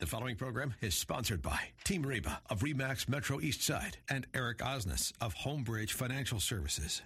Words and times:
The 0.00 0.06
following 0.06 0.36
program 0.36 0.72
is 0.80 0.94
sponsored 0.94 1.42
by 1.42 1.60
Team 1.84 2.00
Reba 2.06 2.40
of 2.48 2.60
Remax 2.60 3.06
Metro 3.06 3.38
East 3.38 3.62
Side 3.62 3.98
and 4.08 4.26
Eric 4.32 4.60
Osnes 4.60 5.12
of 5.20 5.34
Homebridge 5.34 5.90
Financial 5.90 6.40
Services. 6.40 7.02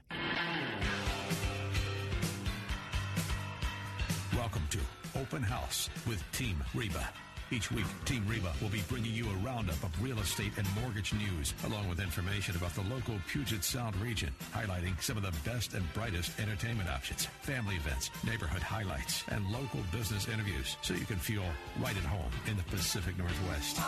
Welcome 4.36 4.62
to 4.70 4.78
Open 5.18 5.42
House 5.42 5.90
with 6.06 6.22
Team 6.30 6.62
Reba. 6.72 7.10
Each 7.54 7.70
week, 7.70 7.84
Team 8.04 8.24
Reba 8.26 8.52
will 8.60 8.68
be 8.68 8.82
bringing 8.88 9.14
you 9.14 9.26
a 9.30 9.34
roundup 9.34 9.80
of 9.84 10.02
real 10.02 10.18
estate 10.18 10.50
and 10.56 10.66
mortgage 10.82 11.14
news, 11.14 11.54
along 11.64 11.88
with 11.88 12.00
information 12.00 12.56
about 12.56 12.74
the 12.74 12.80
local 12.92 13.14
Puget 13.28 13.62
Sound 13.62 13.94
region, 13.98 14.34
highlighting 14.52 15.00
some 15.00 15.16
of 15.16 15.22
the 15.22 15.32
best 15.48 15.72
and 15.74 15.84
brightest 15.92 16.36
entertainment 16.40 16.90
options, 16.90 17.26
family 17.42 17.76
events, 17.76 18.10
neighborhood 18.26 18.60
highlights, 18.60 19.22
and 19.28 19.46
local 19.52 19.78
business 19.92 20.26
interviews, 20.26 20.76
so 20.82 20.94
you 20.94 21.06
can 21.06 21.16
feel 21.16 21.44
right 21.80 21.96
at 21.96 22.02
home 22.02 22.28
in 22.48 22.56
the 22.56 22.64
Pacific 22.64 23.16
Northwest. 23.16 23.78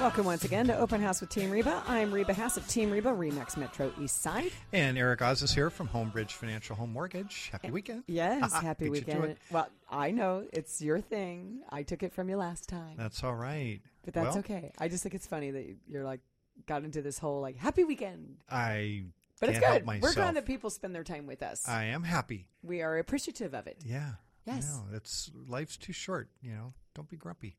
Welcome 0.00 0.26
once 0.26 0.42
again 0.42 0.66
to 0.66 0.76
Open 0.76 1.00
House 1.00 1.20
with 1.20 1.30
Team 1.30 1.52
Reba. 1.52 1.80
I'm 1.86 2.12
Reba 2.12 2.34
Haas 2.34 2.56
of 2.56 2.66
Team 2.66 2.90
Reba, 2.90 3.10
Remax 3.10 3.56
Metro 3.56 3.92
East 4.00 4.20
Side. 4.20 4.50
And 4.72 4.98
Eric 4.98 5.22
Oz 5.22 5.42
is 5.42 5.54
here 5.54 5.70
from 5.70 5.86
Homebridge 5.86 6.32
Financial 6.32 6.74
Home 6.74 6.92
Mortgage. 6.92 7.50
Happy 7.52 7.68
eh, 7.68 7.70
weekend. 7.70 8.02
Yes, 8.08 8.52
happy 8.60 8.88
Beat 8.88 9.06
you 9.06 9.12
to 9.12 9.20
weekend. 9.20 9.36
Well, 9.52 9.68
I 9.92 10.10
know 10.10 10.46
it's 10.52 10.80
your 10.80 11.00
thing. 11.00 11.60
I 11.70 11.82
took 11.82 12.02
it 12.02 12.12
from 12.12 12.28
you 12.28 12.36
last 12.36 12.68
time, 12.68 12.94
That's 12.96 13.22
all 13.22 13.34
right. 13.34 13.80
but 14.04 14.14
that's 14.14 14.28
Well, 14.30 14.38
okay. 14.38 14.72
I 14.78 14.88
just 14.88 15.02
think 15.02 15.14
it's 15.14 15.26
funny 15.26 15.50
that 15.50 15.76
you're 15.86 16.04
like 16.04 16.20
got 16.66 16.82
into 16.84 17.02
this 17.02 17.18
whole 17.18 17.40
like 17.40 17.56
happy 17.56 17.84
weekend. 17.84 18.38
I 18.50 19.04
But 19.40 19.46
can't 19.50 19.56
it's 19.58 19.66
help 19.66 19.78
good. 19.80 19.86
myself. 19.86 20.02
We're 20.02 20.14
glad 20.22 20.36
that 20.36 20.46
people 20.46 20.70
spend 20.70 20.94
their 20.94 21.04
time 21.04 21.26
with 21.26 21.42
us. 21.42 21.68
I 21.68 21.84
am 21.84 22.02
happy. 22.04 22.48
we 22.62 22.80
are 22.82 22.96
appreciative 22.98 23.54
of 23.54 23.66
it. 23.66 23.82
Yeah. 23.84 24.12
Yes. 24.46 24.76
No, 24.90 24.96
it's 24.96 25.30
life's 25.46 25.76
too 25.76 25.92
short. 25.92 26.28
You 26.40 26.52
know, 26.52 26.72
don't 26.94 27.08
be 27.08 27.16
grumpy. 27.16 27.56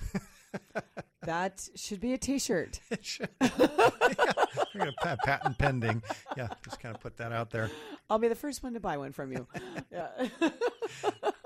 That 1.22 1.66
should 1.74 2.00
be 2.00 2.12
a 2.12 2.18
T-shirt. 2.18 2.80
yeah, 2.90 3.26
we're 4.74 4.78
gonna 4.78 4.92
pat, 5.02 5.18
patent 5.24 5.56
pending. 5.56 6.02
Yeah, 6.36 6.48
just 6.66 6.80
kind 6.80 6.94
of 6.94 7.00
put 7.00 7.16
that 7.16 7.32
out 7.32 7.50
there. 7.50 7.70
I'll 8.10 8.18
be 8.18 8.28
the 8.28 8.34
first 8.34 8.62
one 8.62 8.74
to 8.74 8.80
buy 8.80 8.98
one 8.98 9.12
from 9.12 9.32
you. 9.32 9.46
yeah. 9.90 10.10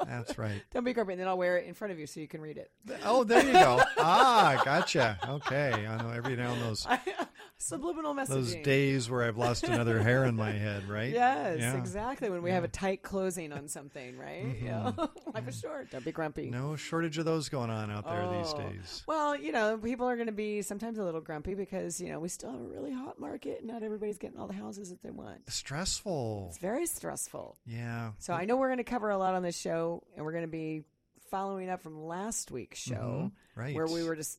That's 0.08 0.38
right. 0.38 0.62
Don't 0.72 0.84
be 0.84 0.92
grumpy, 0.92 1.12
and 1.12 1.20
then 1.20 1.28
I'll 1.28 1.36
wear 1.38 1.58
it 1.58 1.66
in 1.66 1.74
front 1.74 1.92
of 1.92 1.98
you 1.98 2.06
so 2.06 2.20
you 2.20 2.28
can 2.28 2.40
read 2.40 2.56
it. 2.56 2.70
Oh, 3.04 3.24
there 3.24 3.44
you 3.44 3.52
go. 3.52 3.80
Ah, 3.98 4.60
gotcha. 4.64 5.18
Okay, 5.28 5.86
I 5.86 6.02
know 6.02 6.10
every 6.10 6.34
now 6.36 6.52
and 6.52 6.62
those 6.62 6.86
Subliminal 7.60 8.14
messaging. 8.14 8.28
those 8.28 8.54
days 8.56 9.10
where 9.10 9.24
I've 9.24 9.36
lost 9.36 9.64
another 9.64 10.00
hair 10.00 10.24
in 10.24 10.36
my 10.36 10.52
head, 10.52 10.88
right? 10.88 11.12
Yes, 11.12 11.58
Yeah. 11.58 11.76
exactly. 11.76 12.30
When 12.30 12.40
we 12.42 12.50
have 12.52 12.62
a 12.64 12.68
tight 12.68 13.02
closing 13.02 13.52
on 13.52 13.66
something, 13.68 14.16
right? 14.16 14.56
Yeah. 14.62 14.92
Life 15.34 15.48
is 15.48 15.58
short. 15.60 15.90
Don't 15.90 16.04
be 16.04 16.12
grumpy. 16.12 16.50
Mm-hmm. 16.50 16.68
No 16.68 16.76
shortage 16.76 17.18
of 17.18 17.24
those 17.24 17.48
going 17.48 17.70
on 17.70 17.90
out 17.90 18.06
there 18.06 18.28
these 18.38 18.52
Oh. 18.54 18.58
days. 18.60 19.02
Well, 19.08 19.34
you 19.36 19.50
know, 19.52 19.76
people 19.76 20.06
are 20.08 20.14
going 20.14 20.26
to 20.28 20.32
be 20.32 20.62
sometimes 20.62 20.98
a 20.98 21.04
little 21.04 21.20
grumpy 21.20 21.54
because, 21.54 22.00
you 22.00 22.10
know, 22.10 22.20
we 22.20 22.28
still 22.28 22.52
have 22.52 22.60
a 22.60 22.64
really 22.64 22.92
hot 22.92 23.18
market. 23.18 23.58
and 23.58 23.66
Not 23.68 23.82
everybody's 23.82 24.18
getting 24.18 24.38
all 24.38 24.46
the 24.46 24.54
houses 24.54 24.90
that 24.90 25.02
they 25.02 25.10
want. 25.10 25.50
Stressful. 25.50 26.46
It's 26.50 26.58
very 26.58 26.86
stressful. 26.86 27.56
Yeah. 27.66 28.12
So 28.18 28.34
I 28.34 28.44
know 28.44 28.56
we're 28.56 28.68
going 28.68 28.78
to 28.78 28.84
cover 28.84 29.10
a 29.10 29.18
lot 29.18 29.34
on 29.34 29.42
this 29.42 29.58
show, 29.58 30.02
and 30.16 30.24
we're 30.24 30.32
going 30.32 30.44
to 30.44 30.48
be 30.48 30.84
following 31.30 31.68
up 31.68 31.82
from 31.82 32.04
last 32.06 32.50
week's 32.50 32.78
show 32.78 33.30
Mhm. 33.30 33.32
Right. 33.54 33.74
where 33.74 33.86
we 33.86 34.02
were 34.04 34.16
just 34.16 34.38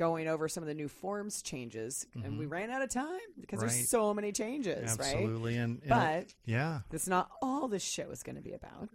going 0.00 0.26
over 0.28 0.48
some 0.48 0.62
of 0.62 0.66
the 0.66 0.74
new 0.74 0.88
forms 0.88 1.42
changes, 1.42 2.06
and 2.24 2.38
we 2.38 2.46
ran 2.46 2.70
out 2.70 2.82
of 2.82 2.88
time 2.90 3.06
because 3.40 3.58
Mm-hmm. 3.60 3.66
Right. 3.68 3.74
there's 3.76 3.88
so 3.90 4.14
many 4.14 4.32
changes, 4.32 4.96
right? 4.98 5.14
Absolutely. 5.14 5.56
And, 5.58 5.80
and 5.82 5.88
But 5.88 6.34
yeah, 6.46 6.80
that's 6.90 7.06
not 7.06 7.30
all 7.42 7.68
this 7.68 7.82
show 7.84 8.10
is 8.10 8.22
going 8.22 8.36
to 8.36 8.42
be 8.42 8.54
about. 8.54 8.88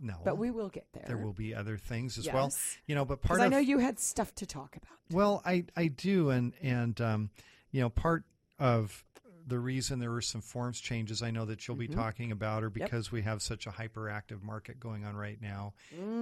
no. 0.00 0.14
But 0.24 0.38
we 0.38 0.50
will 0.52 0.68
get 0.68 0.86
there. 0.92 1.04
there 1.06 1.16
will 1.18 1.32
be 1.32 1.54
other 1.54 1.76
things 1.76 2.16
as 2.16 2.26
well. 2.32 2.52
You 2.86 2.94
know, 2.94 3.04
but 3.04 3.20
Because 3.20 3.38
part 3.38 3.46
I 3.46 3.48
know 3.48 3.58
you 3.58 3.78
had 3.78 3.98
stuff 3.98 4.34
to 4.36 4.46
talk 4.46 4.76
about. 4.76 4.96
well, 5.10 5.42
I 5.44 5.64
I 5.76 5.88
do, 5.88 6.30
and 6.30 6.52
and 6.62 7.00
um, 7.00 7.30
you 7.72 7.80
know, 7.80 7.90
part 7.90 8.22
of 8.58 9.04
the 9.44 9.58
reason 9.58 9.98
there 9.98 10.12
were 10.12 10.22
some 10.22 10.40
forms 10.40 10.78
changes 10.80 11.20
I 11.22 11.32
know 11.32 11.44
that 11.46 11.66
you'll 11.66 11.76
be 11.76 11.88
talking 11.88 12.30
about 12.30 12.62
are 12.62 12.70
because 12.70 13.10
we 13.10 13.22
have 13.22 13.42
such 13.42 13.66
a 13.66 13.70
hyperactive 13.70 14.40
market 14.44 14.78
going 14.78 15.04
on 15.04 15.16
right 15.16 15.40
now. 15.42 15.74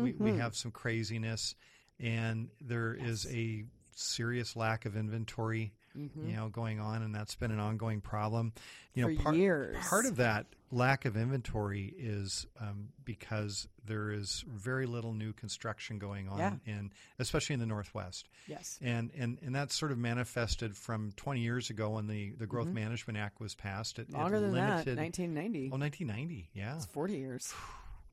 We 0.03 0.15
we 0.19 0.33
have 0.39 0.57
some 0.57 0.71
craziness, 0.71 1.55
and 1.99 2.49
there 2.63 2.95
is 2.95 3.27
a 3.31 3.65
serious 4.01 4.57
lack 4.57 4.87
of 4.87 4.97
inventory. 4.97 5.73
You 5.97 6.37
know, 6.37 6.49
going 6.49 6.79
on, 6.79 7.03
and 7.03 7.13
that's 7.13 7.35
been 7.35 7.51
an 7.51 7.59
ongoing 7.59 8.01
problem. 8.01 8.53
You 8.95 9.03
know, 9.09 9.17
For 9.17 9.23
part, 9.25 9.35
years. 9.35 9.77
part 9.89 10.07
of 10.07 10.17
that 10.19 10.47
lack 10.71 11.05
of 11.05 11.17
inventory 11.17 11.93
is 11.99 12.47
um, 12.61 12.91
because 13.05 13.67
there 13.87 14.13
is 14.13 14.45
very 14.49 14.87
little 14.87 15.13
new 15.13 15.33
construction 15.33 15.99
going 15.99 16.29
on, 16.29 16.39
Yeah. 16.39 16.53
in 16.65 16.93
especially 17.19 17.55
in 17.55 17.61
the 17.61 17.67
Northwest 17.67 18.29
Yes. 18.47 18.79
and 18.81 19.11
and 19.19 19.39
and 19.43 19.53
that's 19.53 19.75
sort 19.75 19.91
of 19.91 19.99
manifested 19.99 20.77
from 20.77 21.11
20 21.17 21.41
years 21.41 21.71
ago 21.71 21.91
when 21.91 22.07
the 22.07 22.35
the 22.39 22.47
Growth 22.47 22.69
Management 22.69 23.19
Act 23.19 23.41
was 23.41 23.57
passed. 23.57 23.99
It, 23.99 24.03
it 24.03 24.09
Mm-hmm. 24.13 24.21
Longer 24.23 24.39
than 24.39 24.55
that, 24.55 24.87
1990. 24.87 25.71
Oh, 25.73 25.77
1990. 25.77 26.51
Yeah. 26.55 26.77
It's 26.77 26.87
40 26.87 27.17
years. 27.17 27.53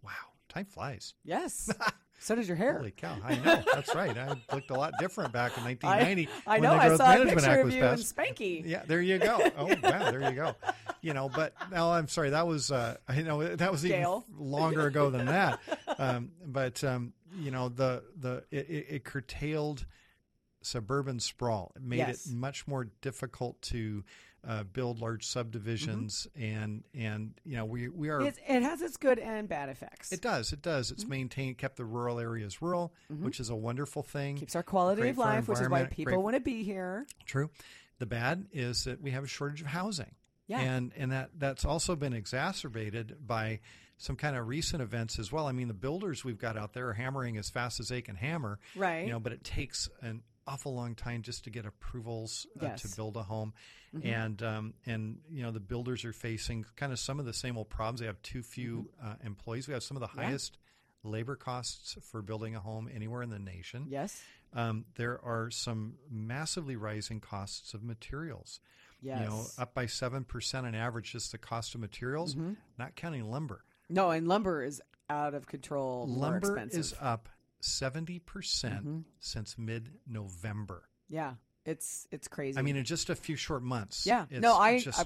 Wow. 0.02 0.10
Time 0.50 0.66
flies. 0.66 1.14
Yes. 1.24 1.70
so 2.20 2.36
does 2.36 2.48
your 2.48 2.58
hair. 2.58 2.78
Holy 2.78 2.92
cow! 2.92 3.16
I 3.24 3.36
know. 3.36 3.64
That's 3.74 3.94
right. 3.96 4.18
I 4.18 4.36
looked 4.54 4.70
a 4.72 4.74
lot 4.74 4.94
different 5.00 5.32
back 5.34 5.58
in 5.58 5.64
1990. 5.66 6.30
I 6.48 6.52
when 6.60 6.62
know. 6.64 6.74
the 6.76 6.82
I 6.82 6.96
saw 6.98 7.14
a 7.14 7.26
picture 7.26 7.50
Act 7.50 7.66
of 7.68 7.74
you 7.74 7.84
and. 7.86 8.00
Spanky. 8.02 8.64
Yeah, 8.66 8.84
there 8.88 9.02
you 9.02 9.18
go. 9.20 9.40
Oh 9.58 9.66
wow, 9.68 10.12
there 10.12 10.22
you 10.30 10.36
go. 10.36 10.56
You 11.02 11.14
know, 11.14 11.30
but 11.30 11.54
no, 11.72 11.92
I'm 11.92 12.08
sorry. 12.08 12.32
That 12.32 12.48
was 12.48 12.72
uh, 12.72 12.98
I 13.08 13.22
know 13.22 13.56
that 13.56 13.72
was 13.72 13.86
even 13.86 14.24
longer 14.38 14.88
ago 14.88 15.10
than 15.10 15.28
that. 15.28 15.60
Um, 15.98 16.32
but 16.46 16.84
um, 16.84 17.14
you 17.40 17.52
know, 17.52 17.70
the 17.70 18.04
the 18.20 18.44
it, 18.52 18.70
it, 18.70 18.86
it 18.90 19.04
curtailed 19.04 19.86
suburban 20.62 21.20
sprawl. 21.20 21.72
It 21.76 21.82
made 21.84 21.98
Yes. 21.98 22.26
it 22.26 22.34
much 22.34 22.68
more 22.68 22.86
difficult 23.02 23.62
to 23.64 24.04
uh, 24.48 24.64
build 24.64 25.00
large 25.00 25.26
subdivisions, 25.26 26.28
and 26.36 26.84
and 26.94 27.34
you 27.37 27.37
know 27.58 27.66
we 27.66 27.90
we 27.90 28.10
are. 28.10 28.22
It's, 28.22 28.40
it 28.48 28.64
has 28.64 28.82
its 28.82 28.98
good 28.98 29.20
and 29.20 29.48
bad 29.48 29.70
effects. 29.70 30.12
it 30.12 30.22
does. 30.22 30.54
It 30.54 30.62
does. 30.62 30.92
It's 30.92 31.04
mm-hmm. 31.04 31.12
maintained, 31.12 31.58
kept 31.58 31.78
the 31.78 31.86
rural 31.86 32.20
areas 32.20 32.62
rural, 32.62 32.94
mm-hmm. 33.12 33.26
which 33.26 33.40
is 33.40 33.50
a 33.50 33.56
wonderful 33.56 34.04
thing. 34.04 34.38
Keeps 34.38 34.56
our 34.56 34.64
quality 34.64 35.02
Great 35.02 35.12
of 35.12 35.18
life, 35.18 35.48
which 35.48 35.60
is 35.60 35.70
why 35.70 35.84
people 35.86 36.14
great- 36.14 36.24
want 36.24 36.36
to 36.36 36.42
be 36.42 36.64
here. 36.64 37.06
True. 37.26 37.50
The 38.00 38.06
bad 38.06 38.46
is 38.52 38.86
that 38.86 39.02
we 39.02 39.12
have 39.12 39.24
a 39.24 39.28
shortage 39.28 39.62
of 39.62 39.68
housing. 39.68 40.14
Yeah. 40.48 40.62
And 40.62 40.92
and 40.96 41.12
that 41.12 41.32
that's 41.38 41.66
also 41.66 41.96
been 41.96 42.14
exacerbated 42.14 43.18
by 43.26 43.60
some 43.98 44.16
kind 44.16 44.36
of 44.36 44.48
recent 44.48 44.82
events 44.82 45.20
as 45.20 45.32
well. 45.32 45.48
I 45.48 45.52
mean, 45.52 45.68
the 45.68 45.74
builders 45.74 46.24
we've 46.24 46.38
got 46.38 46.58
out 46.58 46.74
there 46.74 46.90
are 46.90 46.94
hammering 46.94 47.38
as 47.38 47.50
fast 47.50 47.80
as 47.80 47.90
they 47.90 48.02
can 48.02 48.16
hammer. 48.16 48.60
Right. 48.76 49.06
You 49.06 49.12
know, 49.12 49.20
but 49.20 49.34
it 49.34 49.44
takes 49.44 49.90
an 50.02 50.22
awful 50.48 50.74
long 50.74 50.96
time 50.96 51.22
just 51.22 51.44
to 51.44 51.50
get 51.50 51.66
approvals 51.66 52.48
uh, 52.56 52.66
Yes. 52.66 52.80
Mm-hmm. 52.82 52.90
to 52.90 52.96
build 52.96 53.18
a 53.18 53.24
home. 53.24 53.54
And 54.04 54.42
um, 54.44 54.74
and 54.86 55.18
you 55.32 55.42
know, 55.44 55.52
the 55.52 55.60
builders 55.60 56.06
are 56.06 56.14
facing 56.14 56.66
kind 56.76 56.92
of 56.92 57.00
some 57.00 57.20
of 57.20 57.26
the 57.26 57.34
same 57.34 57.58
old 57.58 57.70
problems. 57.70 58.00
They 58.00 58.06
have 58.06 58.22
too 58.22 58.44
few 58.44 58.90
Mm-hmm. 59.02 59.08
uh, 59.08 59.14
employees. 59.26 59.68
We 59.68 59.74
have 59.74 59.84
some 59.84 59.98
of 59.98 60.02
the 60.02 60.08
highest 60.08 60.58
labor 61.04 61.36
costs 61.36 61.98
for 62.12 62.22
building 62.22 62.56
a 62.56 62.60
home 62.60 62.90
anywhere 62.94 63.22
in 63.24 63.30
the 63.30 63.40
nation 63.40 63.86
Yes. 63.88 64.22
um, 64.54 64.84
there 64.96 65.24
are 65.24 65.50
some 65.52 65.94
massively 66.12 66.76
rising 66.76 67.20
costs 67.22 67.74
of 67.74 67.82
materials. 67.84 68.60
Yes. 69.02 69.22
You 69.22 69.28
know, 69.28 69.46
up 69.58 69.74
by 69.74 69.86
seven 69.86 70.24
percent 70.26 70.66
on 70.68 70.76
average, 70.76 71.12
just 71.14 71.32
the 71.32 71.38
cost 71.38 71.76
of 71.76 71.82
materials, 71.82 72.36
Mm-hmm. 72.36 72.54
not 72.78 72.96
counting 72.96 73.30
lumber. 73.32 73.64
no, 73.90 74.10
and 74.12 74.28
lumber 74.28 74.64
is 74.64 74.82
out 75.10 75.34
of 75.34 75.48
control. 75.48 76.06
lumber 76.08 76.60
is 76.72 76.94
up 77.00 77.30
seventy 77.60 78.20
percent 78.20 78.86
Mm-hmm. 78.86 79.00
since 79.20 79.58
mid-November. 79.58 80.84
Yeah. 81.10 81.34
It's 81.66 82.08
it's 82.12 82.28
crazy. 82.28 82.58
I 82.58 82.62
mean, 82.62 82.76
in 82.78 82.86
just 82.86 83.10
a 83.10 83.16
few 83.16 83.36
short 83.36 83.62
months. 83.64 84.06
Yeah. 84.06 84.26
it's 84.30 84.40
no, 84.42 84.56
I 84.56 84.80
just 84.80 85.00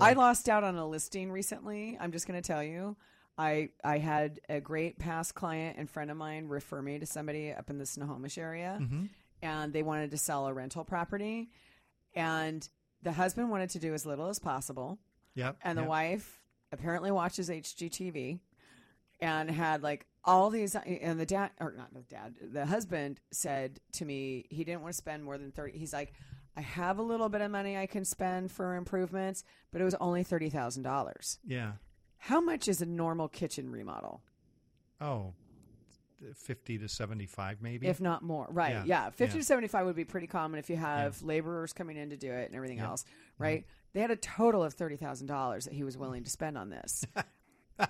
I, 0.00 0.10
I 0.10 0.12
lost 0.12 0.48
out 0.48 0.62
on 0.64 0.76
a 0.76 0.86
listing 0.86 1.32
recently. 1.32 1.96
I'm 2.00 2.12
just 2.12 2.26
going 2.28 2.40
to 2.40 2.46
tell 2.46 2.62
you. 2.62 2.96
I 3.36 3.70
I 3.82 3.98
had 3.98 4.38
a 4.48 4.60
great 4.60 4.96
past 4.98 5.34
client 5.34 5.76
and 5.76 5.90
friend 5.90 6.10
of 6.12 6.16
mine 6.16 6.46
refer 6.46 6.80
me 6.80 7.00
to 7.00 7.06
somebody 7.06 7.52
up 7.52 7.68
in 7.68 7.78
the 7.78 7.86
Snohomish 7.86 8.38
area, 8.38 8.78
Mm-hmm. 8.80 9.06
and 9.42 9.72
they 9.72 9.82
wanted 9.82 10.12
to 10.12 10.18
sell 10.18 10.46
a 10.46 10.52
rental 10.54 10.84
property, 10.84 11.50
and 12.14 12.68
the 13.02 13.10
husband 13.12 13.50
wanted 13.50 13.70
to 13.70 13.80
do 13.80 13.92
as 13.92 14.06
little 14.06 14.28
as 14.28 14.38
possible, 14.38 15.00
Yep. 15.34 15.56
and 15.62 15.76
the 15.76 15.82
yep. 15.82 15.88
wife 15.88 16.42
apparently 16.70 17.10
watches 17.10 17.48
HGTV, 17.50 18.38
and 19.24 19.50
had 19.50 19.82
like 19.82 20.06
all 20.24 20.50
these, 20.50 20.74
uh, 20.76 20.80
and 20.80 21.18
the 21.18 21.26
dad 21.26 21.50
or 21.60 21.74
not 21.76 21.92
the 21.92 22.02
dad, 22.02 22.34
the 22.40 22.66
husband 22.66 23.20
said 23.30 23.80
to 23.92 24.04
me 24.04 24.46
he 24.50 24.64
didn't 24.64 24.82
want 24.82 24.92
to 24.92 24.96
spend 24.98 25.24
more 25.24 25.38
than 25.38 25.50
thirty. 25.52 25.78
He's 25.78 25.92
like. 25.92 26.12
I 26.56 26.60
have 26.60 26.98
a 26.98 27.02
little 27.02 27.28
bit 27.28 27.40
of 27.40 27.50
money 27.50 27.76
I 27.76 27.86
can 27.86 28.04
spend 28.04 28.52
for 28.52 28.76
improvements, 28.76 29.42
but 29.72 29.80
it 29.80 29.84
was 29.84 29.96
only 29.96 30.22
thirty 30.22 30.50
thousand 30.50 30.84
dollars. 30.84 31.40
Yeah. 31.44 31.72
How 32.16 32.40
much 32.40 32.68
is 32.68 32.80
a 32.80 32.86
normal 32.86 33.26
kitchen 33.26 33.72
remodel, 33.72 34.22
Oh, 35.00 35.32
50 36.36 36.78
to 36.78 36.88
75 36.88 37.60
maybe. 37.60 37.88
if 37.88 38.00
not 38.00 38.22
more? 38.22 38.46
Right? 38.50 38.70
Yeah, 38.70 38.84
Yeah, 38.84 39.10
fifty 39.10 39.34
yeah. 39.38 39.40
to 39.40 39.44
seventy-five 39.44 39.84
would 39.84 39.96
be 39.96 40.04
pretty 40.04 40.28
common 40.28 40.60
if 40.60 40.70
you 40.70 40.76
have 40.76 41.20
laborers 41.22 41.72
coming 41.72 41.96
in 41.96 42.10
to 42.10 42.16
do 42.16 42.30
it 42.30 42.46
and 42.46 42.54
everything 42.54 42.78
Yeah. 42.78 42.86
else, 42.90 43.02
mm-hmm. 43.02 43.42
right? 43.42 43.66
They 43.92 44.00
had 44.00 44.12
a 44.12 44.16
total 44.16 44.62
of 44.62 44.74
thirty 44.74 44.96
thousand 44.96 45.26
dollars 45.26 45.64
that 45.64 45.74
he 45.74 45.82
was 45.82 45.98
willing 45.98 46.22
to 46.22 46.30
spend 46.30 46.56
on 46.56 46.70
this, 46.70 47.04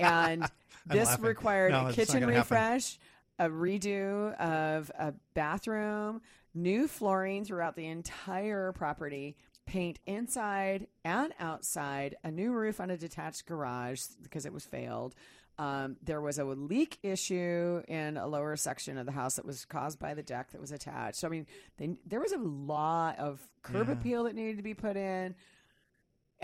and 0.01 0.43
this 0.87 1.09
laughing. 1.09 1.25
required 1.25 1.73
No, 1.73 1.87
a 1.89 1.93
kitchen 1.93 2.21
gonna 2.21 2.33
happen. 2.35 2.41
refresh, 2.57 2.99
a 3.39 3.49
redo 3.49 4.35
of 4.39 4.91
a 4.99 5.15
bathroom, 5.35 6.21
new 6.55 6.87
flooring 6.89 7.45
throughout 7.45 7.77
the 7.77 7.87
entire 7.87 8.73
property, 8.73 9.37
paint 9.67 9.99
inside 10.07 10.87
and 11.05 11.33
outside, 11.41 12.17
a 12.25 12.31
new 12.31 12.53
roof 12.53 12.81
on 12.81 12.91
a 12.91 12.97
detached 12.97 13.47
garage 13.47 14.03
because 14.23 14.47
it 14.47 14.53
was 14.53 14.65
failed. 14.65 15.15
Um, 15.57 15.97
there 16.03 16.21
was 16.21 16.39
a 16.41 16.45
leak 16.45 16.99
issue 17.05 17.81
in 17.87 18.17
a 18.17 18.27
lower 18.27 18.57
section 18.57 18.99
of 18.99 19.07
the 19.07 19.13
house 19.13 19.37
that 19.37 19.45
was 19.47 19.65
caused 19.65 20.01
by 20.01 20.13
the 20.15 20.23
deck 20.23 20.51
that 20.51 20.61
was 20.61 20.73
attached. 20.73 21.17
So, 21.17 21.29
I 21.29 21.31
mean, 21.31 21.47
they, 21.77 21.91
there 22.07 22.19
was 22.21 22.33
a 22.33 22.39
lot 22.39 23.19
of 23.21 23.41
curb 23.63 23.87
Yeah. 23.87 23.93
appeal 23.95 24.25
that 24.25 24.35
needed 24.35 24.57
to 24.57 24.65
be 24.65 24.75
put 24.75 24.97
in. 24.97 25.37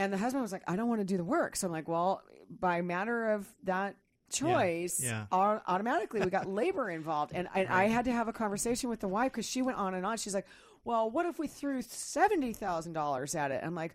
And 0.01 0.11
the 0.11 0.17
husband 0.17 0.41
was 0.41 0.51
like, 0.51 0.63
I 0.67 0.77
don't 0.77 0.89
want 0.89 1.03
to 1.03 1.05
do 1.05 1.19
the 1.19 1.25
work. 1.25 1.57
So 1.57 1.67
I'm 1.67 1.73
like, 1.73 1.87
well, 1.87 2.23
by 2.49 2.81
matter 2.81 3.33
of 3.33 3.47
that 3.65 3.97
choice, 4.31 4.99
yeah. 5.05 5.27
au- 5.31 5.61
automatically 5.67 6.21
we 6.21 6.31
got 6.31 6.49
labor 6.49 6.89
involved. 6.89 7.33
And 7.35 7.49
I, 7.55 7.67
I 7.69 7.85
had 7.89 8.07
to 8.07 8.13
have 8.13 8.27
a 8.27 8.33
conversation 8.33 8.89
with 8.89 9.01
the 9.01 9.09
wife 9.09 9.31
because 9.33 9.47
she 9.47 9.61
went 9.61 9.77
on 9.77 9.93
and 9.93 10.07
on. 10.07 10.17
She's 10.17 10.33
like, 10.33 10.47
well, 10.85 11.11
what 11.11 11.27
if 11.27 11.39
we 11.39 11.47
threw 11.49 11.81
$70,000 11.83 13.35
at 13.35 13.51
it? 13.51 13.61
I'm 13.63 13.75
like, 13.75 13.95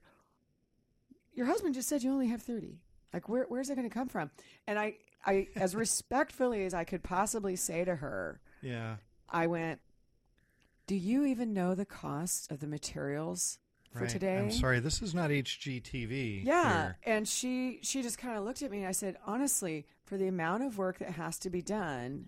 your 1.34 1.48
husband 1.48 1.74
just 1.74 1.90
said 1.90 2.04
you 2.04 2.12
only 2.12 2.28
have 2.28 2.44
30. 2.44 2.78
Like, 3.12 3.28
where, 3.28 3.46
where's 3.50 3.72
it 3.72 3.76
going 3.76 3.90
to 3.90 3.94
come 3.94 4.08
from? 4.08 4.30
And 4.68 4.78
I, 4.78 4.98
I, 5.26 5.48
as 5.56 5.76
respectfully 5.76 6.66
as 6.66 6.76
I 6.76 6.84
could 6.84 7.02
possibly 7.02 7.56
say 7.56 7.84
to 7.84 7.96
her, 7.96 8.40
Yeah. 8.62 8.98
I 9.28 9.48
went, 9.48 9.80
do 10.86 10.96
you 10.96 11.26
even 11.26 11.52
know 11.52 11.74
the 11.74 11.84
cost 11.84 12.52
of 12.52 12.60
the 12.60 12.68
materials 12.68 13.58
for 13.96 14.04
right. 14.04 14.10
today? 14.10 14.38
I'm 14.38 14.52
sorry, 14.52 14.80
this 14.80 15.02
is 15.02 15.14
not 15.14 15.30
HGTV. 15.30 16.46
Yeah, 16.46 16.84
here. 16.84 16.98
and 17.04 17.28
she 17.28 17.80
she 17.82 18.02
just 18.02 18.18
kind 18.18 18.38
of 18.38 18.44
looked 18.44 18.62
at 18.62 18.72
me 18.72 18.80
and 18.80 18.88
I 18.88 18.92
said, 18.92 19.18
honestly, 19.26 19.86
for 20.04 20.18
the 20.18 20.28
amount 20.28 20.64
of 20.64 20.78
work 20.78 21.00
that 21.00 21.12
has 21.12 21.40
to 21.40 21.50
be 21.50 21.62
done, 21.62 22.28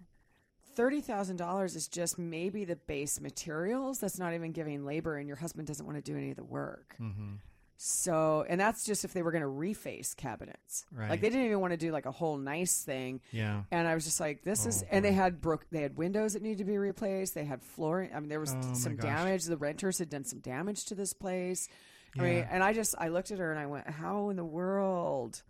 thirty 0.75 1.01
thousand 1.01 1.37
dollars 1.37 1.75
is 1.75 1.87
just 1.87 2.17
maybe 2.17 2.65
the 2.65 2.75
base 2.75 3.19
materials. 3.19 3.99
That's 3.99 4.19
not 4.19 4.33
even 4.33 4.51
giving 4.51 4.85
labor, 4.85 5.17
and 5.17 5.27
your 5.27 5.37
husband 5.37 5.67
doesn't 5.67 5.85
want 5.85 5.97
to 5.97 6.01
do 6.01 6.17
any 6.17 6.31
of 6.31 6.37
the 6.37 6.43
work. 6.43 6.95
Mm-hmm. 6.99 7.35
So, 7.79 8.43
and 8.49 8.59
that's 8.59 8.83
just 8.83 9.05
if 9.05 9.13
they 9.13 9.21
were 9.21 9.31
going 9.31 9.43
to 9.43 9.47
reface 9.49 10.15
cabinets. 10.15 10.85
Right. 10.91 11.11
Like 11.11 11.21
they 11.21 11.29
didn't 11.29 11.45
even 11.45 11.59
want 11.59 11.73
to 11.73 11.77
do 11.77 11.91
like 11.91 12.07
a 12.07 12.11
whole 12.11 12.35
nice 12.37 12.81
thing. 12.83 13.21
Yeah. 13.31 13.61
And 13.69 13.87
I 13.87 13.93
was 13.93 14.03
just 14.03 14.19
like, 14.19 14.43
this 14.43 14.65
is, 14.65 14.83
Oh, 14.83 14.87
and 14.91 15.05
they 15.05 15.11
had 15.11 15.39
broke, 15.41 15.67
they 15.71 15.83
had 15.83 15.95
windows 15.95 16.33
that 16.33 16.41
needed 16.41 16.57
to 16.57 16.63
be 16.65 16.77
replaced. 16.79 17.35
They 17.35 17.45
had 17.45 17.61
flooring. 17.61 18.09
I 18.15 18.19
mean, 18.19 18.29
there 18.29 18.39
was 18.39 18.55
Oh, 18.55 18.73
some 18.73 18.95
damage. 18.95 19.43
The 19.43 19.57
renters 19.57 19.99
had 19.99 20.09
done 20.09 20.23
some 20.23 20.39
damage 20.39 20.85
to 20.85 20.95
this 20.95 21.13
place. 21.13 21.69
I 22.17 22.21
mean, 22.23 22.47
and 22.49 22.63
I 22.63 22.73
just, 22.73 22.95
I 22.97 23.09
looked 23.09 23.29
at 23.29 23.37
her 23.37 23.51
and 23.51 23.59
I 23.59 23.67
went, 23.67 23.87
how 23.87 24.29
in 24.29 24.37
the 24.37 24.45
world 24.45 25.43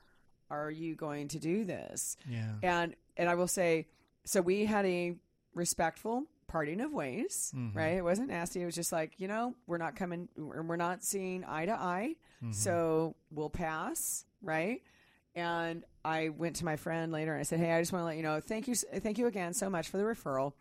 are 0.49 0.69
you 0.69 0.95
going 0.95 1.29
to 1.29 1.39
do 1.39 1.63
this? 1.63 2.17
Yeah. 2.29 2.55
And, 2.61 2.95
and 3.15 3.29
I 3.29 3.35
will 3.35 3.47
say, 3.47 3.87
so 4.25 4.41
we 4.41 4.65
had 4.65 4.85
a 4.85 5.15
respectful 5.53 6.23
parting 6.47 6.79
of 6.81 6.91
ways, 6.93 7.51
Mhm. 7.55 7.75
right? 7.75 7.93
It 7.97 8.03
wasn't 8.03 8.29
nasty. 8.29 8.61
It 8.61 8.65
was 8.65 8.75
just 8.75 8.91
like, 8.91 9.19
you 9.19 9.27
know, 9.27 9.53
we're 9.67 9.77
not 9.77 9.95
coming, 9.95 10.29
we're 10.37 10.61
we're 10.63 10.75
not 10.77 11.03
seeing 11.03 11.43
eye 11.45 11.65
to 11.65 11.73
eye. 11.73 12.15
Mhm. 12.43 12.53
So 12.55 13.15
we'll 13.31 13.49
pass, 13.49 14.25
right? 14.41 14.81
And 15.35 15.83
I 16.03 16.29
went 16.29 16.55
to 16.57 16.65
my 16.65 16.77
friend 16.77 17.11
later 17.11 17.31
and 17.33 17.39
I 17.39 17.43
said, 17.43 17.59
"Hey, 17.59 17.71
I 17.73 17.81
just 17.81 17.91
want 17.93 18.01
to 18.01 18.05
let 18.07 18.17
you 18.17 18.23
know, 18.23 18.39
thank 18.39 18.67
you, 18.67 18.75
thank 18.75 19.17
you 19.17 19.27
again 19.27 19.53
so 19.53 19.69
much 19.69 19.89
for 19.89 19.97
the 19.97 20.03
referral." 20.03 20.53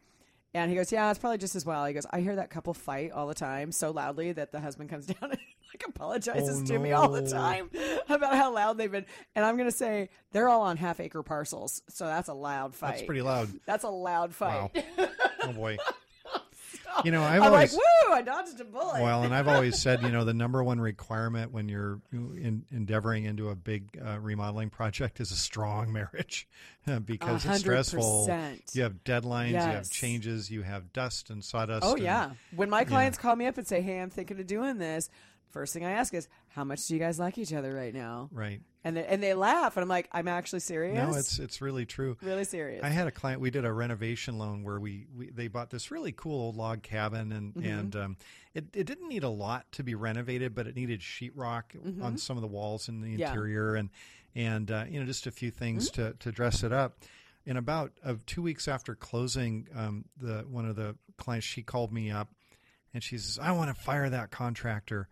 And 0.55 0.71
he 0.71 0.77
goes, 0.77 0.91
"Yeah, 0.93 1.09
it's 1.11 1.19
probably 1.19 1.39
just 1.39 1.55
as 1.57 1.65
well." 1.65 1.85
He 1.87 1.95
goes, 1.95 2.07
"I 2.11 2.21
hear 2.21 2.37
that 2.37 2.51
couple 2.51 2.75
fight 2.75 3.13
all 3.13 3.27
the 3.27 3.35
time 3.35 3.73
so 3.73 3.91
loudly 3.91 4.33
that 4.33 4.53
the 4.53 4.61
husband 4.61 4.91
comes 4.91 5.07
down 5.21 5.33
like 5.77 5.89
apologizes 5.89 6.63
Oh, 6.63 6.65
to 6.65 6.79
me 6.79 6.93
all 6.93 7.09
the 7.09 7.29
time 7.29 7.71
about 8.09 8.35
how 8.35 8.55
loud 8.55 8.79
they've 8.79 8.91
been." 8.91 9.07
And 9.35 9.45
I'm 9.45 9.57
going 9.57 9.71
to 9.71 9.77
say 9.77 10.11
they're 10.33 10.49
all 10.49 10.63
on 10.63 10.77
half 10.77 11.01
acre 11.01 11.23
parcels, 11.23 11.83
so 11.89 12.07
that's 12.07 12.29
a 12.29 12.35
loud 12.35 12.75
fight. 12.75 12.93
That's 12.93 13.03
pretty 13.03 13.23
loud. 13.23 13.49
That's 13.67 13.85
a 13.85 13.91
loud 13.91 14.35
fight. 14.35 14.71
Wow. 14.75 15.09
Oh 15.43 15.53
boy. 15.53 15.79
You 17.05 17.11
know, 17.11 17.23
I've 17.23 17.43
I'm 17.43 17.53
always 17.53 17.75
like, 17.75 17.83
"Woo! 18.09 18.15
I 18.15 18.23
dodged 18.23 18.59
a 18.61 18.65
bullet." 18.65 19.03
well, 19.03 19.23
and 19.23 19.35
I've 19.35 19.49
always 19.49 19.79
said, 19.79 20.03
you 20.03 20.09
know, 20.09 20.25
the 20.25 20.33
number 20.33 20.65
one 20.65 20.81
requirement 20.81 21.53
when 21.53 21.69
you're 21.69 22.01
in, 22.11 22.65
endeavoring 22.71 23.25
into 23.25 23.51
a 23.51 23.55
big 23.55 24.01
uh, 24.05 24.19
remodeling 24.19 24.71
project 24.71 25.21
is 25.21 25.31
a 25.31 25.37
strong 25.37 25.93
marriage 25.93 26.49
because 27.05 27.45
A 27.45 27.51
it's 27.51 27.61
stressful. 27.61 28.29
You 28.73 28.83
have 28.83 29.05
deadlines, 29.05 29.51
you 29.51 29.57
have 29.57 29.91
changes, 29.91 30.51
you 30.51 30.63
have 30.63 30.93
dust 30.93 31.29
and 31.31 31.45
sawdust. 31.45 31.85
Oh 31.87 31.95
and- 31.95 32.03
yeah. 32.03 32.31
When 32.55 32.71
my 32.71 32.85
clients 32.85 33.19
call 33.19 33.37
me 33.37 33.47
up 33.47 33.59
and 33.59 33.67
say, 33.67 33.83
"Hey, 33.83 34.01
I'm 34.01 34.11
thinking 34.11 34.41
of 34.41 34.47
doing 34.47 34.79
this," 34.79 35.11
first 35.51 35.73
thing 35.73 35.85
I 35.85 35.93
ask 35.93 36.13
is, 36.15 36.29
"How 36.49 36.65
much 36.65 36.87
do 36.87 36.95
you 36.95 37.01
guys 37.01 37.19
like 37.19 37.39
each 37.39 37.53
other 37.53 37.73
right 37.75 37.95
now?" 37.95 38.29
right. 38.33 38.61
And 38.85 38.97
they, 38.97 39.05
and 39.05 39.21
they 39.21 39.35
laugh, 39.35 39.77
and 39.77 39.83
I'm 39.83 39.89
like, 39.89 40.09
"I'm 40.13 40.29
actually 40.29 40.61
serious. 40.61 40.95
No, 40.97 41.15
it's 41.17 41.39
it's 41.41 41.61
really 41.61 41.87
true. 41.87 42.17
really 42.23 42.45
serious." 42.45 42.85
I 42.85 42.89
had 42.91 43.09
a 43.09 43.11
client. 43.11 43.41
We 43.41 43.51
did 43.51 43.65
a 43.65 43.73
renovation 43.73 44.39
loan 44.39 44.63
where 44.63 44.79
we, 44.79 45.07
we 45.17 45.31
they 45.31 45.49
bought 45.49 45.71
this 45.71 45.91
really 45.91 46.13
cool 46.13 46.41
old 46.41 46.57
log 46.57 46.83
cabin, 46.83 47.33
and 47.33 47.55
Mm-hmm. 47.55 47.67
and 47.69 47.97
um, 47.97 48.17
it 48.55 48.67
it 48.75 48.85
didn't 48.87 49.09
need 49.09 49.25
a 49.25 49.29
lot 49.29 49.71
to 49.73 49.83
be 49.83 49.95
renovated, 49.97 50.55
but 50.55 50.67
it 50.69 50.77
needed 50.77 51.01
sheetrock 51.01 51.65
on 52.01 52.17
some 52.17 52.37
of 52.37 52.43
the 52.43 52.47
walls 52.49 52.89
in 52.89 53.01
the 53.01 53.09
Mm-hmm. 53.09 53.19
Yeah. 53.21 53.29
interior, 53.31 53.75
and 53.75 53.91
and 54.37 54.71
uh, 54.71 54.85
you 54.89 55.01
know 55.01 55.07
just 55.07 55.27
a 55.27 55.33
few 55.33 55.51
things 55.51 55.91
Mm-hmm. 55.91 56.03
to 56.13 56.15
to 56.19 56.31
dress 56.33 56.63
it 56.63 56.73
up. 56.73 56.99
And 57.49 57.59
about 57.59 57.93
uh, 58.05 58.15
two 58.27 58.43
weeks 58.43 58.67
after 58.69 58.95
closing, 58.95 59.69
um, 59.75 60.05
the 60.17 60.45
one 60.49 60.65
of 60.67 60.77
the 60.77 60.97
clients 61.17 61.47
she 61.47 61.63
called 61.63 61.93
me 61.93 62.11
up, 62.13 62.29
and 62.95 63.03
she 63.03 63.19
says, 63.19 63.39
"I 63.43 63.51
want 63.53 63.75
to 63.75 63.83
fire 63.83 64.09
that 64.11 64.31
contractor," 64.31 65.09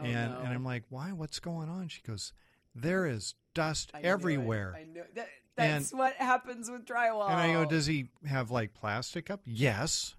Oh, 0.00 0.06
and 0.06 0.32
no. 0.32 0.40
and 0.40 0.48
I'm 0.48 0.64
like, 0.64 0.84
"Why? 0.88 1.12
What's 1.12 1.38
going 1.38 1.68
on?" 1.68 1.88
She 1.88 2.02
goes, 2.02 2.32
"There 2.74 3.06
is 3.06 3.34
dust 3.54 3.90
I 3.94 3.98
it. 3.98 4.04
everywhere." 4.04 4.76
I 4.78 4.84
knew 4.84 5.04
that, 5.14 5.28
that's 5.56 5.92
what 5.92 6.14
happens 6.14 6.70
with 6.70 6.84
drywall. 6.84 7.28
And 7.28 7.38
I 7.38 7.52
go, 7.52 7.64
does 7.64 7.86
he 7.86 8.08
have 8.26 8.50
like 8.50 8.74
plastic 8.74 9.30
up? 9.30 9.40
Yes. 9.44 10.14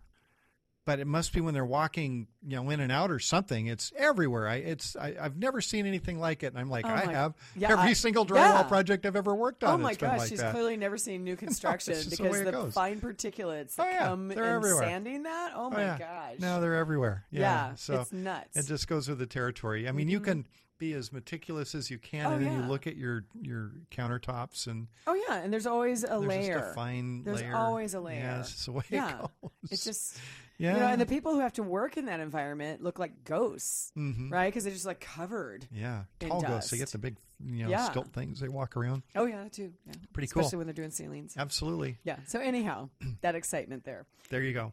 But 0.83 0.99
it 0.99 1.05
must 1.05 1.31
be 1.31 1.41
when 1.41 1.53
they're 1.53 1.63
walking, 1.63 2.25
you 2.43 2.55
know, 2.55 2.67
in 2.71 2.79
and 2.79 2.91
out 2.91 3.11
or 3.11 3.19
something. 3.19 3.67
It's 3.67 3.93
everywhere. 3.95 4.47
I 4.47 4.55
it's 4.55 4.95
I, 4.95 5.15
I've 5.21 5.37
never 5.37 5.61
seen 5.61 5.85
anything 5.85 6.19
like 6.19 6.41
it. 6.41 6.47
And 6.47 6.57
I'm 6.57 6.71
like, 6.71 6.85
Oh 6.85 6.89
I 6.89 7.05
my- 7.05 7.13
have 7.13 7.35
Yeah, 7.55 7.71
every 7.73 7.91
I- 7.91 7.93
single 7.93 8.25
drywall 8.25 8.35
yeah. 8.35 8.63
project 8.63 9.05
I've 9.05 9.15
ever 9.15 9.35
worked 9.35 9.63
on. 9.63 9.75
Oh 9.75 9.77
my 9.77 9.93
gosh, 9.93 10.17
like 10.17 10.29
she's 10.29 10.39
that. 10.39 10.53
clearly 10.53 10.77
never 10.77 10.97
seen 10.97 11.23
new 11.23 11.35
construction 11.45 11.93
the 11.93 12.09
because 12.09 12.39
it 12.39 12.51
the 12.51 12.71
fine 12.71 12.99
particulates 12.99 13.75
Oh, 13.77 13.83
that 13.83 13.93
yeah, 13.93 14.07
come 14.07 14.27
they're 14.29 14.43
in 14.43 14.55
everywhere. 14.55 14.83
sanding 14.83 15.23
that. 15.23 15.51
Oh 15.55 15.65
Oh, 15.67 15.69
my 15.69 15.95
gosh. 15.99 16.39
No, 16.39 16.59
they're 16.59 16.75
everywhere. 16.75 17.25
Yeah. 17.29 17.41
yeah, 17.41 17.75
so 17.75 18.01
it's 18.01 18.11
nuts. 18.11 18.57
it 18.57 18.65
just 18.65 18.87
goes 18.87 19.07
with 19.07 19.19
the 19.19 19.27
territory. 19.27 19.87
I 19.87 19.91
mean, 19.91 20.07
you 20.09 20.17
mm-hmm. 20.17 20.25
can 20.25 20.47
be 20.79 20.93
as 20.93 21.13
meticulous 21.13 21.75
as 21.75 21.91
you 21.91 21.99
can, 21.99 22.25
Oh, 22.25 22.31
and 22.31 22.43
then 22.43 22.53
yeah. 22.53 22.59
you 22.63 22.65
look 22.67 22.87
at 22.87 22.97
your 22.97 23.23
your 23.39 23.71
countertops, 23.91 24.65
and 24.65 24.87
oh 25.05 25.13
yeah, 25.29 25.35
and 25.43 25.53
there's 25.53 25.67
always 25.67 26.03
a 26.03 26.07
there's 26.07 26.23
layer. 26.25 26.57
just 26.59 26.71
a 26.71 26.73
fine 26.73 27.23
There's 27.23 27.41
layer. 27.41 27.55
always 27.55 27.93
a 27.93 27.99
layer. 27.99 28.17
Yeah, 28.19 28.37
just 28.39 28.65
the 28.65 28.71
way 28.71 28.83
Yeah. 28.89 29.09
it 29.09 29.29
goes. 29.43 29.51
It's 29.69 29.83
just 29.83 30.17
yeah, 30.61 30.73
You 30.73 30.79
know, 30.79 30.87
and 30.87 31.01
the 31.01 31.05
people 31.05 31.33
who 31.33 31.39
have 31.39 31.53
to 31.53 31.63
work 31.63 31.97
in 31.97 32.05
that 32.05 32.19
environment 32.19 32.83
look 32.83 32.99
like 32.99 33.23
ghosts, 33.23 33.91
Mhm. 33.97 34.31
right? 34.31 34.47
Because 34.47 34.63
they're 34.63 34.73
just 34.73 34.85
like 34.85 34.99
covered. 34.99 35.67
Yeah, 35.71 36.03
tall 36.19 36.41
ghosts. 36.41 36.69
They 36.71 36.77
get 36.77 36.89
the 36.89 36.97
big, 36.97 37.17
you 37.43 37.63
know, 37.63 37.69
Yeah. 37.69 37.89
stilt 37.89 38.07
things. 38.13 38.39
They 38.39 38.47
walk 38.49 38.77
around. 38.77 39.03
Oh 39.15 39.25
yeah, 39.25 39.47
too. 39.49 39.73
Yeah. 39.85 39.93
Pretty 40.13 40.27
cool. 40.27 40.41
Especially 40.41 40.57
when 40.59 40.67
they're 40.67 40.73
doing 40.73 40.91
ceilings. 40.91 41.35
Absolutely. 41.37 41.97
Yeah. 42.03 42.17
So 42.27 42.39
anyhow, 42.39 42.89
that 43.21 43.35
excitement 43.35 43.83
there. 43.85 44.05
There 44.29 44.41
you 44.43 44.53
go. 44.53 44.71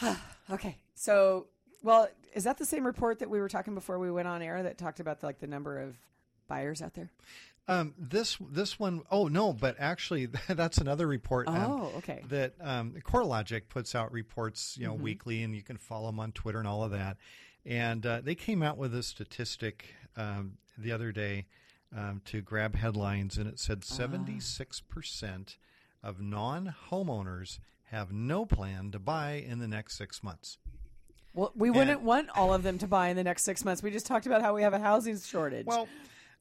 Okay. 0.50 0.76
So, 0.94 1.46
well, 1.82 2.08
is 2.34 2.44
that 2.44 2.58
the 2.58 2.64
same 2.66 2.84
report 2.86 3.18
that 3.20 3.30
we 3.30 3.40
were 3.40 3.48
talking 3.48 3.74
before 3.74 3.98
we 3.98 4.10
went 4.10 4.28
on 4.28 4.42
air 4.42 4.62
that 4.62 4.78
talked 4.78 5.00
about 5.00 5.20
the, 5.20 5.26
like 5.26 5.38
the 5.40 5.46
number 5.46 5.78
of 5.78 5.96
buyers 6.48 6.82
out 6.82 6.94
there? 6.94 7.10
Um, 7.80 7.94
this 7.98 8.36
this 8.50 8.78
one 8.78 9.02
oh 9.10 9.28
no, 9.28 9.52
but 9.52 9.76
actually 9.78 10.26
that's 10.48 10.78
another 10.78 11.06
report. 11.06 11.48
um, 11.48 11.56
Oh, 11.56 11.92
okay. 11.98 12.22
that 12.28 12.54
um, 12.60 12.94
CoreLogic 13.04 13.62
puts 13.68 13.94
out 13.94 14.12
reports, 14.12 14.76
you 14.78 14.86
know, 14.86 14.94
Mm-hmm. 14.94 15.02
weekly, 15.02 15.42
and 15.42 15.54
you 15.54 15.62
can 15.62 15.76
follow 15.78 16.06
them 16.06 16.20
on 16.20 16.32
Twitter 16.32 16.58
and 16.58 16.68
all 16.68 16.82
of 16.84 16.90
that. 16.92 17.16
And 17.64 18.04
uh, 18.04 18.20
they 18.22 18.34
came 18.34 18.62
out 18.62 18.76
with 18.76 18.94
a 18.94 19.02
statistic 19.02 19.94
um, 20.16 20.58
the 20.76 20.92
other 20.92 21.12
day 21.12 21.46
um, 21.96 22.20
to 22.26 22.40
grab 22.42 22.74
headlines, 22.74 23.38
and 23.38 23.46
it 23.46 23.54
Ah. 23.56 23.62
said 23.62 23.84
seventy 23.84 24.40
six 24.40 24.80
percent 24.80 25.56
of 26.02 26.20
non 26.20 26.74
homeowners 26.90 27.58
have 27.90 28.10
no 28.12 28.44
plan 28.46 28.90
to 28.90 28.98
buy 28.98 29.32
in 29.34 29.58
the 29.60 29.68
next 29.68 29.96
six 29.96 30.22
months. 30.22 30.58
Well, 31.34 31.52
we 31.54 31.70
wouldn't 31.70 32.02
want 32.02 32.28
all 32.34 32.52
of 32.52 32.62
them 32.62 32.76
to 32.78 32.86
buy 32.86 33.08
in 33.08 33.16
the 33.16 33.24
next 33.24 33.44
six 33.44 33.64
months. 33.64 33.82
We 33.82 33.90
just 33.90 34.06
talked 34.06 34.26
about 34.26 34.42
how 34.42 34.54
we 34.54 34.62
have 34.62 34.74
a 34.74 34.78
housing 34.78 35.18
shortage. 35.18 35.64
Well, 35.66 35.88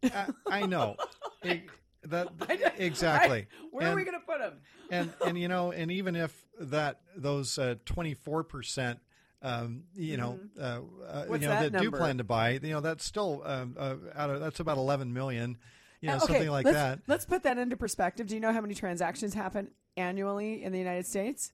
I, 0.04 0.26
I 0.48 0.66
know 0.66 0.96
It- 1.44 1.70
that 2.06 2.30
exactly. 2.78 3.30
right? 3.30 3.48
Where 3.72 3.92
are 3.92 3.96
we 3.96 4.04
going 4.04 4.20
to 4.20 4.26
put 4.26 4.40
them? 4.40 4.54
and 4.90 5.14
and 5.26 5.38
you 5.38 5.48
know, 5.48 5.72
and 5.72 5.92
even 5.92 6.16
if 6.16 6.36
that 6.60 7.02
those 7.16 7.60
twenty 7.86 8.16
four 8.16 8.44
percent, 8.44 9.00
um, 9.44 9.84
you 9.96 10.18
know, 10.18 10.40
uh, 10.60 10.64
uh, 10.64 10.76
you 10.80 10.82
Mm-hmm. 10.82 11.32
Know 11.34 11.48
that 11.50 11.72
that 11.74 11.82
do 11.82 11.92
plan 11.92 12.18
to 12.18 12.24
buy, 12.24 12.52
you 12.52 12.72
know, 12.72 12.82
that's 12.82 13.06
still 13.06 13.44
um, 13.46 13.76
uh, 13.78 13.96
out 14.16 14.30
of 14.32 14.40
that's 14.40 14.60
about 14.60 14.78
eleven 14.78 15.14
million, 15.14 15.58
you 16.02 16.10
know, 16.10 16.16
okay, 16.16 16.26
something 16.26 16.50
like 16.50 16.66
let's, 16.66 16.76
that. 16.76 17.00
Let's 17.08 17.26
put 17.26 17.44
that 17.44 17.58
into 17.60 17.78
perspective. 17.78 18.26
Do 18.28 18.34
you 18.34 18.42
know 18.42 18.52
how 18.52 18.62
many 18.62 18.74
transactions 18.74 19.36
happen 19.36 19.70
annually 19.96 20.64
in 20.64 20.72
the 20.72 20.80
United 20.80 21.06
States? 21.06 21.54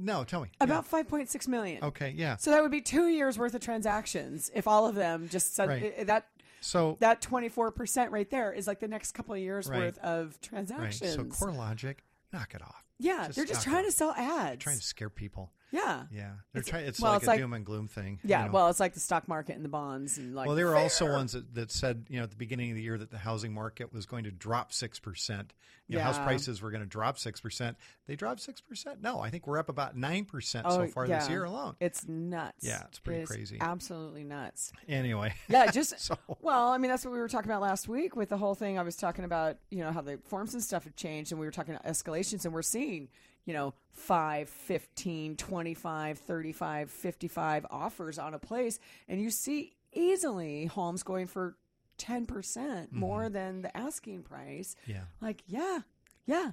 No, 0.00 0.24
tell 0.24 0.40
me. 0.40 0.48
About 0.60 0.90
5.6 0.90 1.46
million. 1.46 1.84
Okay, 1.84 2.12
yeah. 2.16 2.36
So 2.36 2.50
that 2.50 2.62
would 2.62 2.70
be 2.72 2.80
two 2.80 3.06
years 3.06 3.38
worth 3.38 3.54
of 3.54 3.60
transactions 3.60 4.50
if 4.52 4.66
all 4.66 4.88
of 4.88 4.96
them 4.96 5.28
just 5.30 5.54
said 5.54 5.68
Right. 5.68 6.06
that 6.06 6.26
So 6.64 6.96
that 7.00 7.20
24% 7.20 8.10
right 8.10 8.28
there 8.30 8.50
is 8.52 8.66
like 8.66 8.80
the 8.80 8.88
next 8.88 9.12
couple 9.12 9.34
of 9.34 9.40
years 9.40 9.68
Right. 9.68 9.78
worth 9.80 9.98
of 9.98 10.28
right. 10.28 10.42
transactions. 10.42 11.12
So 11.14 11.24
CoreLogic, 11.24 11.96
knock 12.32 12.54
it 12.54 12.62
off. 12.62 12.84
yeah, 12.98 13.26
just 13.26 13.36
they're 13.36 13.44
just 13.44 13.62
trying 13.64 13.80
off. 13.84 13.90
to 13.90 13.92
sell 13.92 14.12
ads. 14.12 14.48
They're 14.48 14.56
Trying 14.56 14.78
to 14.78 14.82
scare 14.82 15.10
people. 15.10 15.52
Yeah. 15.74 16.04
Yeah, 16.12 16.32
they're 16.52 16.60
It's- 16.60 16.68
trying. 16.68 16.86
It's 16.86 17.00
well, 17.00 17.12
like 17.12 17.18
it's 17.22 17.26
a 17.26 17.30
like- 17.30 17.40
doom 17.40 17.52
and 17.52 17.66
gloom 17.66 17.88
thing. 17.88 18.20
you 18.22 18.30
Yeah, 18.30 18.46
know. 18.46 18.52
well, 18.52 18.68
it's 18.68 18.78
like 18.80 18.94
the 18.94 19.00
stock 19.00 19.26
market 19.26 19.56
and 19.56 19.64
the 19.64 19.68
bonds 19.68 20.18
and 20.18 20.34
like. 20.34 20.46
well, 20.46 20.54
there 20.56 20.66
were 20.66 20.76
also 20.76 21.10
ones 21.10 21.32
that, 21.32 21.52
that 21.54 21.70
said, 21.72 22.06
you 22.08 22.18
know, 22.18 22.22
at 22.24 22.30
the 22.30 22.36
beginning 22.36 22.70
of 22.70 22.76
the 22.76 22.82
year 22.82 22.96
that 22.96 23.10
the 23.10 23.18
housing 23.18 23.52
market 23.52 23.92
was 23.92 24.06
going 24.06 24.24
to 24.24 24.30
drop 24.30 24.72
six 24.72 24.98
percent. 25.00 25.52
You 25.86 25.98
know, 25.98 26.02
house 26.04 26.18
prices 26.18 26.62
were 26.62 26.70
going 26.70 26.82
to 26.82 26.88
drop 26.88 27.18
six 27.18 27.40
percent. 27.42 27.76
They 28.06 28.16
dropped 28.16 28.40
six 28.40 28.60
percent. 28.60 29.02
No, 29.02 29.20
I 29.20 29.28
think 29.28 29.46
we're 29.46 29.58
up 29.58 29.68
about 29.68 29.96
nine 29.96 30.24
percent 30.24 30.64
Oh, 30.66 30.76
so 30.76 30.86
far 30.86 31.06
this 31.06 31.28
year 31.28 31.44
alone. 31.44 31.74
It's 31.80 32.06
nuts. 32.08 32.64
Yeah, 32.66 32.84
it's 32.88 33.00
pretty 33.00 33.22
It 33.22 33.26
crazy. 33.26 33.58
Absolutely 33.60 34.24
nuts. 34.24 34.72
Anyway, 34.88 35.34
Yeah, 35.48 35.70
just 35.70 35.98
So- 36.04 36.16
well, 36.40 36.68
I 36.68 36.78
mean, 36.78 36.90
that's 36.90 37.04
what 37.04 37.12
we 37.12 37.18
were 37.18 37.28
talking 37.28 37.50
about 37.50 37.60
last 37.60 37.86
week 37.88 38.16
with 38.16 38.28
the 38.30 38.38
whole 38.38 38.54
thing. 38.54 38.78
I 38.78 38.82
was 38.82 38.96
talking 38.96 39.24
about, 39.26 39.58
you 39.70 39.80
know, 39.84 39.92
how 39.92 40.00
the 40.00 40.18
forms 40.24 40.54
and 40.54 40.62
stuff 40.62 40.84
have 40.84 40.96
changed, 40.96 41.32
and 41.32 41.40
we 41.40 41.46
were 41.46 41.52
talking 41.52 41.74
about 41.74 41.84
escalations, 41.84 42.44
and 42.46 42.54
we're 42.54 42.62
seeing, 42.62 43.08
you 43.44 43.52
know, 43.52 43.74
5, 43.92 44.48
15, 44.48 45.36
25, 45.36 46.18
35, 46.18 46.90
55 46.90 47.66
offers 47.70 48.18
on 48.18 48.34
a 48.34 48.38
place, 48.38 48.78
and 49.08 49.20
you 49.20 49.30
see 49.30 49.74
easily 49.92 50.66
homes 50.66 51.02
going 51.02 51.26
for 51.26 51.56
10% 51.98 52.26
Mm-hmm. 52.26 52.98
more 52.98 53.28
than 53.28 53.62
the 53.62 53.76
asking 53.76 54.22
price. 54.22 54.74
yeah, 54.86 55.02
Like, 55.20 55.42
yeah, 55.46 55.80
yeah. 56.26 56.50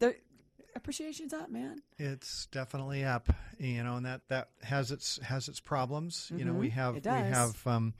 The 0.00 0.14
appreciation's 0.76 1.32
up, 1.32 1.50
man. 1.50 1.82
it's 1.98 2.46
definitely 2.46 3.04
up. 3.04 3.28
You 3.58 3.82
know, 3.84 3.96
and 3.96 4.06
that 4.06 4.22
that 4.28 4.50
has 4.62 4.90
its 4.90 5.18
has 5.22 5.48
its 5.48 5.60
problems. 5.60 6.30
You 6.36 6.44
know, 6.44 6.52
we 6.54 6.68
Mhm, 6.68 6.72
have 6.72 6.94
we 6.94 7.00
have. 7.02 7.66
Um, 7.66 7.94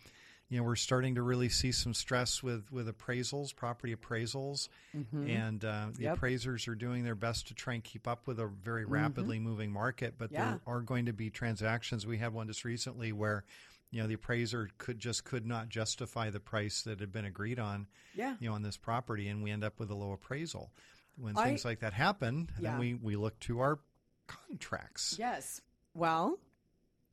you 0.50 0.58
know, 0.58 0.64
we're 0.64 0.74
starting 0.76 1.14
to 1.14 1.22
really 1.22 1.48
see 1.48 1.70
some 1.72 1.94
stress 1.94 2.42
with 2.42 2.70
with 2.72 2.88
appraisals, 2.88 3.54
property 3.54 3.94
appraisals, 3.94 4.68
and 4.92 5.64
uh, 5.64 5.86
the 5.86 5.92
Mm-hmm. 5.92 6.02
Yep. 6.02 6.16
appraisers 6.16 6.68
are 6.68 6.74
doing 6.74 7.04
their 7.04 7.14
best 7.14 7.48
to 7.48 7.54
try 7.54 7.74
and 7.74 7.84
keep 7.84 8.06
up 8.08 8.26
with 8.26 8.38
a 8.40 8.46
very 8.48 8.84
rapidly 8.84 9.38
moving 9.38 9.70
market. 9.72 10.14
But 10.18 10.26
Mm-hmm. 10.32 10.34
Yeah. 10.42 10.50
there 10.50 10.60
are 10.74 10.80
going 10.80 11.06
to 11.06 11.12
be 11.12 11.30
transactions. 11.30 12.06
We 12.06 12.18
had 12.18 12.32
one 12.34 12.48
just 12.48 12.64
recently 12.64 13.12
where, 13.12 13.44
you 13.92 14.02
know, 14.02 14.08
the 14.08 14.14
appraiser 14.14 14.68
could 14.78 14.98
just 14.98 15.24
could 15.24 15.46
not 15.46 15.68
justify 15.68 16.30
the 16.30 16.40
price 16.40 16.82
that 16.82 16.98
had 17.00 17.12
been 17.12 17.24
agreed 17.26 17.58
on, 17.60 17.86
Yeah. 18.16 18.34
you 18.40 18.48
know, 18.48 18.54
on 18.56 18.62
this 18.62 18.76
property, 18.76 19.28
and 19.28 19.42
we 19.44 19.50
end 19.52 19.62
up 19.64 19.78
with 19.78 19.90
a 19.90 19.94
low 19.94 20.12
appraisal. 20.12 20.72
When 21.16 21.36
I- 21.38 21.44
things 21.44 21.64
like 21.64 21.78
that 21.80 21.92
happen, 21.92 22.50
Yeah. 22.58 22.70
then 22.72 22.78
we 22.80 22.94
we 22.94 23.14
look 23.16 23.38
to 23.40 23.60
our 23.60 23.78
contracts. 24.26 25.16
Yes. 25.18 25.60
Well, 25.94 26.38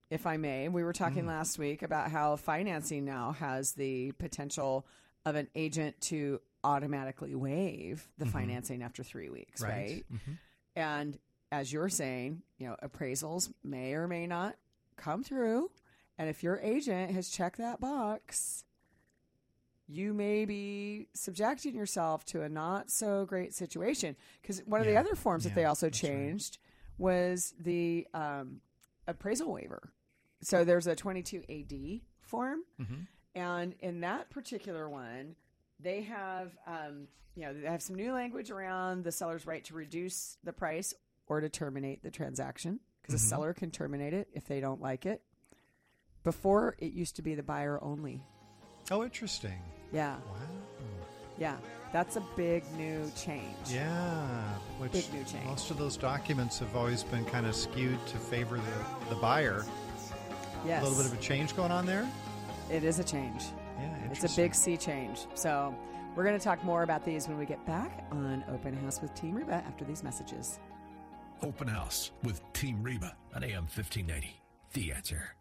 if 0.09 0.25
I 0.25 0.37
may, 0.37 0.69
we 0.69 0.83
were 0.83 0.93
talking 0.93 1.23
Mm. 1.25 1.27
last 1.27 1.59
week 1.59 1.81
about 1.81 2.11
how 2.11 2.35
financing 2.37 3.03
now 3.05 3.33
has 3.33 3.73
the 3.73 4.11
potential 4.13 4.85
of 5.25 5.35
an 5.35 5.49
agent 5.55 5.99
to 6.01 6.39
automatically 6.63 7.35
waive 7.35 8.09
the 8.17 8.25
financing 8.25 8.81
after 8.83 9.03
three 9.03 9.29
weeks, 9.29 9.61
right? 9.61 10.05
Mhm. 10.11 10.37
And 10.75 11.19
as 11.51 11.71
you're 11.71 11.89
saying, 11.89 12.41
you 12.57 12.67
know, 12.67 12.75
appraisals 12.83 13.53
may 13.63 13.93
or 13.93 14.07
may 14.07 14.27
not 14.27 14.57
come 14.95 15.23
through. 15.23 15.71
And 16.17 16.29
if 16.29 16.43
your 16.43 16.57
agent 16.59 17.11
has 17.11 17.29
checked 17.29 17.57
that 17.57 17.79
box, 17.79 18.63
you 19.87 20.13
may 20.13 20.43
be 20.45 21.07
subjecting 21.13 21.73
yourself 21.75 22.25
to 22.25 22.41
a 22.41 22.49
not 22.49 22.89
so 22.89 23.25
great 23.25 23.53
situation. 23.53 24.15
Because 24.41 24.59
one 24.65 24.81
of 24.81 24.87
the 24.87 24.97
other 24.97 25.15
forms 25.15 25.43
that 25.45 25.55
they 25.55 25.65
also 25.65 25.87
that's 25.87 26.03
right. 26.03 26.09
changed 26.11 26.57
was 26.97 27.53
the 27.59 28.07
um, 28.13 28.61
appraisal 29.07 29.51
waiver. 29.53 29.93
So 30.41 30.63
there's 30.63 30.87
a 30.87 30.95
22 30.95 31.43
AD 31.49 32.01
form. 32.21 32.61
Mhm. 32.79 33.07
And 33.35 33.73
in 33.79 34.01
that 34.01 34.29
particular 34.29 34.89
one, 34.89 35.35
they 35.79 36.01
have, 36.03 36.57
um, 36.65 37.07
you 37.35 37.43
know, 37.43 37.53
they 37.53 37.67
have 37.67 37.81
some 37.81 37.95
new 37.95 38.11
language 38.13 38.49
around 38.51 39.03
the 39.03 39.11
seller's 39.11 39.45
right 39.45 39.63
to 39.65 39.73
reduce 39.73 40.37
the 40.43 40.53
price 40.53 40.93
or 41.27 41.39
to 41.41 41.49
terminate 41.49 42.01
the 42.03 42.09
transaction 42.11 42.79
because 43.01 43.13
the 43.21 43.27
seller 43.27 43.53
can 43.53 43.69
terminate 43.71 44.13
it 44.13 44.27
if 44.33 44.45
they 44.47 44.59
don't 44.59 44.81
like 44.81 45.05
it. 45.05 45.21
Before, 46.23 46.75
it 46.79 46.93
used 46.93 47.15
to 47.17 47.21
be 47.21 47.35
the 47.35 47.43
buyer 47.43 47.81
only. 47.83 48.21
Oh, 48.91 49.03
interesting. 49.03 49.61
Yeah, 49.91 50.17
Wow. 50.17 51.05
yeah, 51.37 51.57
that's 51.93 52.15
a 52.17 52.23
big 52.35 52.63
new 52.75 53.09
change. 53.15 53.55
Yeah, 53.69 54.57
which 54.79 54.91
Big 54.91 55.13
new 55.13 55.23
change. 55.23 55.45
most 55.45 55.71
of 55.71 55.77
those 55.77 55.95
documents 55.95 56.59
have 56.59 56.75
always 56.75 57.03
been 57.03 57.23
kind 57.25 57.45
of 57.45 57.55
skewed 57.55 58.05
to 58.07 58.17
favor 58.17 58.57
the, 58.57 59.09
the 59.09 59.15
buyer. 59.21 59.63
Yes, 60.65 60.81
A 60.81 60.85
little 60.87 61.01
bit 61.03 61.11
of 61.11 61.17
a 61.17 61.21
change 61.21 61.55
going 61.55 61.71
on 61.71 61.85
there. 61.85 62.07
it 62.69 62.83
is 62.83 62.99
a 62.99 63.03
change. 63.03 63.43
Yeah, 63.79 63.95
It's 64.11 64.23
a 64.31 64.35
big 64.35 64.53
sea 64.55 64.75
change. 64.77 65.27
So 65.35 65.73
we're 66.15 66.23
going 66.23 66.37
to 66.37 66.43
talk 66.43 66.63
more 66.63 66.83
about 66.83 67.05
these 67.05 67.27
when 67.27 67.37
we 67.37 67.45
get 67.45 67.63
back 67.65 68.05
on 68.11 68.43
Open 68.51 68.75
House 68.75 69.01
with 69.01 69.13
Team 69.13 69.35
Reba 69.35 69.53
after 69.67 69.85
these 69.85 70.03
messages. 70.03 70.59
Open 71.43 71.67
House 71.67 72.11
with 72.23 72.41
Team 72.53 72.81
Reba 72.81 73.15
on 73.35 73.43
AM 73.43 73.63
1590. 73.65 74.35
The 74.73 74.91
answer. 74.91 75.35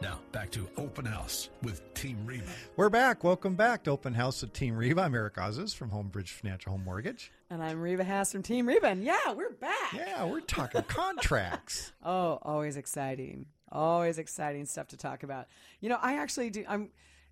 Now, 0.00 0.18
back 0.32 0.50
to 0.52 0.66
Open 0.78 1.04
House 1.04 1.50
with 1.62 1.92
Team 1.92 2.24
Reba. 2.24 2.46
We're 2.76 2.88
back. 2.88 3.22
Welcome 3.22 3.54
back 3.54 3.84
to 3.84 3.90
Open 3.90 4.14
House 4.14 4.40
with 4.40 4.54
Team 4.54 4.74
Reba. 4.74 5.02
I'm 5.02 5.14
Eric 5.14 5.36
Ozes 5.36 5.74
from 5.74 5.90
Homebridge 5.90 6.28
Financial 6.30 6.72
Home 6.72 6.84
Mortgage. 6.84 7.30
And 7.50 7.62
I'm 7.62 7.80
Reba 7.82 8.04
Haas 8.04 8.32
from 8.32 8.42
Team 8.42 8.66
Reba. 8.66 8.86
And 8.86 9.04
yeah, 9.04 9.32
we're 9.34 9.50
back. 9.52 9.92
Yeah, 9.94 10.24
we're 10.24 10.40
talking 10.40 10.82
contracts. 10.84 11.92
Oh, 12.02 12.38
always 12.40 12.78
exciting. 12.78 13.44
Always 13.70 14.18
exciting 14.18 14.64
stuff 14.64 14.88
to 14.88 14.96
talk 14.96 15.22
about. 15.22 15.48
You 15.80 15.90
know, 15.90 15.98
I 16.00 16.16
actually 16.18 16.48
do. 16.48 16.64
I'm. 16.66 16.88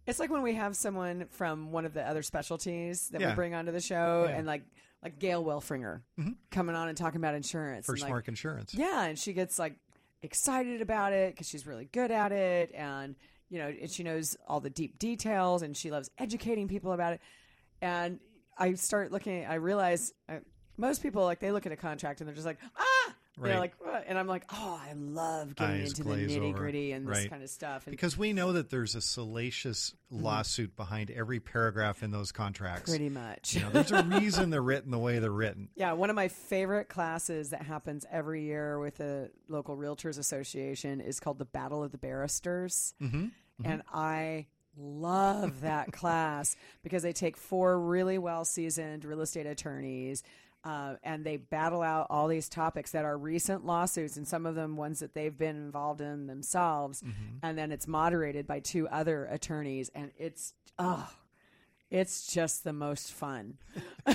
It's 0.06 0.18
like 0.18 0.30
when 0.30 0.42
we 0.42 0.54
have 0.54 0.76
someone 0.76 1.26
from 1.30 1.72
one 1.72 1.86
of 1.86 1.94
the 1.94 2.06
other 2.06 2.22
specialties 2.22 3.08
that 3.10 3.18
we 3.18 3.26
Yeah. 3.26 3.34
bring 3.34 3.54
onto 3.54 3.72
the 3.72 3.80
show, 3.80 4.26
Yeah. 4.28 4.36
and 4.36 4.46
like 4.46 4.62
like 5.02 5.18
Gail 5.18 5.42
Wilfringer 5.42 6.02
mm-hmm. 6.18 6.32
coming 6.50 6.76
on 6.76 6.88
and 6.88 6.98
talking 6.98 7.18
about 7.20 7.34
insurance. 7.34 7.88
and, 7.88 7.94
First 7.94 8.02
like, 8.02 8.10
Mark 8.10 8.28
Insurance. 8.28 8.74
Yeah, 8.74 9.04
and 9.04 9.18
she 9.18 9.32
gets 9.32 9.58
like 9.58 9.76
excited 10.22 10.80
about 10.80 11.12
it 11.12 11.34
because 11.34 11.48
she's 11.48 11.66
really 11.66 11.88
good 11.92 12.10
at 12.10 12.32
it, 12.32 12.72
and 12.74 13.14
you 13.50 13.58
know, 13.58 13.68
and 13.68 13.90
she 13.90 14.02
knows 14.02 14.36
all 14.46 14.60
the 14.60 14.70
deep 14.70 14.98
details, 14.98 15.62
and 15.62 15.76
she 15.76 15.90
loves 15.90 16.10
educating 16.18 16.68
people 16.68 16.92
about 16.92 17.14
it. 17.14 17.20
And 17.80 18.18
I 18.58 18.74
start 18.74 19.12
looking, 19.12 19.46
I 19.46 19.54
realize 19.54 20.12
uh, 20.28 20.38
most 20.76 21.02
people 21.02 21.24
like 21.24 21.40
they 21.40 21.52
look 21.52 21.66
at 21.66 21.72
a 21.72 21.76
contract 21.76 22.20
and 22.20 22.28
they're 22.28 22.34
just 22.34 22.46
like, 22.46 22.58
ah, 22.76 22.97
Right. 23.38 23.50
they're 23.50 23.58
like, 23.60 23.74
what? 23.78 24.04
and 24.06 24.18
I'm 24.18 24.26
like, 24.26 24.44
oh, 24.52 24.80
I 24.82 24.92
love 24.94 25.54
getting 25.54 25.82
Eyes 25.82 25.88
into 25.90 26.02
the 26.04 26.08
glaze 26.10 26.36
over. 26.36 26.44
nitty 26.46 26.54
gritty 26.54 26.92
and 26.92 27.06
this 27.06 27.18
Right. 27.18 27.30
kind 27.30 27.42
of 27.42 27.50
stuff. 27.50 27.86
And 27.86 27.90
Because 27.92 28.16
we 28.18 28.32
know 28.32 28.52
that 28.52 28.70
there's 28.70 28.94
a 28.94 29.00
salacious 29.00 29.94
Mm-hmm. 30.12 30.24
lawsuit 30.24 30.74
behind 30.74 31.10
every 31.10 31.38
paragraph 31.38 32.02
in 32.02 32.10
those 32.10 32.32
contracts. 32.32 32.88
pretty 32.88 33.10
much. 33.10 33.54
You 33.54 33.60
know, 33.60 33.70
there's 33.70 33.92
a 33.92 34.02
reason 34.02 34.48
they're 34.48 34.62
written 34.62 34.90
the 34.90 34.98
way 34.98 35.18
they're 35.18 35.30
written. 35.30 35.68
Yeah, 35.74 35.92
one 35.92 36.08
of 36.08 36.16
my 36.16 36.28
favorite 36.28 36.88
classes 36.88 37.50
that 37.50 37.60
happens 37.62 38.06
every 38.10 38.44
year 38.44 38.78
with 38.78 38.96
the 38.96 39.30
local 39.48 39.76
realtors 39.76 40.18
association 40.18 41.02
is 41.02 41.20
called 41.20 41.38
the 41.38 41.44
Battle 41.44 41.84
of 41.84 41.92
the 41.92 41.98
Barristers. 41.98 42.94
Mm-hmm. 43.02 43.26
And 43.64 43.82
I 43.92 44.46
love 44.76 45.60
that 45.62 45.92
class 45.92 46.56
because 46.82 47.02
they 47.02 47.12
take 47.12 47.36
four 47.36 47.78
really 47.78 48.16
well 48.16 48.44
seasoned 48.44 49.04
real 49.04 49.20
estate 49.20 49.44
attorneys 49.46 50.22
uh, 50.64 50.94
and 51.02 51.24
they 51.24 51.36
battle 51.36 51.82
out 51.82 52.06
all 52.10 52.28
these 52.28 52.48
topics 52.48 52.90
that 52.92 53.04
are 53.04 53.16
recent 53.16 53.64
lawsuits 53.64 54.16
and 54.16 54.26
some 54.26 54.44
of 54.46 54.54
them 54.54 54.76
ones 54.76 55.00
that 55.00 55.14
they've 55.14 55.36
been 55.36 55.56
involved 55.56 56.00
in 56.00 56.26
themselves. 56.26 57.02
And 57.42 57.56
then 57.56 57.72
it's 57.72 57.86
moderated 57.86 58.46
by 58.46 58.60
two 58.60 58.88
other 58.88 59.24
attorneys. 59.26 59.90
And 59.94 60.10
it's, 60.18 60.54
oh, 60.78 61.08
it's 61.90 62.26
just 62.32 62.64
the 62.64 62.72
most 62.72 63.12
fun. 63.12 63.56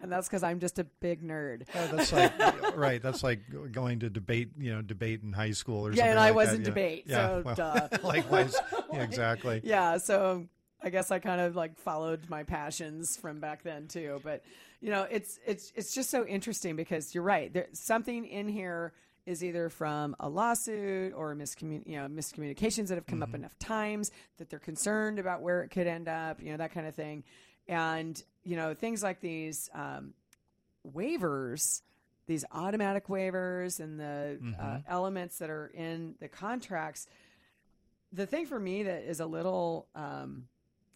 and 0.00 0.10
that's 0.12 0.28
because 0.28 0.42
I'm 0.42 0.60
just 0.60 0.78
a 0.78 0.84
big 0.84 1.22
nerd. 1.22 1.62
Uh, 1.74 1.86
that's 1.96 2.12
like 2.12 2.32
right. 2.76 3.02
That's 3.02 3.22
like 3.22 3.40
going 3.72 4.00
to 4.00 4.10
debate, 4.10 4.50
you 4.58 4.72
know, 4.74 4.82
debate 4.82 5.22
in 5.22 5.32
high 5.32 5.50
school 5.50 5.86
or 5.86 5.90
Yeah, 5.90 5.96
something. 5.96 6.10
and 6.12 6.20
I 6.20 6.26
like 6.28 6.34
was 6.36 6.48
that, 6.48 6.54
in 6.54 6.60
yeah. 6.60 6.64
debate, 6.66 7.04
Yeah, 7.06 7.16
so 7.16 7.42
well, 7.44 7.54
duh. 7.54 7.88
likewise, 8.02 8.56
yeah, 8.92 9.02
exactly. 9.02 9.60
Yeah, 9.64 9.98
so 9.98 10.46
I 10.82 10.90
guess 10.90 11.10
I 11.10 11.18
kind 11.18 11.40
of 11.40 11.56
like 11.56 11.76
followed 11.78 12.20
my 12.28 12.44
passions 12.44 13.16
from 13.16 13.40
back 13.40 13.62
then 13.62 13.88
too. 13.88 14.20
But 14.22 14.42
you 14.80 14.90
know, 14.90 15.06
it's 15.10 15.38
it's 15.46 15.72
it's 15.74 15.94
just 15.94 16.10
so 16.10 16.24
interesting 16.26 16.76
because 16.76 17.14
you're 17.14 17.24
right. 17.24 17.52
There's 17.52 17.78
something 17.78 18.24
in 18.26 18.48
here 18.48 18.92
is 19.26 19.44
either 19.44 19.68
from 19.68 20.16
a 20.20 20.28
lawsuit 20.28 21.12
or 21.14 21.34
miscommun- 21.34 21.86
you 21.86 21.96
know 21.96 22.06
miscommunications 22.08 22.88
that 22.88 22.94
have 22.94 23.06
come 23.06 23.22
up 23.22 23.34
enough 23.34 23.58
times 23.58 24.10
that 24.38 24.48
they're 24.48 24.58
concerned 24.58 25.18
about 25.18 25.42
where 25.42 25.62
it 25.62 25.68
could 25.68 25.86
end 25.86 26.08
up, 26.08 26.40
you 26.40 26.50
know 26.50 26.56
that 26.56 26.72
kind 26.72 26.86
of 26.86 26.94
thing, 26.94 27.24
and 27.66 28.22
you 28.44 28.56
know 28.56 28.72
things 28.72 29.02
like 29.02 29.20
these 29.20 29.68
um, 29.74 30.14
waivers, 30.94 31.82
these 32.26 32.44
automatic 32.52 33.08
waivers, 33.08 33.80
and 33.80 33.98
the 34.00 34.38
uh, 34.58 34.78
elements 34.88 35.38
that 35.38 35.50
are 35.50 35.70
in 35.74 36.14
the 36.20 36.28
contracts. 36.28 37.06
The 38.12 38.26
thing 38.26 38.46
for 38.46 38.58
me 38.58 38.84
that 38.84 39.02
is 39.02 39.20
a 39.20 39.26
little 39.26 39.86
um, 39.94 40.44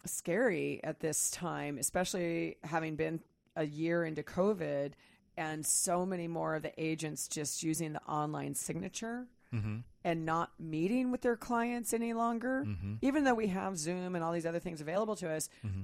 scary 0.05 0.79
at 0.83 0.99
this 0.99 1.31
time, 1.31 1.77
especially 1.77 2.57
having 2.63 2.95
been 2.95 3.21
a 3.55 3.65
year 3.65 4.03
into 4.03 4.23
COVID 4.23 4.93
and 5.37 5.65
so 5.65 6.05
many 6.05 6.27
more 6.27 6.55
of 6.55 6.61
the 6.63 6.73
agents 6.77 7.27
just 7.27 7.63
using 7.63 7.93
the 7.93 8.01
online 8.03 8.53
signature 8.53 9.27
mm-hmm. 9.53 9.77
and 10.03 10.25
not 10.25 10.51
meeting 10.59 11.11
with 11.11 11.21
their 11.21 11.35
clients 11.35 11.93
any 11.93 12.13
longer, 12.13 12.63
mm-hmm. 12.67 12.95
even 13.01 13.23
though 13.23 13.33
we 13.33 13.47
have 13.47 13.77
Zoom 13.77 14.15
and 14.15 14.23
all 14.23 14.31
these 14.31 14.45
other 14.45 14.59
things 14.59 14.81
available 14.81 15.15
to 15.15 15.29
us. 15.29 15.49
Mm-hmm. 15.65 15.83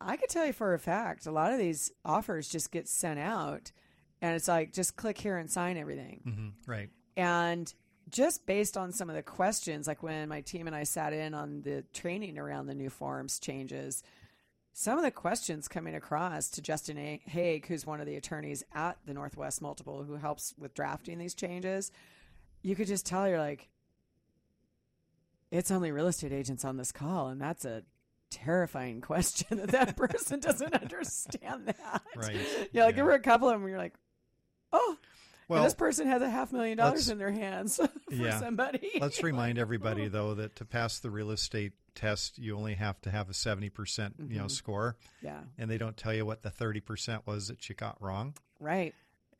I 0.00 0.16
could 0.16 0.28
tell 0.28 0.46
you 0.46 0.52
for 0.52 0.74
a 0.74 0.78
fact, 0.78 1.26
a 1.26 1.30
lot 1.30 1.52
of 1.52 1.58
these 1.58 1.92
offers 2.04 2.48
just 2.48 2.72
get 2.72 2.88
sent 2.88 3.20
out, 3.20 3.70
and 4.20 4.34
it's 4.34 4.48
like 4.48 4.72
just 4.72 4.96
click 4.96 5.18
here 5.18 5.36
and 5.36 5.50
sign 5.50 5.76
everything. 5.76 6.20
hmm 6.24 6.70
Right. 6.70 6.90
And 7.16 7.72
just 8.12 8.46
based 8.46 8.76
on 8.76 8.92
some 8.92 9.08
of 9.10 9.16
the 9.16 9.22
questions, 9.22 9.86
like 9.88 10.02
when 10.02 10.28
my 10.28 10.40
team 10.42 10.66
and 10.68 10.76
I 10.76 10.84
sat 10.84 11.12
in 11.12 11.34
on 11.34 11.62
the 11.62 11.82
training 11.92 12.38
around 12.38 12.66
the 12.66 12.74
new 12.74 12.90
forms 12.90 13.38
changes, 13.40 14.02
some 14.74 14.96
of 14.98 15.04
the 15.04 15.10
questions 15.10 15.66
coming 15.66 15.94
across 15.94 16.48
to 16.50 16.62
Justin 16.62 16.98
A- 16.98 17.20
Haig, 17.26 17.66
who's 17.66 17.84
one 17.86 18.00
of 18.00 18.06
the 18.06 18.16
attorneys 18.16 18.62
at 18.74 18.96
the 19.06 19.14
Northwest 19.14 19.60
Multiple 19.60 20.04
who 20.04 20.14
helps 20.16 20.54
with 20.58 20.74
drafting 20.74 21.18
these 21.18 21.34
changes, 21.34 21.90
you 22.62 22.76
could 22.76 22.86
just 22.86 23.04
tell 23.06 23.28
you're 23.28 23.38
like, 23.38 23.68
it's 25.50 25.70
only 25.70 25.90
real 25.92 26.06
estate 26.06 26.32
agents 26.32 26.64
on 26.64 26.76
this 26.76 26.92
call, 26.92 27.28
and 27.28 27.40
that's 27.40 27.64
a 27.64 27.82
terrifying 28.30 29.00
question 29.02 29.58
that 29.58 29.68
that 29.70 29.96
person 29.96 30.40
doesn't 30.40 30.72
understand 30.82 31.66
that. 31.66 32.02
Right. 32.16 32.36
Yeah, 32.72 32.84
like 32.84 32.92
Yeah. 32.92 32.96
there 32.96 33.04
were 33.04 33.12
a 33.12 33.20
couple 33.20 33.48
of 33.48 33.60
them 33.60 33.68
you're 33.68 33.78
like, 33.78 33.94
oh, 34.72 34.96
and 35.58 35.66
this 35.66 35.74
person 35.74 36.06
has 36.06 36.22
a 36.22 36.30
half 36.30 36.52
million 36.52 36.78
dollars 36.78 37.08
in 37.08 37.18
their 37.18 37.30
hands 37.30 37.76
for 38.08 38.14
Yeah. 38.14 38.38
somebody. 38.40 38.90
let's 39.00 39.22
remind 39.22 39.58
everybody 39.58 40.08
though 40.08 40.34
that 40.34 40.56
to 40.56 40.64
pass 40.64 40.98
the 41.00 41.10
real 41.10 41.30
estate 41.30 41.72
test, 41.94 42.38
you 42.38 42.56
only 42.56 42.74
have 42.74 43.00
to 43.02 43.10
have 43.10 43.28
a 43.28 43.34
seventy 43.34 43.68
percent, 43.68 44.14
you 44.28 44.38
know, 44.38 44.44
Mhm. 44.46 44.50
score, 44.50 44.96
yeah, 45.22 45.40
and 45.58 45.70
they 45.70 45.78
don't 45.78 45.96
tell 45.96 46.14
you 46.14 46.24
what 46.24 46.42
the 46.42 46.50
thirty 46.50 46.80
percent 46.80 47.26
was 47.26 47.48
that 47.48 47.68
you 47.68 47.74
got 47.74 48.00
wrong. 48.02 48.34
right. 48.60 48.94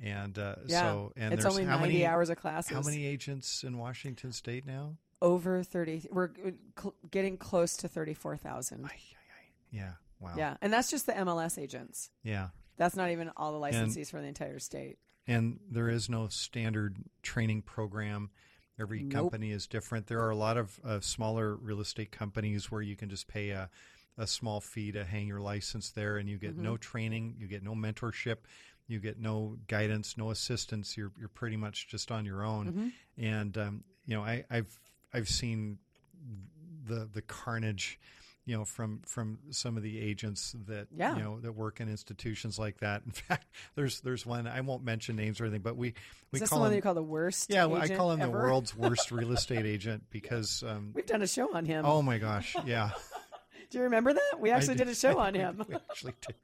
And 0.04 0.36
uh, 0.36 0.56
Yeah, 0.66 0.80
so, 0.80 1.12
and 1.16 1.32
it's 1.32 1.44
there's 1.44 1.52
only 1.54 1.64
how 1.64 1.76
90 1.78 1.92
many 1.92 2.06
hours 2.06 2.28
of 2.28 2.36
classes. 2.36 2.72
How 2.72 2.82
many 2.82 3.06
agents 3.06 3.62
in 3.62 3.78
Washington 3.78 4.32
State 4.32 4.66
now? 4.66 4.96
Over 5.20 5.62
30. 5.62 6.08
We're 6.10 6.30
uh, 6.44 6.50
cl- 6.76 6.94
getting 7.08 7.36
close 7.36 7.76
to 7.76 7.88
34,000. 7.88 8.84
Ay, 8.84 8.88
ay, 8.88 8.92
ay. 8.92 9.44
Yeah. 9.70 9.92
Wow. 10.18 10.32
Yeah, 10.36 10.56
and 10.60 10.72
that's 10.72 10.90
just 10.90 11.06
the 11.06 11.12
MLS 11.12 11.56
agents. 11.56 12.10
Yeah. 12.24 12.48
That's 12.78 12.96
not 12.96 13.10
even 13.10 13.30
all 13.36 13.52
the 13.52 13.64
licensees 13.64 14.10
for 14.10 14.20
the 14.20 14.26
entire 14.26 14.58
state. 14.58 14.98
And 15.26 15.60
there 15.70 15.88
is 15.88 16.08
no 16.08 16.28
standard 16.28 16.96
training 17.22 17.62
program. 17.62 18.30
Every 18.80 19.02
Nope. 19.02 19.12
company 19.12 19.52
is 19.52 19.66
different. 19.66 20.06
There 20.06 20.20
are 20.20 20.30
a 20.30 20.36
lot 20.36 20.56
of 20.56 20.80
uh, 20.84 21.00
smaller 21.00 21.54
real 21.56 21.80
estate 21.80 22.10
companies 22.10 22.70
where 22.70 22.82
you 22.82 22.96
can 22.96 23.08
just 23.08 23.28
pay 23.28 23.50
a, 23.50 23.70
a 24.18 24.26
small 24.26 24.60
fee 24.60 24.90
to 24.92 25.04
hang 25.04 25.26
your 25.28 25.40
license 25.40 25.90
there, 25.90 26.16
and 26.16 26.28
you 26.28 26.38
get 26.38 26.54
Mm-hmm. 26.54 26.64
no 26.64 26.76
training, 26.76 27.36
you 27.38 27.46
get 27.46 27.62
no 27.62 27.74
mentorship, 27.74 28.38
you 28.88 28.98
get 28.98 29.18
no 29.20 29.58
guidance, 29.68 30.16
no 30.18 30.30
assistance. 30.30 30.96
You're 30.96 31.12
you're 31.18 31.28
pretty 31.28 31.56
much 31.56 31.86
just 31.88 32.10
on 32.10 32.24
your 32.24 32.44
own. 32.44 32.66
Mm-hmm. 32.66 33.24
And 33.24 33.58
um, 33.58 33.84
you 34.06 34.16
know, 34.16 34.22
I, 34.22 34.44
I've 34.50 34.80
I've 35.14 35.28
seen 35.28 35.78
the 36.84 37.08
the 37.12 37.22
carnage. 37.22 38.00
You 38.44 38.56
know, 38.58 38.64
from 38.64 39.02
from 39.06 39.38
some 39.50 39.76
of 39.76 39.84
the 39.84 40.00
agents 40.00 40.56
that 40.66 40.88
Yeah. 40.96 41.16
you 41.16 41.22
know 41.22 41.38
that 41.40 41.52
work 41.52 41.80
in 41.80 41.88
institutions 41.88 42.58
like 42.58 42.78
that. 42.78 43.02
In 43.06 43.12
fact, 43.12 43.46
there's 43.76 44.00
there's 44.00 44.26
one 44.26 44.48
I 44.48 44.60
won't 44.62 44.82
mention 44.82 45.14
names 45.14 45.40
or 45.40 45.44
anything, 45.44 45.62
but 45.62 45.76
we 45.76 45.94
we 46.32 46.36
Is 46.38 46.40
this 46.40 46.48
call 46.48 46.58
the 46.58 46.62
one 46.64 46.70
him 46.72 46.76
you 46.76 46.82
call 46.82 46.94
the 46.94 47.02
worst? 47.04 47.50
yeah, 47.50 47.66
I 47.68 47.86
call 47.88 48.10
him 48.10 48.18
the 48.18 48.30
world's 48.30 48.74
worst 48.76 49.12
real 49.12 49.30
estate 49.32 49.64
agent 49.64 50.04
because, 50.10 50.64
um, 50.66 50.90
We've 50.92 51.06
done 51.06 51.22
a 51.22 51.26
show 51.28 51.54
on 51.54 51.64
him. 51.66 51.84
oh 51.86 52.02
my 52.02 52.18
gosh, 52.18 52.56
yeah, 52.66 52.90
Do 53.70 53.78
you 53.78 53.84
remember 53.84 54.12
that? 54.12 54.40
We 54.40 54.50
actually 54.50 54.74
I 54.74 54.78
did 54.78 54.88
a 54.88 54.94
show 54.96 55.18
on 55.20 55.34
him. 55.34 55.64
we 55.68 55.74
actually 55.76 56.14
did. 56.26 56.34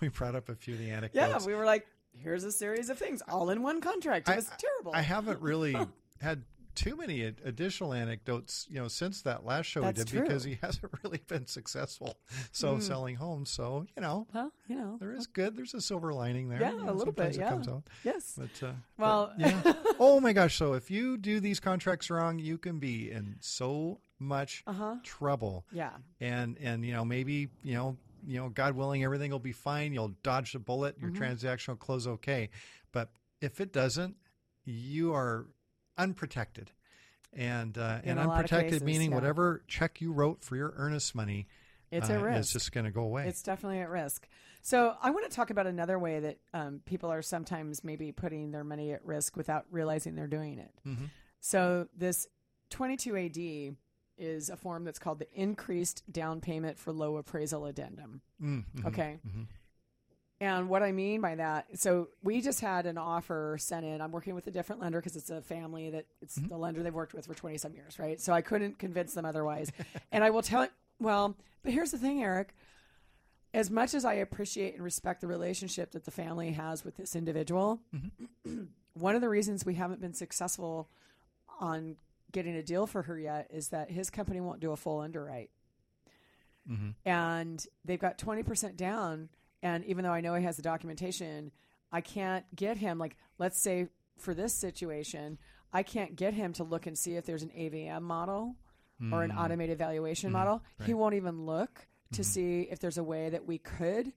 We 0.00 0.08
brought 0.08 0.34
up 0.34 0.48
a 0.48 0.56
few 0.56 0.74
of 0.74 0.80
the 0.80 0.90
anecdotes. 0.90 1.14
yeah, 1.14 1.46
we 1.46 1.54
were 1.54 1.64
like, 1.64 1.86
here's 2.20 2.42
a 2.42 2.50
series 2.52 2.88
of 2.90 2.98
things 2.98 3.22
all 3.28 3.50
in 3.50 3.62
one 3.62 3.80
contract. 3.80 4.28
It 4.28 4.32
I- 4.32 4.36
was 4.36 4.50
terrible. 4.58 4.92
I 4.92 5.02
haven't 5.02 5.40
really 5.40 5.76
had 6.20 6.42
too 6.74 6.96
many 6.96 7.22
additional 7.22 7.92
anecdotes, 7.92 8.66
you 8.70 8.80
know, 8.80 8.88
since 8.88 9.22
that 9.22 9.44
last 9.44 9.66
show 9.66 9.80
That's 9.80 9.98
we 10.12 10.18
did 10.18 10.22
because 10.26 10.44
he 10.44 10.58
hasn't 10.62 10.92
really 11.02 11.20
been 11.26 11.46
successful. 11.46 12.16
So 12.52 12.78
selling 12.78 13.16
homes, 13.16 13.50
so 13.50 13.86
you 13.96 14.02
know, 14.02 14.26
well, 14.34 14.52
you 14.68 14.76
know. 14.76 14.96
there 15.00 15.12
is 15.12 15.26
good. 15.26 15.56
There's 15.56 15.74
a 15.74 15.80
silver 15.80 16.12
lining 16.12 16.48
there. 16.48 16.60
Yeah, 16.60 16.72
you 16.72 16.90
a 16.90 16.92
little 16.92 17.12
bit, 17.12 17.36
yeah. 17.36 17.48
comes 17.50 17.68
out. 17.68 17.84
Yes. 18.04 18.34
But 18.38 18.66
uh, 18.68 18.72
Well- 18.98 19.32
but, 19.38 19.64
yeah. 19.66 19.72
oh 20.00 20.20
my 20.20 20.32
gosh! 20.32 20.56
So 20.56 20.72
if 20.74 20.90
you 20.90 21.16
do 21.16 21.40
these 21.40 21.60
contracts 21.60 22.10
wrong, 22.10 22.38
you 22.38 22.58
can 22.58 22.78
be 22.78 23.10
in 23.10 23.36
so 23.40 24.00
much 24.18 24.62
Uh-huh. 24.66 24.96
trouble. 25.02 25.64
Yeah. 25.72 25.90
and 26.20 26.56
and 26.60 26.84
you 26.84 26.92
know 26.92 27.04
maybe 27.04 27.48
you 27.62 27.74
know 27.74 27.96
you 28.26 28.38
know 28.38 28.48
God 28.48 28.74
willing 28.74 29.04
everything 29.04 29.30
will 29.30 29.38
be 29.38 29.52
fine. 29.52 29.92
You'll 29.92 30.14
dodge 30.22 30.52
the 30.52 30.58
bullet. 30.58 30.96
Mm-hmm. 30.96 31.06
Your 31.06 31.14
transaction 31.16 31.72
will 31.72 31.78
close 31.78 32.06
okay. 32.06 32.50
But 32.92 33.10
if 33.40 33.60
it 33.60 33.72
doesn't, 33.72 34.16
you 34.64 35.12
are 35.14 35.46
unprotected. 35.98 36.70
And 37.32 37.76
uh, 37.76 37.98
and 38.04 38.18
a 38.18 38.22
lot 38.22 38.30
of 38.30 38.36
unprotected 38.36 38.72
cases, 38.72 38.82
meaning 38.84 39.10
yeah. 39.10 39.16
whatever 39.16 39.62
check 39.66 40.00
you 40.00 40.12
wrote 40.12 40.44
for 40.44 40.54
your 40.56 40.72
earnest 40.76 41.14
money 41.16 41.48
It's 41.90 42.08
uh, 42.08 42.14
a 42.14 42.18
risk. 42.20 42.38
It's 42.38 42.52
just 42.52 42.72
going 42.72 42.84
to 42.84 42.92
go 42.92 43.02
away. 43.02 43.26
It's 43.26 43.42
definitely 43.42 43.80
at 43.80 43.90
risk. 43.90 44.28
So 44.62 44.94
I 45.02 45.10
want 45.10 45.28
to 45.28 45.34
talk 45.34 45.50
about 45.50 45.66
another 45.66 45.98
way 45.98 46.20
that 46.20 46.38
um, 46.54 46.80
people 46.86 47.10
are 47.10 47.22
sometimes 47.22 47.82
maybe 47.82 48.12
putting 48.12 48.52
their 48.52 48.64
money 48.64 48.92
at 48.92 49.04
risk 49.04 49.36
without 49.36 49.66
realizing 49.70 50.14
they're 50.14 50.26
doing 50.28 50.58
it. 50.58 50.72
Mhm. 50.86 51.10
So 51.40 51.88
this 51.96 52.28
22AD 52.70 53.74
is 54.16 54.48
a 54.48 54.56
form 54.56 54.84
that's 54.84 54.98
called 54.98 55.18
the 55.18 55.28
increased 55.34 56.04
down 56.10 56.40
payment 56.40 56.78
for 56.78 56.92
low 56.92 57.16
appraisal 57.16 57.66
addendum. 57.66 58.20
Mm, 58.40 58.64
mhm, 58.76 58.86
Okay. 58.86 59.18
mhm. 59.26 59.46
And 60.44 60.68
what 60.68 60.82
I 60.82 60.92
mean 60.92 61.20
by 61.22 61.36
that, 61.36 61.66
so 61.78 62.08
we 62.22 62.40
just 62.42 62.60
had 62.60 62.84
an 62.86 62.98
offer 62.98 63.56
sent 63.58 63.86
in. 63.86 64.00
I'm 64.02 64.12
working 64.12 64.34
with 64.34 64.46
a 64.46 64.50
different 64.50 64.82
lender 64.82 64.98
because 65.00 65.16
it's 65.16 65.30
a 65.30 65.40
family 65.40 65.90
that 65.90 66.06
it's 66.20 66.38
Mm-hmm. 66.38 66.48
the 66.48 66.56
lender 66.58 66.82
they've 66.82 66.92
worked 66.94 67.14
with 67.14 67.26
for 67.26 67.34
20 67.34 67.56
some 67.58 67.72
years, 67.74 67.98
right? 67.98 68.20
So 68.20 68.32
I 68.32 68.42
couldn't 68.42 68.78
convince 68.78 69.14
them 69.14 69.24
otherwise. 69.24 69.72
and 70.12 70.22
I 70.22 70.30
will 70.30 70.42
tell 70.42 70.62
it, 70.62 70.72
well, 71.00 71.34
but 71.62 71.72
here's 71.72 71.90
the 71.92 71.98
thing, 71.98 72.22
Eric. 72.22 72.54
As 73.54 73.70
much 73.70 73.94
as 73.94 74.04
I 74.04 74.14
appreciate 74.14 74.74
and 74.74 74.82
respect 74.82 75.20
the 75.22 75.28
relationship 75.28 75.92
that 75.92 76.04
the 76.04 76.10
family 76.10 76.50
has 76.52 76.84
with 76.84 76.96
this 76.96 77.14
individual, 77.16 77.80
Mm-hmm. 77.94 78.64
one 78.94 79.14
of 79.14 79.20
the 79.22 79.28
reasons 79.28 79.64
we 79.64 79.74
haven't 79.74 80.00
been 80.00 80.14
successful 80.14 80.88
on 81.60 81.96
getting 82.32 82.54
a 82.56 82.62
deal 82.62 82.86
for 82.86 83.02
her 83.02 83.18
yet 83.18 83.46
is 83.50 83.68
that 83.68 83.90
his 83.90 84.10
company 84.10 84.40
won't 84.40 84.60
do 84.60 84.72
a 84.72 84.76
full 84.76 85.00
underwrite 85.00 85.50
Mhm. 86.70 86.94
and 87.04 87.66
they've 87.84 88.00
got 88.00 88.18
20% 88.18 88.76
down 88.76 89.28
and 89.64 89.84
even 89.86 90.04
though 90.04 90.12
i 90.12 90.20
know 90.20 90.34
he 90.36 90.44
has 90.44 90.56
the 90.56 90.62
documentation 90.62 91.50
i 91.90 92.00
can't 92.00 92.44
get 92.54 92.76
him 92.76 92.98
like 92.98 93.16
let's 93.38 93.60
say 93.60 93.88
for 94.18 94.32
this 94.32 94.54
situation 94.54 95.36
i 95.72 95.82
can't 95.82 96.14
get 96.14 96.34
him 96.34 96.52
to 96.52 96.62
look 96.62 96.86
and 96.86 96.96
see 96.96 97.16
if 97.16 97.26
there's 97.26 97.42
an 97.42 97.50
avm 97.58 98.02
model 98.02 98.54
or 99.12 99.22
an 99.22 99.30
hmm. 99.30 99.38
automated 99.38 99.78
valuation 99.78 100.30
hmm. 100.30 100.34
model. 100.34 100.62
He 100.84 100.92
Mm. 100.92 100.96
won't 100.96 101.14
even 101.14 101.46
look 101.46 101.86
to 102.12 102.18
hmm. 102.18 102.22
see 102.22 102.60
if 102.62 102.78
there's 102.78 102.98
a 102.98 103.04
way 103.04 103.28
that 103.30 103.44
we 103.44 103.58
could 103.58 104.12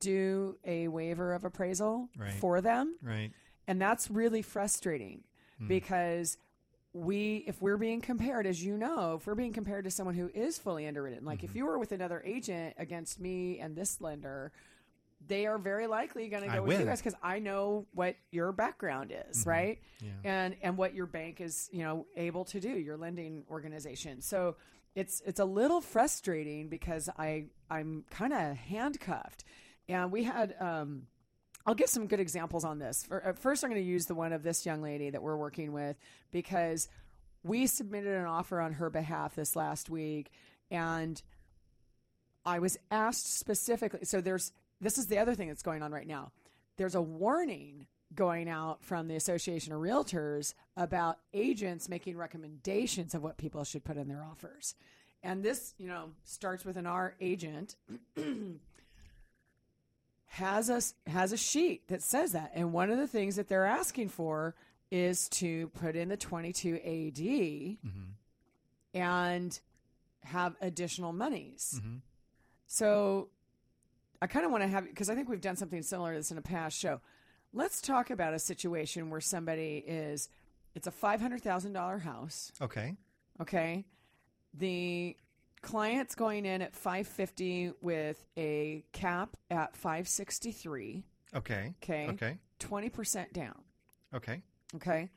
do 0.00 0.56
a 0.64 0.88
waiver 0.88 1.32
of 1.34 1.44
appraisal 1.44 2.08
Right. 2.16 2.32
for 2.34 2.60
them. 2.60 2.96
Right. 3.02 3.32
and 3.66 3.80
that's 3.80 4.10
really 4.10 4.40
frustrating 4.42 5.24
because 5.66 6.38
we 6.94 7.44
if 7.46 7.60
we're 7.60 7.76
being 7.76 8.00
compared 8.00 8.46
as 8.46 8.64
you 8.64 8.76
know 8.78 9.16
if 9.16 9.26
we're 9.26 9.34
being 9.34 9.52
compared 9.52 9.84
to 9.84 9.90
someone 9.90 10.14
who 10.14 10.30
is 10.32 10.56
fully 10.56 10.86
underwritten 10.86 11.24
like 11.24 11.42
if 11.42 11.50
mm-hmm. 11.50 11.58
you 11.58 11.66
were 11.66 11.78
with 11.78 11.92
another 11.92 12.22
agent 12.24 12.74
against 12.78 13.20
me 13.20 13.58
and 13.58 13.76
this 13.76 14.00
lender 14.00 14.52
they 15.26 15.46
are 15.46 15.58
very 15.58 15.86
likely 15.86 16.28
going 16.28 16.44
to 16.44 16.50
I 16.50 16.56
go 16.56 16.62
with 16.62 16.78
you 16.80 16.86
guys 16.86 17.00
because 17.00 17.18
i 17.22 17.38
know 17.38 17.86
what 17.92 18.14
your 18.30 18.52
background 18.52 19.12
is 19.30 19.44
right 19.46 19.78
Yeah. 20.00 20.10
and 20.24 20.56
and 20.62 20.76
what 20.78 20.94
your 20.94 21.06
bank 21.06 21.40
is 21.40 21.68
you 21.72 21.80
know 21.82 22.06
able 22.16 22.44
to 22.46 22.60
do 22.60 22.70
your 22.70 22.96
lending 22.96 23.44
organization 23.50 24.20
so 24.20 24.56
it's 24.94 25.20
it's 25.26 25.40
a 25.40 25.44
little 25.44 25.80
frustrating 25.80 26.68
because 26.68 27.08
i 27.18 27.46
i'm 27.68 28.04
kind 28.10 28.32
of 28.32 28.56
handcuffed 28.56 29.44
and 29.88 30.12
we 30.12 30.24
had 30.24 30.54
um 30.60 31.02
I'll 31.66 31.74
give 31.74 31.90
some 31.90 32.06
good 32.06 32.20
examples 32.20 32.64
on 32.64 32.78
this. 32.78 33.06
Uh, 33.12 33.32
first, 33.34 33.62
I'm 33.62 33.68
going 33.68 33.82
to 33.82 33.86
use 33.86 34.06
the 34.06 34.14
one 34.14 34.32
of 34.32 34.42
this 34.42 34.64
young 34.64 34.80
lady 34.80 35.10
that 35.10 35.20
we're 35.20 35.36
working 35.36 35.72
with 35.74 35.98
because 36.30 36.88
we 37.42 37.66
submitted 37.66 38.14
an 38.16 38.24
offer 38.24 38.58
on 38.58 38.72
her 38.74 38.88
behalf 38.88 39.34
this 39.34 39.54
last 39.54 39.90
week, 39.90 40.30
and 40.70 41.20
I 42.46 42.58
was 42.60 42.78
asked 42.90 43.38
specifically. 43.38 44.00
So 44.04 44.22
there's 44.22 44.52
this 44.80 44.98
is 44.98 45.06
the 45.06 45.18
other 45.18 45.34
thing 45.34 45.48
that's 45.48 45.62
going 45.62 45.82
on 45.82 45.92
right 45.92 46.06
now. 46.06 46.32
There's 46.76 46.94
a 46.94 47.02
warning 47.02 47.86
going 48.14 48.48
out 48.48 48.82
from 48.82 49.08
the 49.08 49.16
Association 49.16 49.72
of 49.72 49.80
Realtors 49.80 50.54
about 50.76 51.18
agents 51.34 51.88
making 51.88 52.16
recommendations 52.16 53.14
of 53.14 53.22
what 53.22 53.36
people 53.36 53.64
should 53.64 53.84
put 53.84 53.96
in 53.96 54.08
their 54.08 54.24
offers. 54.24 54.74
And 55.22 55.42
this, 55.42 55.74
you 55.78 55.88
know, 55.88 56.10
starts 56.24 56.64
with 56.64 56.76
an 56.76 56.86
R 56.86 57.14
agent 57.20 57.76
has 60.26 60.70
a 60.70 61.10
has 61.10 61.32
a 61.32 61.36
sheet 61.36 61.88
that 61.88 62.02
says 62.02 62.32
that, 62.32 62.52
and 62.54 62.72
one 62.72 62.90
of 62.90 62.98
the 62.98 63.06
things 63.06 63.36
that 63.36 63.48
they're 63.48 63.66
asking 63.66 64.08
for 64.08 64.54
is 64.90 65.28
to 65.28 65.68
put 65.68 65.96
in 65.96 66.08
the 66.08 66.16
22 66.16 66.76
AD 66.76 66.80
mm-hmm. 66.82 67.88
and 68.94 69.60
have 70.24 70.54
additional 70.60 71.12
monies. 71.12 71.74
Mm-hmm. 71.76 71.96
So 72.66 73.28
I 74.20 74.26
kind 74.26 74.44
of 74.44 74.50
want 74.50 74.62
to 74.64 74.68
have 74.68 74.84
because 74.84 75.10
I 75.10 75.14
think 75.14 75.28
we've 75.28 75.40
done 75.40 75.56
something 75.56 75.82
similar 75.82 76.12
to 76.12 76.18
this 76.18 76.30
in 76.30 76.38
a 76.38 76.42
past 76.42 76.78
show. 76.78 77.00
Let's 77.52 77.80
talk 77.80 78.10
about 78.10 78.34
a 78.34 78.38
situation 78.38 79.10
where 79.10 79.20
somebody 79.20 79.82
is 79.86 80.28
it's 80.74 80.86
a 80.86 80.90
five 80.90 81.20
hundred 81.20 81.42
thousand 81.42 81.72
dollar 81.72 81.98
house. 81.98 82.52
Okay. 82.60 82.96
Okay. 83.40 83.84
The 84.54 85.16
clients 85.62 86.14
going 86.14 86.46
in 86.46 86.62
at 86.62 86.74
550 86.74 87.72
with 87.80 88.24
a 88.36 88.84
cap 88.92 89.36
at 89.50 89.76
563. 89.76 91.04
Okay. 91.34 91.74
Okay. 91.82 92.08
Okay. 92.10 92.38
20% 92.60 93.32
down. 93.32 93.60
Okay. 94.14 94.42
Okay. 94.76 95.10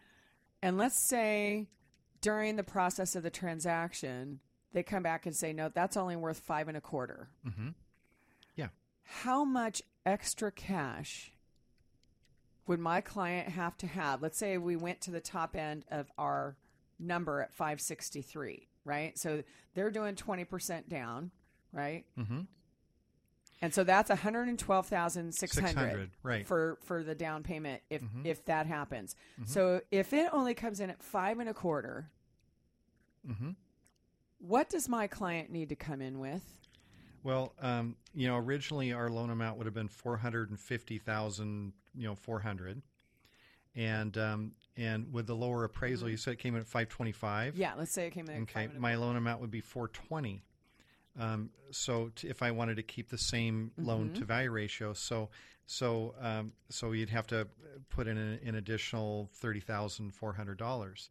And 0.61 0.77
let's 0.77 1.07
say 1.07 1.67
during 2.21 2.55
the 2.55 2.63
process 2.63 3.15
of 3.15 3.23
the 3.23 3.29
transaction, 3.29 4.39
they 4.73 4.83
come 4.83 5.03
back 5.03 5.25
and 5.25 5.35
say, 5.35 5.53
no, 5.53 5.69
that's 5.69 5.97
only 5.97 6.15
worth 6.15 6.39
five 6.39 6.67
and 6.67 6.77
a 6.77 6.81
quarter. 6.81 7.29
Mm-hmm. 7.47 7.69
How 9.03 9.43
much 9.43 9.81
extra 10.05 10.51
cash 10.51 11.31
would 12.67 12.79
my 12.79 13.01
client 13.01 13.49
have 13.49 13.77
to 13.79 13.87
have? 13.87 14.21
Let's 14.21 14.37
say 14.37 14.57
we 14.57 14.75
went 14.75 15.01
to 15.01 15.11
the 15.11 15.19
top 15.21 15.55
end 15.55 15.85
of 15.91 16.11
our 16.17 16.55
number 16.99 17.41
at 17.41 17.53
563, 17.53 18.67
right? 18.85 19.17
So 19.17 19.43
they're 19.73 19.91
doing 19.91 20.15
20% 20.15 20.87
down, 20.87 21.31
right? 21.73 22.05
Mm-hmm. 22.17 22.41
And 23.63 23.73
so 23.73 23.83
that's 23.83 24.09
112,600 24.09 25.33
600, 25.35 26.11
right. 26.23 26.47
for 26.47 26.79
for 26.81 27.03
the 27.03 27.13
down 27.13 27.43
payment 27.43 27.83
if 27.91 28.01
Mhm. 28.01 28.25
if 28.25 28.43
that 28.45 28.65
happens. 28.65 29.15
Mhm. 29.39 29.47
So 29.47 29.81
if 29.91 30.13
it 30.13 30.29
only 30.33 30.55
comes 30.55 30.79
in 30.79 30.89
at 30.89 31.03
5 31.03 31.37
and 31.39 31.47
a 31.49 31.53
quarter, 31.53 32.09
Mm-hmm. 33.27 33.51
what 34.39 34.67
does 34.67 34.89
my 34.89 35.05
client 35.05 35.51
need 35.51 35.69
to 35.69 35.75
come 35.75 36.01
in 36.01 36.17
with? 36.17 36.41
Well, 37.23 37.53
um, 37.61 37.95
you 38.13 38.27
know, 38.27 38.37
originally 38.37 38.93
our 38.93 39.09
loan 39.09 39.29
amount 39.29 39.57
would 39.57 39.65
have 39.67 39.73
been 39.73 39.87
four 39.87 40.17
hundred 40.17 40.49
and 40.49 40.59
fifty 40.59 40.97
thousand, 40.97 41.73
you 41.95 42.07
know, 42.07 42.15
four 42.15 42.39
hundred, 42.39 42.81
and 43.75 44.17
um, 44.17 44.51
and 44.75 45.11
with 45.13 45.27
the 45.27 45.35
lower 45.35 45.63
appraisal, 45.63 46.09
you 46.09 46.17
said 46.17 46.33
it 46.33 46.39
came 46.39 46.55
in 46.55 46.61
at 46.61 46.67
five 46.67 46.89
twenty 46.89 47.11
five. 47.11 47.55
Yeah, 47.55 47.73
let's 47.77 47.91
say 47.91 48.07
it 48.07 48.11
came 48.11 48.27
in 48.27 48.35
at 48.35 48.41
Okay, 48.43 48.69
my 48.77 48.95
loan 48.95 49.15
amount 49.15 49.41
would 49.41 49.51
be 49.51 49.61
four 49.61 49.87
twenty. 49.89 50.41
Um, 51.19 51.49
so 51.71 52.09
t- 52.15 52.29
if 52.29 52.41
I 52.41 52.51
wanted 52.51 52.77
to 52.77 52.83
keep 52.83 53.09
the 53.09 53.17
same 53.17 53.71
loan 53.77 54.05
Mm-hmm. 54.09 54.19
to 54.19 54.25
value 54.25 54.49
ratio, 54.51 54.93
so 54.93 55.29
so 55.65 56.15
um, 56.19 56.53
so 56.69 56.91
you'd 56.93 57.09
have 57.09 57.27
to 57.27 57.47
put 57.89 58.07
in 58.07 58.17
an, 58.17 58.39
an 58.45 58.55
additional 58.55 59.29
thirty 59.35 59.59
thousand 59.59 60.13
four 60.15 60.33
hundred 60.33 60.57
dollars. 60.57 61.09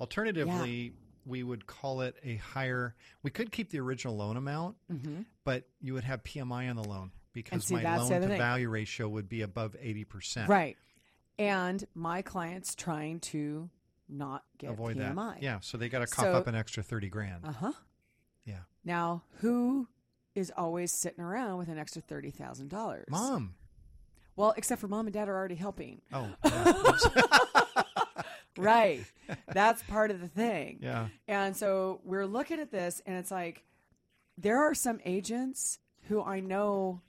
Alternatively, 0.00 0.92
we 1.26 1.42
would 1.42 1.66
call 1.66 2.00
it 2.02 2.16
a 2.24 2.36
higher. 2.36 2.94
We 3.22 3.30
could 3.30 3.52
keep 3.52 3.70
the 3.70 3.80
original 3.80 4.16
loan 4.16 4.36
amount, 4.36 4.76
Mhm. 4.90 5.26
but 5.44 5.68
you 5.80 5.94
would 5.94 6.04
have 6.04 6.22
PMI 6.24 6.68
on 6.68 6.76
the 6.76 6.84
loan 6.84 7.12
because 7.32 7.64
see, 7.66 7.74
my 7.74 7.96
loan 7.98 8.08
to 8.20 8.26
thing. 8.28 8.38
value 8.38 8.68
ratio 8.68 9.08
would 9.08 9.28
be 9.28 9.42
above 9.42 9.76
eighty 9.80 10.04
percent. 10.04 10.48
Right. 10.48 10.76
And 11.38 11.84
my 11.94 12.22
client's 12.22 12.74
trying 12.74 13.20
to 13.20 13.70
not 14.08 14.44
get 14.58 14.70
Avoid 14.72 14.96
PMI. 14.96 15.34
that. 15.34 15.42
Yeah, 15.42 15.60
so 15.60 15.78
they 15.78 15.88
got 15.88 16.00
to 16.00 16.06
cough 16.06 16.24
So- 16.24 16.32
up 16.32 16.46
an 16.46 16.54
extra 16.54 16.82
thirty 16.82 17.08
grand. 17.08 17.44
Uh 17.46 17.52
huh. 17.52 17.72
yeah, 18.44 18.60
Now, 18.84 19.22
who 19.38 19.88
is 20.34 20.52
always 20.56 20.92
sitting 20.92 21.22
around 21.24 21.58
with 21.58 21.68
an 21.68 21.78
extra 21.78 22.02
thirty 22.02 22.30
thousand 22.30 22.68
dollars? 22.68 23.06
mom. 23.08 23.54
Well, 24.36 24.54
except 24.56 24.80
for 24.80 24.88
mom 24.88 25.06
and 25.06 25.12
dad 25.14 25.28
are 25.28 25.36
already 25.36 25.54
helping. 25.56 26.00
Oh, 26.12 26.28
yeah. 26.44 27.82
Right. 28.62 29.04
That's 29.52 29.82
part 29.84 30.10
of 30.10 30.20
the 30.20 30.28
thing. 30.28 30.78
yeah. 30.82 31.08
And 31.28 31.56
so 31.56 32.00
we're 32.04 32.26
looking 32.26 32.60
at 32.60 32.70
this, 32.70 33.00
and 33.06 33.16
it's 33.16 33.30
like 33.30 33.64
there 34.38 34.58
are 34.58 34.74
some 34.74 35.00
agents 35.04 35.78
who 36.08 36.22
I 36.22 36.40
know 36.40 37.00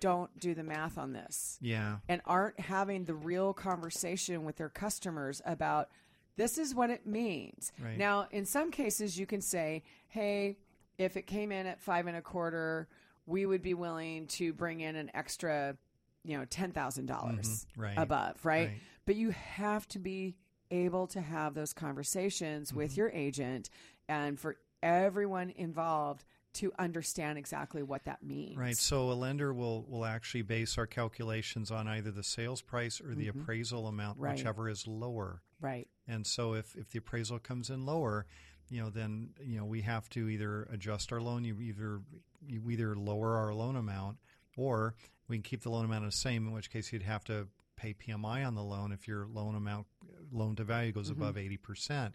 don't 0.00 0.36
do 0.40 0.52
the 0.54 0.64
math 0.64 0.98
on 0.98 1.12
this 1.12 1.58
Yeah. 1.60 1.98
and 2.08 2.20
aren't 2.26 2.58
having 2.58 3.04
the 3.04 3.14
real 3.14 3.52
conversation 3.52 4.44
with 4.44 4.56
their 4.56 4.68
customers 4.68 5.40
about 5.46 5.90
this 6.36 6.58
is 6.58 6.74
what 6.74 6.90
it 6.90 7.06
means. 7.06 7.70
Right. 7.80 7.96
Now, 7.96 8.26
in 8.32 8.44
some 8.44 8.70
cases, 8.72 9.16
you 9.18 9.26
can 9.26 9.40
say, 9.40 9.84
hey, 10.08 10.58
if 10.98 11.16
it 11.16 11.26
came 11.26 11.52
in 11.52 11.66
at 11.66 11.80
five 11.80 12.06
and 12.08 12.16
a 12.16 12.22
quarter, 12.22 12.88
we 13.26 13.46
would 13.46 13.62
be 13.62 13.74
willing 13.74 14.26
to 14.28 14.52
bring 14.52 14.80
in 14.80 14.96
an 14.96 15.10
extra, 15.14 15.76
you 16.24 16.36
know, 16.36 16.44
$10,000 16.46 17.06
Mhm. 17.06 17.66
Right. 17.76 17.94
above, 17.98 18.44
right? 18.44 18.68
Right. 18.70 18.80
But 19.04 19.14
you 19.16 19.30
have 19.30 19.86
to 19.88 19.98
be 20.00 20.36
able 20.72 21.06
to 21.08 21.20
have 21.20 21.54
those 21.54 21.72
conversations 21.72 22.70
Mm-hmm. 22.70 22.78
with 22.78 22.96
your 22.96 23.10
agent 23.10 23.70
and 24.08 24.38
for 24.40 24.56
everyone 24.82 25.50
involved 25.56 26.24
to 26.54 26.70
understand 26.78 27.38
exactly 27.38 27.82
what 27.82 28.04
that 28.04 28.22
means. 28.22 28.56
Right. 28.58 28.76
So 28.76 29.10
a 29.10 29.14
lender 29.14 29.54
will 29.54 29.84
will 29.88 30.04
actually 30.04 30.42
base 30.42 30.76
our 30.76 30.86
calculations 30.86 31.70
on 31.70 31.88
either 31.88 32.10
the 32.10 32.22
sales 32.22 32.60
price 32.60 33.00
or 33.00 33.14
the 33.14 33.28
appraisal 33.28 33.86
amount, 33.86 34.16
Mm-hmm. 34.16 34.24
Right. 34.24 34.36
whichever 34.36 34.68
is 34.68 34.86
lower. 34.86 35.40
Right. 35.60 35.88
And 36.08 36.26
so 36.26 36.54
if, 36.54 36.74
if 36.74 36.90
the 36.90 36.98
appraisal 36.98 37.38
comes 37.38 37.70
in 37.70 37.86
lower, 37.86 38.26
you 38.68 38.82
know, 38.82 38.90
then 38.90 39.30
you 39.40 39.58
know 39.58 39.64
we 39.64 39.82
have 39.82 40.08
to 40.10 40.28
either 40.28 40.64
adjust 40.72 41.12
our 41.12 41.20
loan. 41.20 41.44
You 41.44 41.58
either 41.60 42.00
you 42.46 42.60
either 42.70 42.96
lower 42.96 43.36
our 43.36 43.54
loan 43.54 43.76
amount, 43.76 44.18
or 44.56 44.94
we 45.28 45.36
can 45.36 45.42
keep 45.42 45.62
the 45.62 45.70
loan 45.70 45.84
amount 45.84 46.04
the 46.04 46.12
same. 46.12 46.46
In 46.48 46.52
which 46.52 46.70
case, 46.70 46.92
you'd 46.92 47.02
have 47.02 47.24
to 47.24 47.46
pay 47.76 47.94
PMI 47.94 48.46
on 48.46 48.54
the 48.54 48.62
loan 48.62 48.92
if 48.92 49.08
your 49.08 49.26
loan 49.26 49.54
amount 49.54 49.86
loan 50.32 50.56
to 50.56 50.64
value 50.64 50.92
goes 50.92 51.10
mm-hmm. 51.10 51.22
above 51.22 51.38
eighty 51.38 51.56
percent. 51.56 52.14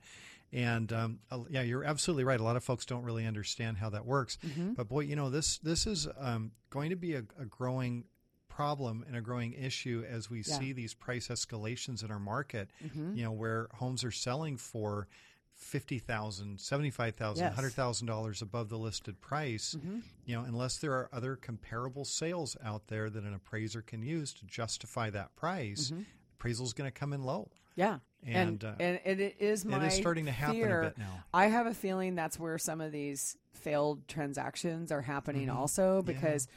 And 0.53 0.93
um, 0.93 1.19
yeah, 1.49 1.61
you're 1.61 1.83
absolutely 1.83 2.23
right. 2.23 2.39
A 2.39 2.43
lot 2.43 2.55
of 2.55 2.63
folks 2.63 2.85
don't 2.85 3.03
really 3.03 3.25
understand 3.25 3.77
how 3.77 3.89
that 3.89 4.05
works. 4.05 4.37
Mm-hmm. 4.45 4.73
But 4.73 4.87
boy, 4.87 5.01
you 5.01 5.15
know 5.15 5.29
this 5.29 5.57
this 5.59 5.85
is 5.85 6.07
um, 6.17 6.51
going 6.69 6.89
to 6.89 6.95
be 6.95 7.15
a, 7.15 7.23
a 7.39 7.45
growing 7.45 8.05
problem 8.47 9.03
and 9.07 9.15
a 9.15 9.21
growing 9.21 9.53
issue 9.53 10.03
as 10.09 10.29
we 10.29 10.39
Yeah. 10.39 10.57
see 10.57 10.73
these 10.73 10.93
price 10.93 11.27
escalations 11.27 12.03
in 12.03 12.11
our 12.11 12.19
market. 12.19 12.71
Mm-hmm. 12.83 13.15
You 13.15 13.23
know, 13.25 13.31
where 13.31 13.67
homes 13.73 14.03
are 14.03 14.11
selling 14.11 14.57
for 14.57 15.07
fifty 15.53 15.99
thousand, 15.99 16.61
seventy-five 16.61 17.15
thousand, 17.15 17.43
Yes. 17.43 17.55
hundred 17.55 17.73
thousand 17.73 18.07
dollars 18.07 18.41
above 18.41 18.69
the 18.69 18.77
listed 18.77 19.19
price. 19.19 19.75
You 20.25 20.35
know, 20.35 20.43
unless 20.43 20.77
there 20.77 20.93
are 20.93 21.09
other 21.11 21.35
comparable 21.35 22.05
sales 22.05 22.55
out 22.63 22.87
there 22.87 23.09
that 23.09 23.23
an 23.23 23.33
appraiser 23.33 23.81
can 23.81 24.01
use 24.01 24.33
to 24.35 24.45
justify 24.45 25.09
that 25.09 25.35
price, 25.35 25.91
appraisal 26.39 26.65
is 26.65 26.73
going 26.73 26.89
to 26.89 26.97
come 26.97 27.11
in 27.11 27.23
low. 27.23 27.49
Yeah. 27.75 27.99
And, 28.23 28.35
And, 28.35 28.63
uh, 28.63 28.73
and, 28.79 28.99
and 29.05 29.19
it 29.21 29.35
is 29.39 29.63
my 29.63 29.87
is 29.87 29.93
starting 29.95 30.25
to 30.25 30.31
happen 30.31 30.55
a 30.57 30.65
fear. 30.65 30.81
bit 30.81 30.97
now. 30.97 31.23
I 31.33 31.45
have 31.47 31.67
a 31.67 31.73
feeling 31.73 32.15
that's 32.15 32.39
where 32.39 32.57
some 32.57 32.81
of 32.81 32.91
these 32.91 33.37
failed 33.53 34.07
transactions 34.07 34.91
are 34.91 35.01
happening 35.01 35.47
Mm-hmm. 35.47 35.57
also 35.57 36.01
because 36.01 36.47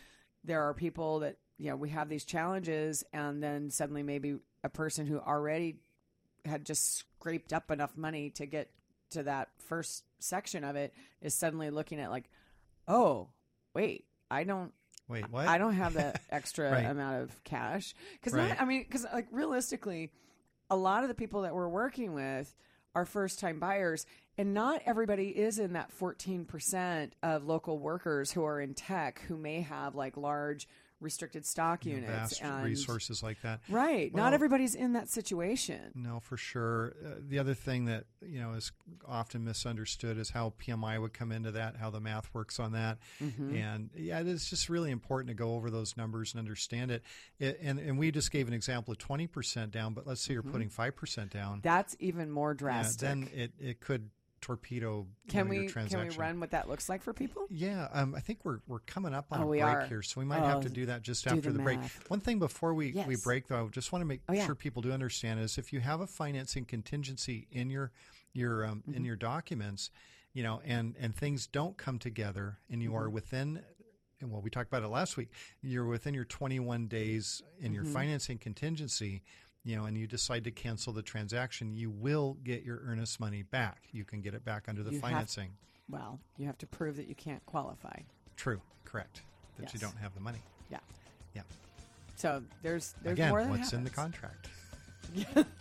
there 0.44 0.62
are 0.62 0.74
people 0.74 1.20
that, 1.20 1.36
you 1.58 1.68
know, 1.70 1.76
we 1.76 1.90
have 1.90 2.08
these 2.08 2.24
challenges 2.24 3.04
and 3.12 3.42
then 3.42 3.70
suddenly 3.70 4.02
maybe 4.02 4.36
a 4.64 4.68
person 4.68 5.06
who 5.06 5.18
already 5.18 5.76
had 6.44 6.64
just 6.64 6.96
scraped 7.18 7.52
up 7.52 7.70
enough 7.70 7.96
money 7.96 8.30
to 8.30 8.46
get 8.46 8.70
to 9.10 9.22
that 9.24 9.48
first 9.58 10.04
section 10.18 10.64
of 10.64 10.76
it 10.76 10.94
is 11.20 11.34
suddenly 11.34 11.68
looking 11.70 12.00
at 12.00 12.10
like, 12.10 12.24
oh, 12.88 13.28
wait, 13.74 14.06
I 14.30 14.44
don't 14.44 14.72
Wait, 15.08 15.28
what? 15.30 15.46
I 15.48 15.58
don't 15.58 15.74
have 15.74 15.94
that 15.94 16.20
extra 16.30 16.70
Right. 16.70 16.86
amount 16.86 17.22
of 17.22 17.44
cash 17.44 17.94
because 18.12 18.32
Right. 18.32 18.54
I 18.58 18.64
mean, 18.64 18.82
because 18.84 19.04
like 19.12 19.26
realistically, 19.30 20.10
a 20.70 20.76
lot 20.76 21.02
of 21.02 21.08
the 21.08 21.14
people 21.14 21.42
that 21.42 21.54
we're 21.54 21.68
working 21.68 22.14
with 22.14 22.54
are 22.94 23.04
first 23.04 23.38
time 23.38 23.58
buyers, 23.58 24.06
and 24.38 24.54
not 24.54 24.82
everybody 24.86 25.28
is 25.28 25.58
in 25.58 25.74
that 25.74 25.92
fourteen 25.92 26.44
percent 26.44 27.14
of 27.22 27.44
local 27.44 27.78
workers 27.78 28.32
who 28.32 28.44
are 28.44 28.60
in 28.60 28.74
tech 28.74 29.20
who 29.28 29.36
may 29.36 29.60
have 29.60 29.94
like 29.94 30.16
large 30.16 30.66
restricted 31.00 31.46
stock 31.46 31.84
You 31.86 32.00
know, 32.00 32.06
units 32.08 32.40
and 32.40 32.64
resources 32.64 33.22
like 33.22 33.40
that. 33.42 33.60
right. 33.68 34.12
Well- 34.12 34.24
not 34.24 34.34
everybody's 34.34 34.74
in 34.74 34.92
that 34.92 35.08
situation. 35.08 35.92
No, 35.94 36.20
for 36.20 36.36
sure. 36.36 36.94
Uh, 37.04 37.08
the 37.26 37.38
other 37.38 37.54
thing 37.54 37.86
that 37.86 38.04
you 38.20 38.40
know 38.40 38.52
is 38.52 38.70
often 39.06 39.44
misunderstood 39.44 40.18
is 40.18 40.30
how 40.30 40.52
PMI 40.58 41.00
would 41.00 41.12
come 41.14 41.32
into 41.32 41.50
that, 41.52 41.76
how 41.76 41.90
the 41.90 42.00
math 42.00 42.28
works 42.34 42.60
on 42.60 42.72
that, 42.72 42.98
Mm-hmm. 43.22 43.54
and 43.56 43.90
yeah, 43.94 44.20
it's 44.20 44.50
just 44.50 44.68
really 44.68 44.90
important 44.90 45.28
to 45.28 45.34
go 45.34 45.54
over 45.54 45.70
those 45.70 45.96
numbers 45.96 46.32
and 46.34 46.38
understand 46.38 46.90
it. 46.90 47.02
it 47.38 47.58
and 47.62 47.78
and 47.78 47.98
we 47.98 48.10
just 48.10 48.30
gave 48.30 48.46
an 48.48 48.54
example 48.54 48.92
of 48.92 48.98
twenty 48.98 49.26
percent 49.26 49.70
down, 49.72 49.94
but 49.94 50.06
let's 50.06 50.20
say 50.20 50.34
you're 50.34 50.42
putting 50.42 50.68
five 50.68 50.96
percent 50.96 51.30
down, 51.30 51.60
That's 51.62 51.96
even 51.98 52.30
more 52.30 52.50
yeah, 52.50 52.54
Mm-hmm. 52.54 52.64
drastic. 52.66 53.00
then 53.00 53.28
it 53.34 53.52
it 53.58 53.80
could 53.80 54.10
torpedo 54.40 55.06
you 55.24 55.32
can 55.32 55.46
know, 55.48 55.52
your 55.54 55.64
we 55.64 55.68
can 55.72 55.98
we 56.08 56.16
run 56.16 56.40
what 56.40 56.50
that 56.50 56.68
looks 56.68 56.88
like 56.88 57.02
for 57.02 57.12
people? 57.12 57.46
Yeah, 57.50 57.88
um, 57.92 58.14
I 58.14 58.20
think 58.20 58.40
we're 58.44 58.60
we're 58.66 58.80
coming 58.80 59.14
up 59.14 59.26
on 59.30 59.40
Oh, 59.40 59.44
a 59.44 59.46
break 59.48 59.62
are. 59.62 59.86
here, 59.88 60.02
so 60.02 60.20
we 60.20 60.24
might 60.26 60.42
Oh, 60.42 60.46
have 60.46 60.62
to 60.62 60.68
do 60.68 60.86
that 60.86 61.02
just 61.02 61.24
do 61.24 61.30
after 61.30 61.52
the 61.52 61.58
the, 61.58 61.64
break. 61.64 61.78
One 62.08 62.20
thing 62.20 62.38
before 62.38 62.74
we, 62.74 62.92
we 63.06 63.16
break, 63.16 63.48
though, 63.48 63.66
I 63.66 63.68
just 63.68 63.92
want 63.92 64.02
to 64.02 64.06
make 64.06 64.20
Oh, 64.28 64.32
yeah. 64.32 64.46
sure 64.46 64.54
people 64.54 64.82
do 64.82 64.92
understand 64.92 65.40
is 65.40 65.58
if 65.58 65.72
you 65.72 65.80
have 65.80 66.00
a 66.00 66.06
financing 66.06 66.64
contingency 66.64 67.46
in 67.52 67.70
your 67.70 67.90
your 68.32 68.64
um, 68.64 68.78
Mm-hmm. 68.82 68.94
in 68.94 69.04
your 69.04 69.16
documents, 69.16 69.90
you 70.32 70.42
know, 70.42 70.60
and 70.64 70.96
and 71.00 71.14
things 71.14 71.46
don't 71.46 71.76
come 71.76 71.98
together, 71.98 72.58
and 72.70 72.82
you 72.82 72.94
are 72.94 73.04
Mm-hmm. 73.04 73.14
within. 73.14 73.62
And 74.22 74.30
well, 74.30 74.42
we 74.42 74.50
talked 74.50 74.68
about 74.68 74.82
it 74.82 74.88
last 74.88 75.16
week. 75.16 75.30
You're 75.62 75.86
within 75.86 76.12
your 76.12 76.26
21 76.26 76.88
days 76.88 77.42
in 77.58 77.72
your 77.72 77.84
Mm-hmm. 77.84 77.92
financing 77.94 78.36
contingency, 78.38 79.22
you 79.64 79.76
know, 79.76 79.84
and 79.84 79.96
you 79.96 80.06
decide 80.06 80.44
to 80.44 80.50
cancel 80.50 80.92
the 80.92 81.02
transaction, 81.02 81.74
you 81.74 81.90
will 81.90 82.36
get 82.44 82.62
your 82.62 82.80
earnest 82.86 83.20
money 83.20 83.42
back. 83.42 83.88
You 83.92 84.04
can 84.04 84.20
get 84.20 84.34
it 84.34 84.44
back 84.44 84.64
under 84.68 84.82
the 84.82 84.90
You 84.92 85.00
have- 85.00 85.10
financing. 85.10 85.50
Well, 85.88 86.20
you 86.38 86.46
have 86.46 86.58
to 86.58 86.66
prove 86.66 86.96
that 86.96 87.08
you 87.08 87.14
can't 87.14 87.44
qualify. 87.46 88.00
True, 88.36 88.60
correct. 88.84 89.22
That 89.58 89.74
you 89.74 89.80
don't 89.80 89.96
have 89.98 90.14
the 90.14 90.20
money. 90.20 90.38
Yeah. 90.70 90.78
Yeah. 91.34 91.42
So 92.16 92.42
there's 92.62 92.94
there's 93.02 93.14
Again, 93.14 93.30
more 93.30 93.40
than 93.42 93.50
what's 93.50 93.72
in 93.72 93.84
the 93.84 93.90
happens. 93.90 94.14
contract? 94.14 94.48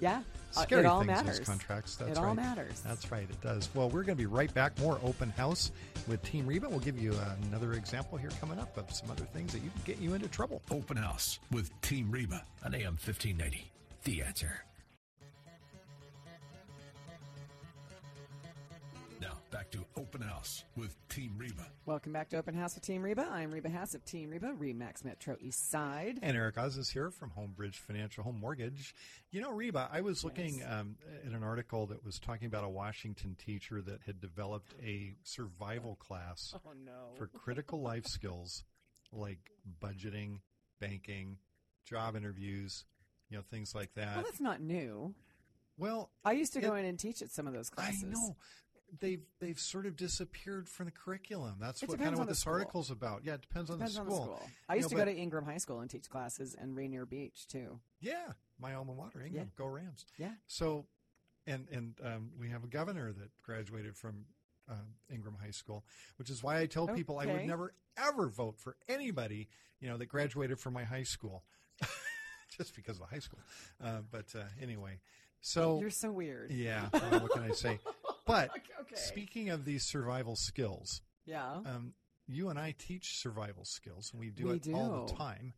Yeah. 0.00 0.22
Uh, 0.56 0.62
scary 0.62 0.82
it 0.84 0.86
all 0.86 1.00
things, 1.00 1.08
matters. 1.08 1.38
those 1.38 1.48
contracts. 1.48 1.96
That's 1.96 2.12
it 2.12 2.18
all 2.18 2.26
right. 2.26 2.36
matters. 2.36 2.80
That's 2.80 3.10
right, 3.10 3.28
it 3.28 3.40
does. 3.42 3.68
Well, 3.74 3.88
we're 3.88 4.02
going 4.04 4.16
to 4.16 4.22
be 4.22 4.26
right 4.26 4.52
back. 4.54 4.78
More 4.80 4.98
open 5.02 5.30
house 5.30 5.70
with 6.06 6.22
Team 6.22 6.46
Reba. 6.46 6.68
We'll 6.68 6.78
give 6.78 6.98
you 6.98 7.14
another 7.48 7.74
example 7.74 8.16
here 8.16 8.30
coming 8.40 8.58
up 8.58 8.76
of 8.76 8.90
some 8.92 9.10
other 9.10 9.24
things 9.24 9.52
that 9.52 9.62
you 9.62 9.70
can 9.70 9.82
get 9.84 9.98
you 9.98 10.14
into 10.14 10.28
trouble. 10.28 10.62
Open 10.70 10.96
House 10.96 11.38
with 11.50 11.78
Team 11.82 12.10
Reba 12.10 12.42
on 12.64 12.74
AM 12.74 12.94
1590. 12.94 13.70
The 14.04 14.22
answer. 14.22 14.62
Back 19.66 19.80
to 19.82 20.00
Open 20.00 20.20
House 20.20 20.62
with 20.76 20.94
Team 21.08 21.32
Reba. 21.36 21.66
Welcome 21.86 22.12
back 22.12 22.28
to 22.30 22.36
Open 22.36 22.54
House 22.54 22.76
with 22.76 22.84
Team 22.84 23.02
Reba. 23.02 23.26
I'm 23.32 23.50
Reba 23.50 23.68
Haas 23.68 23.94
of 23.94 24.04
Team 24.04 24.30
Reba, 24.30 24.52
Remax 24.56 25.04
Metro 25.04 25.36
East 25.40 25.70
Side. 25.70 26.20
And 26.22 26.36
Eric 26.36 26.56
Oz 26.56 26.76
is 26.76 26.88
here 26.88 27.10
from 27.10 27.30
Homebridge 27.36 27.74
Financial 27.74 28.22
Home 28.22 28.38
Mortgage. 28.38 28.94
You 29.32 29.40
know, 29.40 29.50
Reba, 29.50 29.88
I 29.92 30.02
was 30.02 30.22
looking 30.22 30.58
Yes. 30.60 30.68
um, 30.70 30.96
at 31.24 31.32
an 31.32 31.42
article 31.42 31.86
that 31.86 32.04
was 32.04 32.20
talking 32.20 32.46
about 32.46 32.62
a 32.62 32.68
Washington 32.68 33.34
teacher 33.34 33.82
that 33.82 34.02
had 34.06 34.20
developed 34.20 34.74
a 34.84 35.14
survival 35.24 35.96
class 35.96 36.54
Oh 36.64 36.70
no. 36.84 37.14
for 37.16 37.26
critical 37.26 37.80
life 37.82 38.06
skills 38.06 38.62
like 39.12 39.50
budgeting, 39.82 40.38
banking, 40.80 41.38
job 41.84 42.14
interviews, 42.14 42.84
you 43.30 43.36
know, 43.36 43.42
things 43.42 43.74
like 43.74 43.92
that. 43.94 44.14
well, 44.16 44.24
that's 44.24 44.40
not 44.40 44.60
new. 44.60 45.12
Well, 45.78 46.10
I 46.24 46.32
used 46.32 46.52
to 46.54 46.60
go 46.60 46.74
in 46.76 46.84
and 46.86 46.98
teach 46.98 47.20
at 47.20 47.30
some 47.30 47.46
of 47.46 47.52
those 47.52 47.68
classes. 47.68 48.04
I 48.04 48.08
know. 48.08 48.36
They've 49.00 49.22
they've 49.40 49.58
sort 49.58 49.86
of 49.86 49.96
disappeared 49.96 50.68
from 50.68 50.86
the 50.86 50.92
curriculum. 50.92 51.56
That's 51.60 51.82
It 51.82 51.88
what 51.88 51.98
kind 51.98 52.12
of 52.12 52.18
what 52.18 52.28
this 52.28 52.40
school. 52.40 52.52
article's 52.54 52.90
about. 52.90 53.22
Yeah, 53.24 53.34
it 53.34 53.42
depends 53.42 53.68
on 53.70 53.78
Depends 53.78 53.94
the 53.96 54.00
on 54.02 54.06
school. 54.06 54.18
the 54.18 54.24
school. 54.36 54.50
I 54.68 54.74
You 54.74 54.78
used 54.80 54.90
know, 54.92 54.98
to 54.98 55.04
go 55.06 55.12
to 55.12 55.18
Ingraham 55.18 55.46
High 55.48 55.58
School 55.58 55.80
and 55.80 55.90
teach 55.90 56.08
classes 56.08 56.54
and 56.58 56.76
Rainier 56.76 57.04
Beach 57.04 57.46
too. 57.48 57.80
Yeah, 58.00 58.32
my 58.60 58.74
alma 58.74 58.94
mater, 58.94 59.22
Ingraham. 59.22 59.50
Go 59.56 59.66
Rams. 59.66 60.06
Yeah. 60.18 60.30
So, 60.46 60.86
and 61.46 61.66
and 61.70 61.94
um, 62.04 62.30
we 62.38 62.48
have 62.50 62.64
a 62.64 62.68
governor 62.68 63.12
that 63.12 63.30
graduated 63.42 63.96
from 63.96 64.24
um, 64.68 64.94
Ingraham 65.12 65.38
High 65.42 65.50
School, 65.50 65.84
which 66.16 66.30
is 66.30 66.42
why 66.42 66.60
I 66.60 66.66
tell 66.66 66.86
people 66.88 67.18
I 67.18 67.26
would 67.26 67.44
never 67.46 67.74
ever 67.96 68.28
vote 68.28 68.58
for 68.58 68.76
anybody 68.88 69.48
you 69.80 69.88
know 69.88 69.96
that 69.98 70.06
graduated 70.06 70.58
from 70.60 70.72
my 70.74 70.84
high 70.84 71.02
school, 71.02 71.42
just 72.56 72.74
because 72.74 72.96
of 72.96 73.00
the 73.08 73.14
high 73.14 73.18
school. 73.20 73.40
Uh, 73.82 73.98
but 74.10 74.26
uh, 74.34 74.42
anyway, 74.62 75.00
so 75.40 75.80
You're 75.80 75.90
so 75.90 76.10
weird. 76.12 76.50
yeah, 76.50 76.88
well, 76.92 77.20
what 77.20 77.32
can 77.32 77.42
I 77.42 77.50
say? 77.50 77.78
But 78.26 78.50
Okay. 78.82 78.96
speaking 78.96 79.50
of 79.50 79.64
these 79.64 79.84
survival 79.84 80.36
skills, 80.36 81.00
Yeah. 81.24 81.60
um, 81.64 81.94
you 82.26 82.48
and 82.48 82.58
I 82.58 82.74
teach 82.76 83.18
survival 83.18 83.64
skills, 83.64 84.10
and 84.12 84.20
we 84.20 84.30
do 84.30 84.48
We 84.48 84.54
it 84.56 84.68
all 84.74 85.06
the 85.06 85.14
time. 85.14 85.54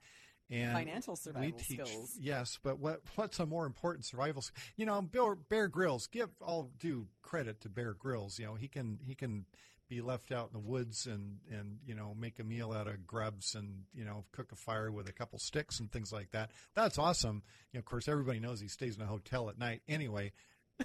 And 0.51 0.73
Financial 0.73 1.15
survival 1.15 1.47
we 1.47 1.53
teach, 1.53 1.81
skills. 1.81 2.17
Yes, 2.19 2.59
but 2.63 2.79
what 2.79 3.03
what's 3.17 3.39
a 3.39 3.45
more 3.45 3.67
important 3.67 4.07
survival? 4.07 4.43
You 4.77 4.87
know, 4.87 5.03
Bill, 5.03 5.35
Bear 5.35 5.69
Grylls. 5.69 6.07
Give 6.07 6.31
all 6.41 6.71
due 6.79 7.07
credit 7.23 7.61
to 7.63 7.69
Bear 7.69 7.93
Grylls. 7.93 8.39
You 8.39 8.47
know, 8.47 8.55
he 8.55 8.67
can 8.69 8.99
he 9.05 9.15
can 9.15 9.45
be 9.91 10.01
left 10.01 10.33
out 10.33 10.49
in 10.49 10.53
the 10.55 10.67
woods 10.67 11.07
and 11.07 11.39
and 11.51 11.79
you 11.87 11.95
know 11.95 12.15
make 12.19 12.39
a 12.39 12.45
meal 12.45 12.73
out 12.73 12.87
of 12.87 13.07
grubs 13.07 13.55
and 13.55 13.85
you 13.95 14.05
know 14.07 14.25
cook 14.33 14.51
a 14.53 14.57
fire 14.57 14.91
with 14.91 15.07
a 15.09 15.13
couple 15.13 15.39
sticks 15.39 15.81
and 15.81 15.93
things 15.93 16.13
like 16.13 16.31
that. 16.31 16.51
That's 16.75 16.97
awesome. 16.99 17.43
You 17.73 17.77
know, 17.77 17.81
of 17.81 17.85
course, 17.85 18.09
everybody 18.09 18.41
knows 18.41 18.59
he 18.59 18.69
stays 18.69 18.97
in 18.97 19.03
a 19.03 19.07
hotel 19.07 19.51
at 19.51 19.59
night 19.59 19.83
anyway. 19.87 20.33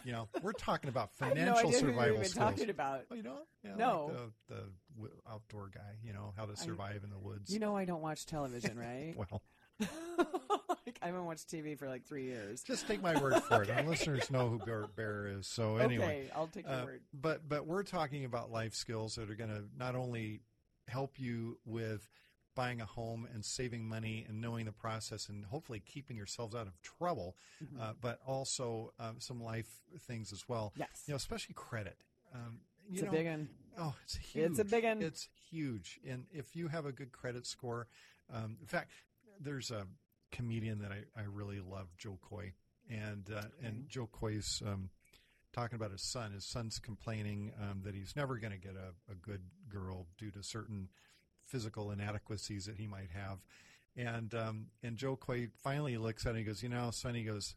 You 0.04 0.12
know, 0.12 0.28
we're 0.42 0.54
talking 0.54 0.90
about 0.90 1.12
I 1.22 1.30
financial 1.30 1.72
no 1.72 1.78
survival 1.78 2.16
even 2.18 2.26
skills. 2.30 2.50
talking 2.52 2.70
about. 2.70 3.02
Oh, 3.12 3.16
you 3.16 3.24
know, 3.24 3.38
yeah, 3.64 3.76
No. 3.76 4.12
like 4.14 4.32
the, 4.50 5.02
the 5.02 5.10
outdoor 5.32 5.70
guy. 5.74 5.98
You 6.04 6.14
know 6.14 6.34
how 6.38 6.46
to 6.46 6.56
survive 6.56 7.04
in 7.04 7.10
the 7.10 7.20
woods. 7.20 7.54
You 7.54 7.60
know 7.60 7.76
I 7.76 7.86
don't 7.86 8.02
watch 8.02 8.26
television, 8.26 8.78
right? 8.80 9.14
well, 9.16 9.42
like, 10.86 11.00
I 11.02 11.08
haven't 11.08 11.26
watched 11.26 11.50
TV 11.50 11.78
for 11.78 11.88
like 11.88 12.06
three 12.06 12.26
years. 12.26 12.64
just 12.64 12.88
take 12.88 13.02
my 13.02 13.20
word 13.22 13.42
for 13.44 13.64
it. 13.64 13.70
Our 13.70 13.84
listeners 13.84 14.30
know 14.32 14.50
who 14.50 14.60
Bear, 14.60 14.88
Bear 14.96 15.28
is. 15.28 15.48
So 15.48 15.78
anyway, 15.78 16.06
okay, 16.06 16.32
I'll 16.36 16.48
take 16.48 16.66
your 16.68 16.76
uh, 16.76 16.86
word. 16.86 17.02
but 17.14 17.48
but 17.48 17.66
we're 17.66 17.84
talking 17.84 18.26
about 18.26 18.52
life 18.52 18.74
skills 18.76 19.16
that 19.16 19.30
are 19.30 19.36
going 19.36 19.50
to 19.50 19.64
not 19.78 19.96
only 19.96 20.42
help 20.88 21.20
you 21.20 21.58
with 21.66 22.08
buying 22.56 22.82
a 22.82 22.86
home 22.86 23.28
and 23.34 23.44
saving 23.44 23.88
money 23.88 24.26
and 24.28 24.42
knowing 24.42 24.66
the 24.66 24.72
process 24.72 25.30
and 25.30 25.46
hopefully 25.46 25.80
keeping 25.86 26.16
yourselves 26.18 26.54
out 26.56 26.68
of 26.68 26.80
trouble, 26.82 27.36
Mm-hmm. 27.64 27.82
uh, 27.82 27.94
but 28.02 28.20
also 28.26 28.94
um, 29.00 29.16
some 29.20 29.42
life 29.44 29.70
things 30.08 30.32
as 30.34 30.48
well. 30.48 30.74
Yes. 30.76 31.04
you 31.08 31.14
know, 31.14 31.16
especially 31.18 31.54
credit. 31.56 31.98
Um, 32.34 32.60
you 32.90 33.00
It's 33.00 33.08
a 33.08 33.12
big 33.12 33.28
one. 33.28 33.50
Oh, 33.78 33.96
it's 34.04 34.16
huge. 34.18 34.52
It's 34.52 34.60
a 34.60 34.66
big 34.66 34.84
'un. 34.86 35.02
It's 35.02 35.28
huge. 35.50 36.00
And 36.08 36.26
if 36.32 36.56
you 36.56 36.68
have 36.68 36.86
a 36.86 36.92
good 36.92 37.12
credit 37.12 37.46
score, 37.48 37.88
um, 38.34 38.58
in 38.60 38.68
fact, 38.68 38.92
there's 39.40 39.72
a 39.72 39.88
comedian 40.32 40.80
that 40.80 40.92
I, 40.92 41.04
I 41.20 41.24
really 41.32 41.60
love, 41.62 41.88
Jo 41.98 42.20
Koy, 42.22 42.54
and 42.90 43.30
uh, 43.36 43.44
and 43.64 43.88
Jo 43.88 44.08
Koy's 44.12 44.62
um, 44.66 44.90
talking 45.54 45.76
about 45.76 45.92
his 45.92 46.02
son. 46.02 46.32
His 46.34 46.46
son's 46.46 46.80
complaining 46.80 47.52
um, 47.62 47.82
that 47.84 47.96
he's 47.96 48.16
never 48.16 48.38
going 48.38 48.52
to 48.54 48.60
get 48.60 48.76
a, 48.76 49.12
a 49.12 49.16
good 49.16 49.42
girl 49.70 50.08
due 50.18 50.32
to 50.32 50.44
certain 50.44 50.90
physical 51.46 51.92
inadequacies 51.92 52.66
that 52.66 52.78
he 52.78 52.88
might 52.88 53.10
have. 53.14 53.40
And 53.96 54.34
um, 54.34 54.68
and 54.82 54.98
Jo 54.98 55.16
Koy 55.16 55.50
finally 55.64 55.98
looks 55.98 56.26
at 56.26 56.30
him 56.32 56.38
and 56.38 56.46
he 56.46 56.46
goes, 56.46 56.64
you 56.64 56.70
know, 56.70 56.90
son, 56.92 57.14
he 57.16 57.24
goes, 57.24 57.56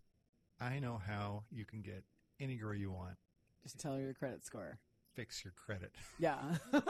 I 0.61 0.79
know 0.79 1.01
how 1.05 1.44
you 1.51 1.64
can 1.64 1.81
get 1.83 2.05
any 2.40 2.57
girl 2.57 2.75
you 2.75 2.90
want. 2.90 3.16
Just 3.62 3.79
tell 3.81 3.94
her 3.94 4.01
your 4.01 4.14
credit 4.14 4.44
score. 4.44 4.79
Fix 5.14 5.44
your 5.44 5.53
credit. 5.57 5.92
Yeah. 6.18 6.37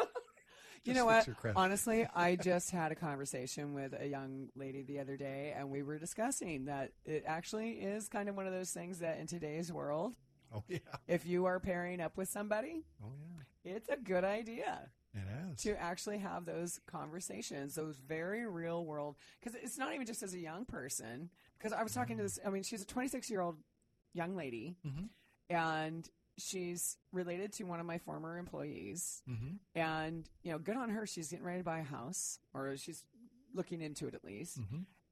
you 0.85 0.94
know 0.94 1.04
what? 1.06 1.28
Honestly, 1.54 2.06
I 2.14 2.37
just 2.37 2.70
had 2.72 2.90
a 2.90 2.96
conversation 2.96 3.72
with 3.72 3.94
a 3.98 4.06
young 4.06 4.48
lady 4.56 4.82
the 4.82 4.98
other 4.98 5.16
day, 5.16 5.54
and 5.56 5.70
we 5.70 5.82
were 5.82 5.98
discussing 5.98 6.64
that 6.66 6.90
it 7.04 7.24
actually 7.26 7.70
is 7.72 8.09
kind 8.09 8.28
of 8.28 8.35
one 8.37 8.46
of 8.46 8.52
those 8.52 8.70
things 8.72 8.98
that 8.98 9.18
in 9.18 9.26
today's 9.28 9.72
world, 9.72 10.14
Oh 10.54 10.62
yeah. 10.68 10.78
if 11.09 11.24
you 11.26 11.44
are 11.46 11.59
pairing 11.61 12.00
up 12.00 12.16
with 12.16 12.28
somebody, 12.28 12.85
Oh 13.02 13.12
yeah. 13.64 13.72
it's 13.76 13.88
a 13.88 13.96
good 13.96 14.24
idea 14.24 14.90
It 15.16 15.52
is. 15.52 15.62
to 15.62 15.81
actually 15.81 16.18
have 16.18 16.44
those 16.44 16.79
conversations, 16.87 17.74
those 17.74 17.96
very 17.98 18.46
real 18.46 18.85
world. 18.85 19.16
Because 19.40 19.55
it's 19.62 19.79
not 19.79 19.94
even 19.94 20.07
just 20.07 20.22
as 20.22 20.35
a 20.35 20.38
young 20.38 20.64
person. 20.66 21.31
Because 21.59 21.72
I 21.72 21.83
was 21.83 21.92
talking 21.94 22.16
to 22.18 22.22
this, 22.22 22.38
I 22.44 22.50
mean, 22.50 22.62
she's 22.62 22.83
a 22.83 22.87
26 22.87 23.31
year 23.31 23.40
old 23.40 23.57
young 24.12 24.37
lady, 24.37 24.76
Mhm. 24.85 25.09
and 25.50 26.09
she's 26.38 26.98
related 27.12 27.52
to 27.55 27.64
one 27.64 27.81
of 27.81 27.87
my 27.87 27.98
former 27.98 28.37
employees. 28.38 29.22
Mm-hmm. 29.29 29.57
And, 29.74 30.29
you 30.42 30.52
know, 30.52 30.59
good 30.59 30.76
on 30.76 30.90
her. 30.90 31.07
She's 31.07 31.31
getting 31.31 31.46
ready 31.46 31.61
to 31.61 31.64
buy 31.64 31.79
a 31.79 31.83
house, 31.85 32.38
or 32.52 32.76
she's 32.76 33.05
looking 33.55 33.81
into 33.81 34.07
it 34.07 34.14
at 34.14 34.22
least. 34.24 34.59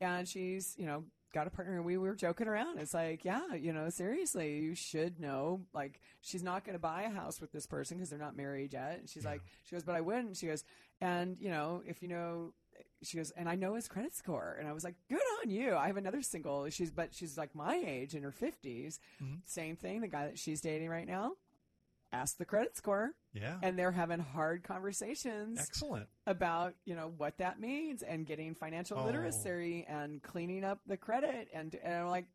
Mm-hmm. 0.02 0.12
And 0.12 0.28
she's, 0.28 0.74
you 0.78 0.87
know, 0.87 1.04
got 1.33 1.46
a 1.46 1.50
partner. 1.50 1.76
And 1.76 1.85
we 1.85 1.96
were 1.96 2.14
joking 2.14 2.46
around. 2.48 2.78
It's 2.78 2.94
like, 2.94 3.24
yeah, 3.24 3.54
you 3.54 3.72
know, 3.72 3.88
seriously, 3.90 4.59
you 4.59 4.74
should 4.74 5.18
know. 5.20 5.61
Like, 5.72 6.00
she's 6.20 6.42
not 6.42 6.64
going 6.64 6.74
to 6.74 6.80
buy 6.80 7.02
a 7.02 7.11
house 7.11 7.40
with 7.40 7.52
this 7.52 7.66
person 7.66 7.96
because 7.96 8.11
they're 8.11 8.18
not 8.18 8.37
married 8.37 8.72
yet. 8.72 8.98
And 9.00 9.09
she's 9.09 9.24
like, 9.24 9.40
she 9.64 9.74
goes, 9.74 9.83
but 9.85 9.94
I 9.94 10.00
wouldn't. 10.00 10.37
She 10.37 10.46
goes, 10.46 10.64
and, 11.00 11.37
you 11.40 11.50
know, 11.50 11.83
if 11.87 12.02
you 12.02 12.09
know, 12.09 12.52
she 13.02 13.16
goes, 13.16 13.30
and 13.33 13.48
I 13.48 13.54
know 13.54 13.74
his 13.74 13.88
credit 13.88 14.14
score. 14.14 14.57
And 14.59 14.68
I 14.68 14.72
was 14.72 14.85
like, 14.85 14.94
good 15.09 15.20
on 15.42 15.50
you. 15.50 15.74
I 15.76 15.87
have 15.88 15.96
another 15.96 16.22
single. 16.22 16.68
She's, 16.70 16.90
but 16.90 17.14
she's 17.14 17.37
like 17.37 17.54
my 17.54 17.83
age 17.85 18.14
in 18.14 18.22
her 18.22 18.33
50s. 18.33 18.98
Mhm. 19.22 19.40
Same 19.44 19.76
thing. 19.76 20.00
The 20.00 20.09
guy 20.09 20.26
that 20.26 20.38
she's 20.38 20.61
dating 20.61 20.88
right 20.88 21.07
now, 21.07 21.33
ask 22.12 22.38
the 22.38 22.44
credit 22.44 22.76
score 22.76 23.12
Yeah. 23.35 23.59
and 23.62 23.79
they're 23.79 23.92
having 23.92 24.20
hard 24.20 24.62
conversations 24.62 25.59
Excellent. 25.61 26.09
about 26.27 26.75
you 26.85 26.94
know 26.94 27.12
what 27.16 27.37
that 27.38 27.61
means 27.61 28.03
and 28.03 28.25
getting 28.25 28.55
financial 28.55 28.99
Oh. 28.99 29.05
literacy 29.05 29.85
and 29.88 30.23
cleaning 30.23 30.64
up 30.64 30.81
the 30.87 30.97
credit 30.97 31.49
and 31.53 31.75
and 31.83 31.94
I'm 31.94 32.09
like 32.09 32.27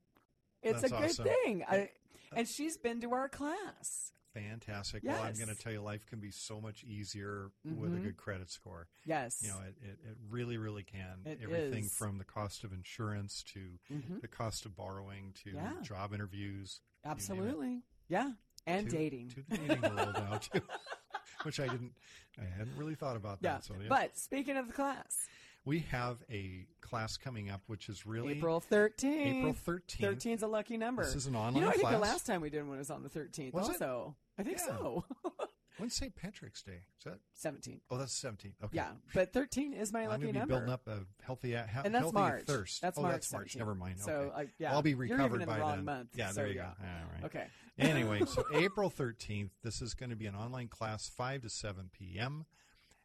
it's 0.62 0.82
That's 0.82 0.94
a 0.94 1.24
good 1.24 1.28
thing 1.46 1.64
I, 1.68 1.90
and 2.36 2.48
she's 2.48 2.78
been 2.78 3.02
to 3.02 3.14
our 3.14 3.30
class 3.30 4.12
Fantastic. 4.36 5.02
Well, 5.04 5.22
I'm 5.24 5.34
going 5.34 5.48
to 5.50 5.56
tell 5.56 5.72
you, 5.74 5.82
life 5.82 6.06
can 6.06 6.20
be 6.20 6.30
so 6.30 6.62
much 6.62 6.84
easier 6.84 7.50
with 7.66 7.92
a 7.92 7.98
Mhm. 7.98 8.04
good 8.04 8.18
credit 8.18 8.52
score. 8.52 8.88
yes 9.04 9.42
You 9.42 9.50
know, 9.50 9.60
it, 9.68 9.76
it, 9.82 10.00
it 10.08 10.18
really, 10.30 10.56
really 10.58 10.84
can. 10.84 11.24
It 11.26 11.40
Everything 11.42 11.86
is. 11.86 11.98
from 11.98 12.20
the 12.20 12.24
cost 12.26 12.64
of 12.64 12.72
insurance 12.72 13.42
to 13.54 13.80
Mhm. 13.92 14.22
the 14.22 14.28
cost 14.28 14.68
of 14.68 14.76
borrowing 14.76 15.34
to 15.44 15.50
Yeah. 15.52 15.82
job 15.82 16.14
interviews. 16.14 16.80
absolutely 17.04 17.82
yeah 18.08 18.34
and 18.68 18.90
to, 18.90 18.96
dating 18.96 19.30
To 19.30 19.36
the 19.50 19.58
dating 19.58 19.82
world 19.82 20.14
now, 20.16 20.38
too. 20.38 20.62
Which 21.44 21.60
I 21.60 21.68
didn't, 21.68 21.94
I 22.38 22.44
hadn't 22.58 22.76
really 22.78 22.96
thought 22.96 23.16
about 23.16 23.38
yeah 23.42 23.54
that. 23.54 23.64
So, 23.66 23.74
yeah. 23.82 23.88
but 23.88 24.18
speaking 24.18 24.58
of 24.58 24.68
the 24.68 24.74
class 24.74 25.28
we 25.66 25.80
have 25.92 26.18
a 26.32 26.66
class 26.82 27.18
coming 27.18 27.50
up, 27.50 27.62
which 27.68 27.90
is 27.90 28.06
really 28.06 28.34
April 28.34 28.64
13th 28.72 29.04
April 29.04 29.54
13th. 29.54 30.02
13 30.02 30.32
is 30.34 30.42
a 30.42 30.48
lucky 30.48 30.78
number 30.78 31.04
This 31.04 31.16
is 31.16 31.28
an 31.28 31.36
online. 31.36 31.56
you 31.56 31.62
know 31.62 31.68
I 31.68 31.72
think 31.72 31.82
class. 31.84 31.94
the 31.94 32.00
last 32.00 32.26
time 32.26 32.42
we 32.42 32.50
did 32.50 32.68
one 32.68 32.78
was 32.78 32.90
on 32.90 33.04
the 33.04 33.10
13th 33.10 33.54
Was 33.54 33.70
it? 33.70 33.74
also 33.74 34.16
I 34.38 34.44
think 34.44 34.58
Yeah. 34.58 34.66
so 34.78 35.06
When's 35.78 35.94
St. 35.96 36.14
Patrick's 36.14 36.62
Day? 36.62 36.82
Is 36.98 37.06
that? 37.06 37.20
17 37.36 37.80
Oh, 37.90 37.98
that's 37.98 38.12
seventeen. 38.14 38.54
Okay. 38.64 38.76
yeah 38.76 38.90
but 39.14 39.32
13 39.32 39.74
is 39.74 39.94
my 39.94 40.04
I'm 40.04 40.10
lucky 40.10 40.22
to 40.28 40.34
be 40.34 40.40
number 40.40 40.56
building 40.56 40.74
up 40.74 40.88
a 40.88 41.00
healthy, 41.24 41.54
a, 41.54 41.64
he- 41.72 41.86
and 41.86 41.94
that's 41.96 42.04
healthy 42.04 42.18
March. 42.18 42.46
thirst. 42.46 42.82
That's 42.82 42.98
oh, 42.98 43.02
March. 43.04 43.14
that's 43.14 43.32
March. 43.32 43.54
17th. 43.54 43.60
Never 43.60 43.76
mind. 43.76 44.00
So, 44.00 44.12
okay. 44.12 44.32
uh, 44.36 44.46
yeah, 44.58 44.72
I'll 44.74 44.82
be 44.82 44.96
recovered 44.96 45.46
by 45.46 45.56
the 45.56 45.62
wrong 45.62 45.76
then. 45.78 45.86
month. 45.86 46.10
Yeah, 46.16 46.30
so 46.30 46.34
there 46.36 46.48
you 46.48 46.56
yeah. 46.56 46.62
go. 46.64 46.86
All 46.86 47.12
right. 47.14 47.24
Okay. 47.26 47.48
Anyway, 47.80 48.22
so 48.26 48.44
April 48.54 48.90
13th, 48.92 49.50
this 49.64 49.82
is 49.82 49.94
going 49.94 50.10
to 50.10 50.16
be 50.16 50.26
an 50.26 50.36
online 50.36 50.68
class, 50.68 51.08
5 51.10 51.42
to 51.44 51.50
7 51.50 51.90
p.m. 51.98 52.46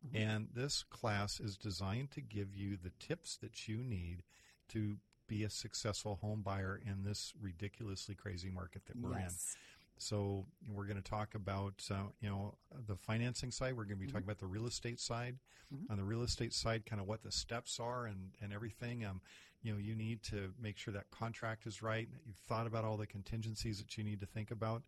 Mm-hmm. 0.06 0.16
And 0.16 0.48
this 0.54 0.82
class 0.82 1.40
is 1.40 1.56
designed 1.56 2.10
to 2.12 2.20
give 2.20 2.54
you 2.54 2.76
the 2.82 2.90
tips 2.98 3.36
that 3.42 3.68
you 3.68 3.78
need 3.78 4.22
to 4.70 4.96
be 5.26 5.44
a 5.44 5.50
successful 5.50 6.18
home 6.20 6.42
buyer 6.42 6.78
in 6.84 7.02
this 7.04 7.32
ridiculously 7.40 8.14
crazy 8.14 8.50
market 8.50 8.82
that 8.86 8.96
we're 9.00 9.14
in. 9.14 9.20
yes. 9.22 9.56
So 9.96 10.44
we're 10.68 10.84
going 10.84 11.00
to 11.00 11.08
talk 11.08 11.34
about 11.36 11.74
uh, 11.90 12.08
you 12.20 12.28
know 12.28 12.56
the 12.88 12.96
financing 12.96 13.50
side. 13.52 13.74
We're 13.76 13.84
going 13.84 13.90
to 13.90 14.00
be 14.00 14.06
Mm-hmm. 14.06 14.12
talking 14.12 14.26
about 14.26 14.38
the 14.40 14.46
real 14.46 14.66
estate 14.66 15.00
side. 15.00 15.36
On 15.90 15.96
the 15.96 16.04
real 16.04 16.22
estate 16.22 16.52
side, 16.52 16.86
kind 16.86 17.00
of 17.00 17.08
what 17.08 17.22
the 17.24 17.32
steps 17.32 17.80
are 17.80 18.04
and 18.06 18.30
and 18.42 18.52
everything. 18.52 19.04
Um, 19.04 19.20
you 19.64 19.72
know, 19.72 19.78
you 19.78 19.96
need 19.96 20.22
to 20.24 20.52
make 20.62 20.76
sure 20.76 20.92
that 20.94 21.10
contract 21.10 21.66
is 21.66 21.82
right. 21.82 22.08
That 22.12 22.20
you've 22.26 22.36
thought 22.46 22.66
about 22.68 22.84
all 22.84 22.96
the 22.96 23.06
contingencies 23.06 23.78
that 23.78 23.96
you 23.98 24.04
need 24.04 24.20
to 24.20 24.26
think 24.26 24.50
about. 24.52 24.82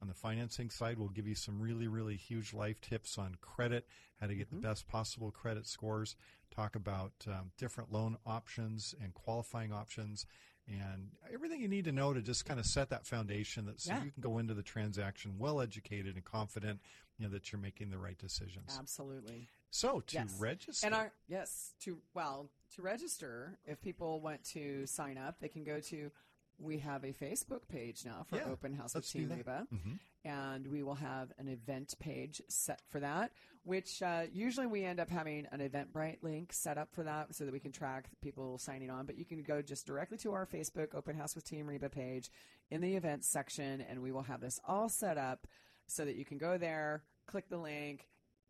On 0.00 0.08
the 0.08 0.14
financing 0.14 0.68
side, 0.70 0.98
we'll 0.98 1.10
give 1.10 1.28
you 1.28 1.36
some 1.36 1.60
really 1.60 1.86
really 1.86 2.16
huge 2.16 2.52
life 2.52 2.80
tips 2.80 3.18
on 3.18 3.36
credit, 3.40 3.86
how 4.20 4.26
to 4.26 4.34
get 4.34 4.48
Mm-hmm. 4.48 4.62
the 4.62 4.68
best 4.68 4.88
possible 4.88 5.30
credit 5.30 5.66
scores. 5.68 6.16
Talk 6.50 6.74
about 6.74 7.12
um, 7.28 7.52
different 7.56 7.92
loan 7.92 8.16
options 8.26 8.94
and 9.00 9.14
qualifying 9.14 9.72
options. 9.72 10.26
And 10.68 11.08
everything 11.32 11.60
you 11.60 11.68
need 11.68 11.84
to 11.86 11.92
know 11.92 12.12
to 12.12 12.22
just 12.22 12.44
kind 12.44 12.58
of 12.60 12.66
set 12.66 12.90
that 12.90 13.06
foundation 13.06 13.66
that 13.66 13.80
so 13.80 13.92
Yeah. 13.92 14.02
you 14.04 14.10
can 14.12 14.22
go 14.22 14.38
into 14.38 14.54
the 14.54 14.62
transaction 14.62 15.34
well 15.38 15.60
educated 15.60 16.14
and 16.14 16.24
confident, 16.24 16.80
you 17.18 17.26
know, 17.26 17.32
that 17.32 17.50
you're 17.52 17.60
making 17.60 17.90
the 17.90 17.98
right 17.98 18.16
decisions. 18.18 18.76
Absolutely. 18.78 19.48
So 19.74 20.00
to 20.00 20.14
Yes. 20.16 20.38
register, 20.38 20.86
And 20.86 20.94
our 20.94 21.12
yes 21.28 21.74
to 21.80 22.00
well 22.14 22.50
to 22.74 22.82
register. 22.82 23.58
If 23.64 23.80
people 23.80 24.20
want 24.20 24.44
to 24.52 24.86
sign 24.86 25.16
up, 25.18 25.40
they 25.40 25.48
can 25.48 25.64
go 25.64 25.80
to. 25.80 26.10
We 26.58 26.78
have 26.80 27.02
a 27.04 27.12
Facebook 27.12 27.66
page 27.68 28.04
now 28.04 28.24
for 28.28 28.36
Yeah, 28.36 28.44
Open 28.50 28.74
House 28.74 28.94
with 28.94 29.08
Team. 29.08 29.30
Reba, 29.30 29.66
Mhm. 29.72 29.98
and 30.24 30.66
we 30.68 30.82
will 30.82 30.94
have 30.94 31.32
an 31.38 31.48
event 31.48 31.94
page 31.98 32.40
set 32.48 32.82
for 32.86 33.00
that. 33.00 33.32
Which 33.64 34.02
uh, 34.02 34.26
usually 34.30 34.66
we 34.66 34.84
end 34.84 35.00
up 35.00 35.08
having 35.08 35.46
an 35.46 35.60
Eventbrite 35.60 36.22
link 36.22 36.52
set 36.52 36.76
up 36.78 36.92
for 36.92 37.02
that, 37.04 37.34
so 37.34 37.44
that 37.46 37.52
we 37.52 37.58
can 37.60 37.72
track 37.72 38.10
people 38.20 38.58
signing 38.58 38.90
on. 38.90 39.06
But 39.06 39.16
you 39.16 39.24
can 39.24 39.42
go 39.42 39.62
just 39.62 39.86
directly 39.86 40.18
to 40.18 40.32
our 40.34 40.46
Facebook 40.46 40.94
Open 40.94 41.16
House 41.16 41.34
with 41.34 41.44
Team 41.44 41.66
Reba 41.66 41.88
page 41.88 42.30
in 42.70 42.80
the 42.82 42.94
events 42.96 43.26
section, 43.26 43.80
and 43.80 44.02
we 44.02 44.12
will 44.12 44.22
have 44.24 44.40
this 44.42 44.60
all 44.64 44.88
set 44.90 45.16
up 45.16 45.46
so 45.86 46.04
that 46.04 46.16
you 46.16 46.24
can 46.26 46.38
go 46.38 46.58
there, 46.58 47.02
click 47.26 47.48
the 47.48 47.58
link, 47.58 48.08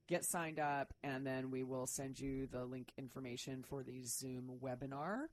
get 0.08 0.24
signed 0.24 0.58
up, 0.58 0.92
and 1.02 1.26
then 1.26 1.50
we 1.50 1.62
will 1.62 1.86
send 1.86 2.18
you 2.20 2.46
the 2.46 2.64
link 2.64 2.92
information 2.98 3.62
for 3.62 3.82
the 3.82 4.02
Zoom 4.04 4.58
webinar 4.62 5.26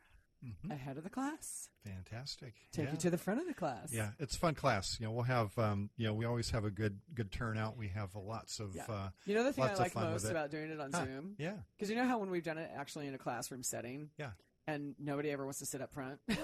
Mhm. 0.44 0.72
ahead 0.72 0.98
of 0.98 1.04
the 1.04 1.10
class. 1.10 1.70
fantastic. 1.84 2.54
Take 2.72 2.86
yeah. 2.86 2.92
you 2.92 2.98
to 3.00 3.10
the 3.10 3.18
front 3.18 3.42
of 3.42 3.48
the 3.48 3.54
class. 3.54 3.92
yeah, 3.92 4.12
it's 4.20 4.36
a 4.36 4.40
fun 4.40 4.54
class. 4.56 4.98
You 5.00 5.06
know, 5.08 5.12
we'll 5.12 5.24
have, 5.24 5.58
um, 5.58 5.90
you 5.98 6.06
know, 6.08 6.14
we 6.14 6.24
always 6.26 6.50
have 6.52 6.64
a 6.64 6.72
good 6.72 7.02
good 7.14 7.30
turnout. 7.32 7.76
We 7.76 7.90
have 7.90 8.16
lots 8.16 8.60
of, 8.60 8.74
Yeah. 8.76 8.86
uh, 8.88 9.10
You 9.26 9.36
know 9.36 9.44
the 9.44 9.52
thing 9.52 9.66
I 9.66 9.74
like 9.74 9.96
most 9.96 10.26
about 10.26 10.50
doing 10.52 10.70
it 10.72 10.80
on 10.80 10.92
Huh. 10.94 11.04
Zoom? 11.06 11.36
yeah, 11.38 11.58
Because 11.76 11.90
you 11.90 11.96
know 11.98 12.06
how 12.06 12.20
when 12.20 12.30
we've 12.30 12.44
done 12.44 12.58
it 12.58 12.70
actually 12.74 13.08
in 13.08 13.14
a 13.16 13.18
classroom 13.18 13.64
setting, 13.64 14.12
yeah, 14.18 14.32
and 14.74 14.96
nobody 15.00 15.32
ever 15.32 15.44
wants 15.46 15.60
to 15.60 15.66
sit 15.66 15.82
up 15.82 15.92
front 15.92 16.20
in 16.28 16.36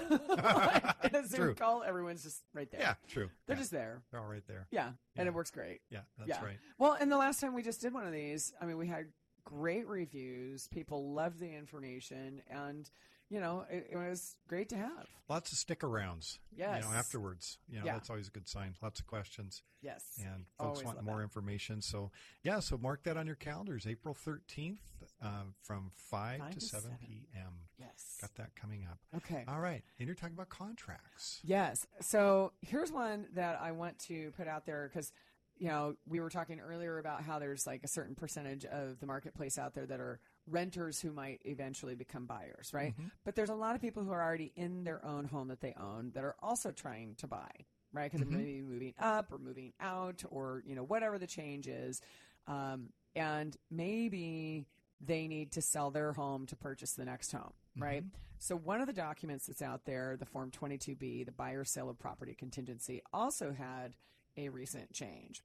a 1.14 1.26
Zoom 1.26 1.40
True. 1.40 1.54
call, 1.54 1.82
everyone's 1.82 2.22
just 2.22 2.42
right 2.54 2.70
there. 2.70 2.80
yeah, 2.80 2.94
true. 3.08 3.28
They're 3.46 3.56
Yeah, 3.56 3.60
just 3.60 3.70
there. 3.70 4.02
they're 4.10 4.20
all 4.20 4.26
right 4.26 4.46
there. 4.46 4.66
Yeah, 4.70 4.90
and 5.16 5.28
it 5.28 5.34
works 5.34 5.50
great. 5.50 5.80
Yeah, 5.90 6.00
that's 6.18 6.28
yeah. 6.28 6.44
right. 6.44 6.58
Well, 6.78 6.96
and 6.98 7.10
the 7.10 7.16
last 7.16 7.40
time 7.40 7.54
we 7.54 7.62
just 7.62 7.80
did 7.80 7.92
one 7.94 8.06
of 8.06 8.12
these, 8.12 8.52
I 8.60 8.66
mean, 8.66 8.78
we 8.78 8.86
had 8.86 9.06
great 9.44 9.86
reviews. 9.86 10.68
People 10.68 11.12
loved 11.14 11.38
the 11.38 11.52
information, 11.54 12.42
and 12.50 12.90
you 13.28 13.40
know, 13.40 13.64
it, 13.68 13.88
it 13.90 13.96
was 13.96 14.36
great 14.46 14.68
to 14.68 14.76
have. 14.76 15.06
Lots 15.28 15.50
of 15.50 15.58
stick 15.58 15.80
arounds. 15.80 16.38
You 16.52 16.58
Yes. 16.64 16.84
know, 16.84 16.92
afterwards. 16.92 17.58
You 17.68 17.80
know, 17.80 17.86
Yeah. 17.86 17.92
that's 17.94 18.08
always 18.08 18.28
a 18.28 18.30
good 18.30 18.46
sign. 18.48 18.76
Lots 18.80 19.00
of 19.00 19.06
questions. 19.08 19.62
Yes. 19.82 20.04
and 20.24 20.46
folks 20.58 20.80
Always 20.80 20.84
want 20.84 21.02
more 21.04 21.16
that. 21.18 21.22
information. 21.24 21.80
So, 21.82 22.10
yeah, 22.44 22.60
so 22.60 22.76
mark 22.78 23.02
that 23.04 23.16
on 23.16 23.26
your 23.26 23.34
calendars, 23.36 23.84
April 23.86 24.14
13th 24.14 24.78
uh, 25.22 25.28
from 25.62 25.90
5, 26.10 26.38
Five 26.40 26.50
to 26.50 26.58
to 26.60 26.64
7, 26.66 26.82
7. 26.82 26.98
p.m. 27.00 27.52
Yes. 27.78 28.18
Got 28.20 28.34
that 28.36 28.54
coming 28.54 28.86
up. 28.90 28.98
Okay. 29.16 29.44
All 29.48 29.60
right. 29.60 29.82
And 29.98 30.06
you're 30.06 30.14
talking 30.14 30.34
about 30.34 30.48
contracts. 30.48 31.40
Yes. 31.42 31.86
So 32.00 32.52
here's 32.62 32.92
one 32.92 33.26
that 33.34 33.58
I 33.60 33.72
want 33.72 33.98
to 34.00 34.30
put 34.36 34.46
out 34.48 34.66
there 34.66 34.88
because, 34.92 35.12
you 35.58 35.68
know, 35.68 35.94
we 36.06 36.20
were 36.20 36.28
talking 36.30 36.60
earlier 36.60 36.98
about 36.98 37.22
how 37.22 37.38
there's 37.38 37.66
like 37.66 37.82
a 37.84 37.88
certain 37.88 38.14
percentage 38.14 38.64
of 38.66 39.00
the 39.00 39.06
marketplace 39.06 39.58
out 39.58 39.74
there 39.74 39.86
that 39.86 40.00
are 40.00 40.20
renters 40.48 41.00
who 41.00 41.12
might 41.12 41.40
eventually 41.44 41.94
become 41.94 42.26
buyers, 42.26 42.70
right? 42.72 42.94
But 43.24 43.34
there's 43.36 43.50
a 43.50 43.54
lot 43.54 43.74
of 43.74 43.80
people 43.80 44.04
who 44.04 44.12
are 44.12 44.22
already 44.22 44.52
in 44.54 44.84
their 44.84 45.04
own 45.04 45.24
home 45.24 45.48
that 45.48 45.60
they 45.60 45.74
own 45.80 46.12
that 46.14 46.24
are 46.24 46.36
also 46.42 46.70
trying 46.72 47.14
to 47.16 47.26
buy, 47.26 47.50
right? 47.92 48.10
Because 48.12 48.26
they're 48.26 48.38
maybe 48.38 48.62
moving 48.62 48.94
up 48.98 49.32
or 49.32 49.38
moving 49.38 49.72
out 49.80 50.22
or, 50.30 50.62
you 50.66 50.74
know, 50.74 50.84
whatever 50.84 51.18
the 51.18 51.26
change 51.26 51.66
is. 51.68 52.00
Um, 52.46 52.90
and 53.16 53.56
maybe 53.70 54.66
they 55.00 55.28
need 55.28 55.52
to 55.52 55.62
sell 55.62 55.90
their 55.90 56.12
home 56.12 56.46
to 56.46 56.56
purchase 56.56 56.92
the 56.92 57.04
next 57.04 57.32
home, 57.32 57.52
mm-hmm. 57.76 57.82
right? 57.82 58.04
So 58.38 58.56
one 58.56 58.80
of 58.80 58.86
the 58.86 58.92
documents 58.92 59.46
that's 59.46 59.62
out 59.62 59.84
there, 59.86 60.16
the 60.18 60.26
Form 60.26 60.50
22B, 60.50 61.24
the 61.24 61.32
buyer 61.32 61.64
sale 61.64 61.88
of 61.88 61.98
property 61.98 62.34
contingency, 62.34 63.02
also 63.12 63.52
had 63.52 63.94
a 64.36 64.48
recent 64.50 64.92
change. 64.92 65.42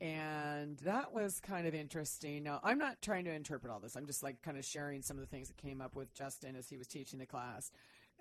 And 0.00 0.76
that 0.80 1.14
was 1.14 1.40
kind 1.40 1.66
of 1.66 1.74
interesting. 1.74 2.42
Now, 2.42 2.60
I'm 2.62 2.78
not 2.78 3.00
trying 3.00 3.24
to 3.24 3.32
interpret 3.32 3.72
all 3.72 3.80
this. 3.80 3.96
I'm 3.96 4.06
just 4.06 4.22
like 4.22 4.42
kind 4.42 4.58
of 4.58 4.64
sharing 4.64 5.00
some 5.02 5.16
of 5.16 5.22
the 5.22 5.28
things 5.28 5.48
that 5.48 5.56
came 5.56 5.80
up 5.80 5.96
with 5.96 6.12
Justin 6.14 6.54
as 6.56 6.68
he 6.68 6.76
was 6.76 6.86
teaching 6.86 7.18
the 7.18 7.26
class. 7.26 7.70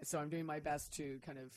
So 0.03 0.19
I'm 0.19 0.29
doing 0.29 0.45
my 0.45 0.59
best 0.59 0.93
to 0.93 1.19
kind 1.25 1.37
of 1.37 1.51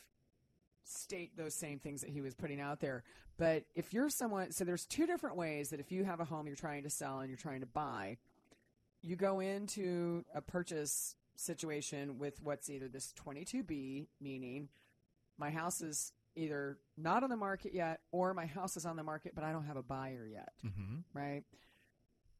state 0.89 1.37
those 1.37 1.55
same 1.55 1.79
things 1.79 2.01
that 2.01 2.11
he 2.11 2.21
was 2.21 2.35
putting 2.35 2.61
out 2.61 2.81
there. 2.81 3.03
But 3.37 3.65
if 3.75 3.93
you're 3.93 4.11
someone, 4.11 4.53
so 4.53 4.65
there's 4.65 4.85
two 4.87 5.07
different 5.07 5.37
ways 5.37 5.71
that 5.71 5.81
if 5.81 5.93
you 5.93 6.05
have 6.05 6.21
a 6.21 6.25
home 6.25 6.47
you're 6.47 6.57
trying 6.57 6.83
to 6.85 6.91
sell 6.91 7.21
and 7.21 7.29
you're 7.29 7.37
trying 7.39 7.61
to 7.61 7.67
buy, 7.67 8.17
you 9.03 9.15
go 9.17 9.41
into 9.41 10.25
a 10.35 10.41
purchase 10.41 11.15
situation 11.37 12.19
with 12.19 12.43
what's 12.43 12.69
either 12.69 12.89
this 12.89 13.13
22B, 13.25 14.09
meaning 14.21 14.69
my 15.39 15.51
house 15.51 15.81
is 15.81 16.13
either 16.35 16.79
not 16.97 17.23
on 17.23 17.31
the 17.31 17.37
market 17.37 17.73
yet 17.75 18.01
or 18.11 18.35
my 18.35 18.47
house 18.47 18.77
is 18.77 18.85
on 18.87 18.97
the 18.97 19.03
market, 19.05 19.35
but 19.35 19.45
I 19.45 19.53
don't 19.53 19.65
have 19.67 19.77
a 19.77 19.83
buyer 19.83 20.27
yet, 20.31 20.53
Mm-hmm. 20.67 20.97
right? 21.13 21.43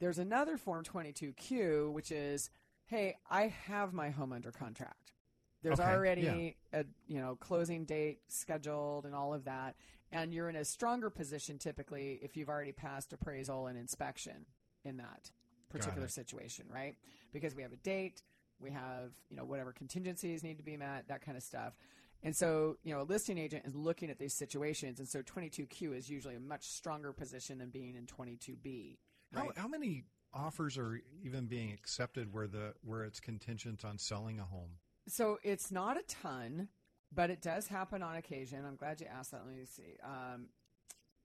There's 0.01 0.19
another 0.19 0.57
form 0.57 0.85
22Q, 0.85 1.93
which 1.93 2.11
is, 2.13 2.51
hey, 2.87 3.17
I 3.29 3.49
have 3.67 3.93
my 3.93 4.11
home 4.11 4.33
under 4.33 4.53
contract. 4.53 5.13
There's 5.63 5.81
Okay, 5.81 5.91
already 5.91 6.57
a 6.73 6.85
you 7.07 7.21
know 7.21 7.37
closing 7.41 7.85
date 7.85 8.21
scheduled 8.29 9.07
and 9.07 9.15
all 9.15 9.35
of 9.35 9.45
that, 9.45 9.75
and 10.13 10.33
you're 10.33 10.49
in 10.49 10.57
a 10.57 10.65
stronger 10.65 11.11
position 11.11 11.59
typically 11.59 12.19
if 12.23 12.37
you've 12.37 12.49
already 12.49 12.73
passed 12.73 13.13
appraisal 13.13 13.67
and 13.67 13.79
inspection 13.79 14.47
in 14.85 14.97
that 14.99 15.31
particular 15.69 16.09
situation, 16.09 16.67
right? 16.73 16.97
Because 17.33 17.55
we 17.55 17.63
have 17.63 17.73
a 17.73 17.77
date, 17.77 18.23
we 18.61 18.71
have 18.71 19.11
you 19.31 19.37
know 19.37 19.45
whatever 19.45 19.73
contingencies 19.73 20.43
need 20.43 20.59
to 20.59 20.65
be 20.65 20.77
met, 20.77 21.09
that 21.09 21.23
kind 21.23 21.37
of 21.37 21.43
stuff. 21.43 21.75
And 22.23 22.35
so, 22.35 22.79
you 22.83 22.93
know, 22.93 23.03
a 23.03 23.05
listing 23.05 23.39
agent 23.39 23.65
is 23.65 23.77
looking 23.77 24.11
at 24.11 24.19
these 24.19 24.35
situations, 24.35 24.99
and 24.99 25.09
so 25.09 25.23
22Q 25.23 25.97
is 25.97 26.11
usually 26.11 26.35
a 26.35 26.41
much 26.41 26.67
stronger 26.67 27.13
position 27.13 27.59
than 27.59 27.71
being 27.71 27.95
in 27.95 28.07
22B. 28.07 28.97
How, 29.33 29.43
Right? 29.43 29.51
how 29.57 29.69
many 29.69 30.05
offers 30.35 30.77
are 30.79 31.01
even 31.23 31.47
being 31.47 31.73
accepted 31.73 32.33
where 32.33 32.47
the 32.49 32.75
where 32.83 33.05
it's 33.05 33.21
contingent 33.21 33.85
on 33.85 33.99
selling 33.99 34.41
a 34.41 34.45
home? 34.45 34.71
So 35.09 35.39
it's 35.43 35.71
not 35.71 35.97
a 35.99 36.03
ton, 36.03 36.69
but 37.13 37.31
it 37.31 37.41
does 37.41 37.67
happen 37.67 38.03
on 38.03 38.17
occasion. 38.17 38.65
I'm 38.65 38.77
glad 38.77 39.01
you 39.01 39.07
asked 39.07 39.31
that. 39.33 39.43
Let 39.47 39.57
me 39.57 39.65
see. 39.65 39.97
Um, 40.03 40.47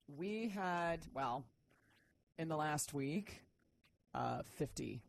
we 0.08 0.50
had, 0.50 1.06
well, 1.14 1.46
in 2.38 2.48
the 2.48 2.56
last 2.58 2.94
week, 2.94 3.44
uh, 4.14 4.44
50 4.44 5.02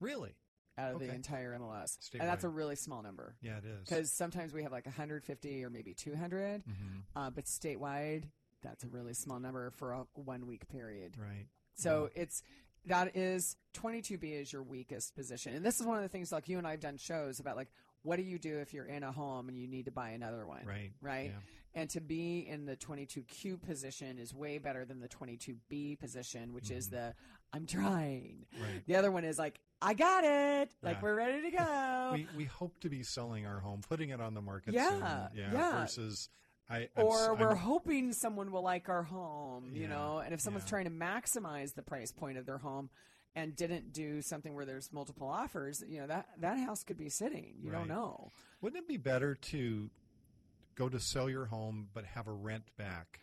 Really? 0.00 0.34
out 0.78 0.94
of 0.94 1.00
the 1.00 1.06
Okay. 1.06 1.14
entire 1.14 1.54
MLS. 1.58 1.98
And 2.14 2.22
that's 2.28 2.42
Statewide. 2.42 2.46
a 2.46 2.48
really 2.50 2.76
small 2.76 3.02
number. 3.02 3.36
Yeah, 3.42 3.58
it 3.58 3.64
is. 3.64 3.80
Because 3.80 4.12
sometimes 4.12 4.52
we 4.52 4.62
have 4.62 4.72
like 4.72 4.86
150 4.86 5.64
or 5.64 5.70
maybe 5.70 5.94
200, 5.94 6.64
Mhm. 6.64 7.02
uh, 7.16 7.30
but 7.30 7.44
statewide, 7.44 8.30
that's 8.62 8.84
a 8.84 8.88
really 8.88 9.14
small 9.14 9.40
number 9.40 9.70
for 9.70 9.92
a 9.92 10.04
one 10.14 10.46
week 10.46 10.68
period. 10.68 11.16
Right. 11.18 11.46
So 11.74 12.10
it's 12.14 12.42
that 12.86 13.14
is 13.14 13.56
22B 13.74 14.32
is 14.32 14.52
your 14.54 14.62
weakest 14.62 15.14
position. 15.14 15.54
And 15.54 15.64
this 15.64 15.80
is 15.80 15.86
one 15.86 15.98
of 15.98 16.02
the 16.02 16.08
things 16.08 16.32
like 16.32 16.48
you 16.48 16.56
and 16.56 16.66
I 16.66 16.70
have 16.70 16.80
done 16.80 16.96
shows 16.96 17.38
about 17.40 17.56
like 17.56 17.70
what 18.02 18.16
do 18.16 18.22
you 18.22 18.38
do 18.38 18.58
if 18.58 18.72
you're 18.72 18.86
in 18.86 19.02
a 19.02 19.12
home 19.12 19.48
and 19.48 19.58
you 19.58 19.66
need 19.66 19.84
to 19.86 19.90
buy 19.90 20.10
another 20.10 20.46
one? 20.46 20.64
Right. 20.64 20.92
Right? 21.02 21.32
Yeah. 21.34 21.80
And 21.80 21.88
to 21.90 22.00
be 22.00 22.40
in 22.48 22.66
the 22.66 22.74
22Q 22.76 23.62
position 23.62 24.18
is 24.18 24.34
way 24.34 24.58
better 24.58 24.84
than 24.84 25.00
the 25.00 25.08
22B 25.08 25.98
position, 26.00 26.52
which 26.52 26.70
is 26.70 26.88
the 26.90 27.14
I'm 27.52 27.66
trying. 27.66 28.46
Mm-hmm. 28.54 28.62
Right. 28.62 28.86
The 28.86 28.96
other 28.96 29.10
one 29.12 29.24
is 29.24 29.38
like 29.38 29.60
I 29.82 29.94
got 29.94 30.24
it. 30.24 30.70
Like 30.82 30.96
Yeah. 30.96 31.02
we're 31.02 31.14
ready 31.14 31.42
to 31.50 31.56
go. 31.56 32.10
we 32.14 32.26
we 32.36 32.44
hope 32.44 32.80
to 32.80 32.88
be 32.88 33.02
selling 33.02 33.46
our 33.46 33.60
home, 33.60 33.80
putting 33.88 34.10
it 34.10 34.20
on 34.20 34.34
the 34.34 34.42
market 34.42 34.74
Yeah, 34.74 34.88
soon. 34.90 35.00
Yeah. 35.00 35.52
yeah. 35.52 35.80
Versus 35.82 36.28
I 36.68 36.88
or 36.96 37.34
we're 37.34 37.48
I'm- 37.48 37.56
hoping 37.56 38.12
someone 38.12 38.50
will 38.52 38.62
like 38.62 38.88
our 38.88 39.02
home, 39.04 39.70
you 39.74 39.88
know. 39.88 40.18
And 40.18 40.32
if 40.34 40.40
someone's 40.40 40.66
trying 40.68 40.84
to 40.84 40.90
maximize 40.90 41.74
the 41.74 41.82
price 41.82 42.12
point 42.12 42.38
of 42.38 42.46
their 42.46 42.58
home 42.58 42.90
and 43.36 43.54
didn't 43.54 43.92
do 43.92 44.20
something 44.22 44.54
where 44.54 44.64
there's 44.64 44.92
multiple 44.92 45.28
offers, 45.28 45.82
you 45.88 46.00
know 46.00 46.06
that 46.06 46.26
that 46.40 46.58
house 46.58 46.82
could 46.84 46.98
be 46.98 47.08
sitting. 47.08 47.54
You 47.62 47.70
don't 47.70 47.88
know. 47.88 48.32
Wouldn't 48.60 48.82
it 48.82 48.88
be 48.88 48.96
better 48.96 49.34
to 49.34 49.90
go 50.74 50.88
to 50.88 50.98
sell 51.00 51.28
your 51.30 51.46
home 51.46 51.88
but 51.94 52.04
have 52.04 52.26
a 52.26 52.32
rent 52.32 52.64
back? 52.76 53.20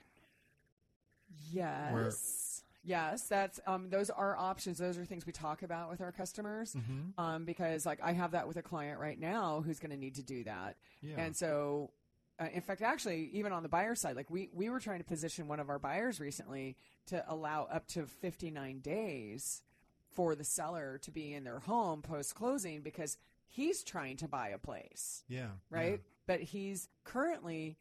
Yes. 1.51 2.63
Yes, 2.83 3.23
that's 3.23 3.59
um, 3.67 3.89
those 3.89 4.09
are 4.09 4.37
options. 4.37 4.77
Those 4.77 4.97
are 4.97 5.03
things 5.03 5.25
we 5.25 5.33
talk 5.33 5.61
about 5.61 5.89
with 5.89 5.99
our 5.99 6.13
customers. 6.13 6.73
Mm-hmm. 6.73 7.19
Um, 7.21 7.43
because 7.43 7.85
like 7.85 7.99
I 8.01 8.13
have 8.13 8.31
that 8.31 8.47
with 8.47 8.55
a 8.55 8.61
client 8.61 8.99
right 8.99 9.19
now 9.19 9.61
who's 9.65 9.77
going 9.79 9.91
to 9.91 9.97
need 9.97 10.15
to 10.15 10.23
do 10.23 10.43
that, 10.45 10.77
Yeah. 11.01 11.15
and 11.17 11.35
so. 11.35 11.91
Uh, 12.39 12.45
in 12.53 12.61
fact, 12.61 12.83
actually, 12.83 13.31
even 13.33 13.51
on 13.51 13.63
the 13.63 13.67
buyer 13.67 13.95
side, 13.95 14.15
like 14.15 14.29
we, 14.29 14.47
we 14.53 14.69
were 14.69 14.79
trying 14.79 14.99
to 14.99 15.03
position 15.03 15.47
one 15.47 15.59
of 15.59 15.71
our 15.71 15.79
buyers 15.79 16.19
recently 16.19 16.75
to 17.07 17.25
allow 17.27 17.63
up 17.63 17.87
to 17.87 18.05
59 18.05 18.77
days 18.81 19.63
for 20.17 20.33
the 20.33 20.43
seller 20.43 20.97
to 21.03 21.11
be 21.11 21.35
in 21.35 21.43
their 21.43 21.59
home 21.59 22.01
post 22.01 22.33
closing 22.33 22.81
because 22.81 23.17
he's 23.47 23.83
trying 23.83 24.17
to 24.17 24.27
buy 24.27 24.47
a 24.49 24.57
place 24.57 25.23
yeah. 25.29 25.49
right? 25.69 26.01
But 26.25 26.41
he's 26.41 26.89
currently 27.03 27.77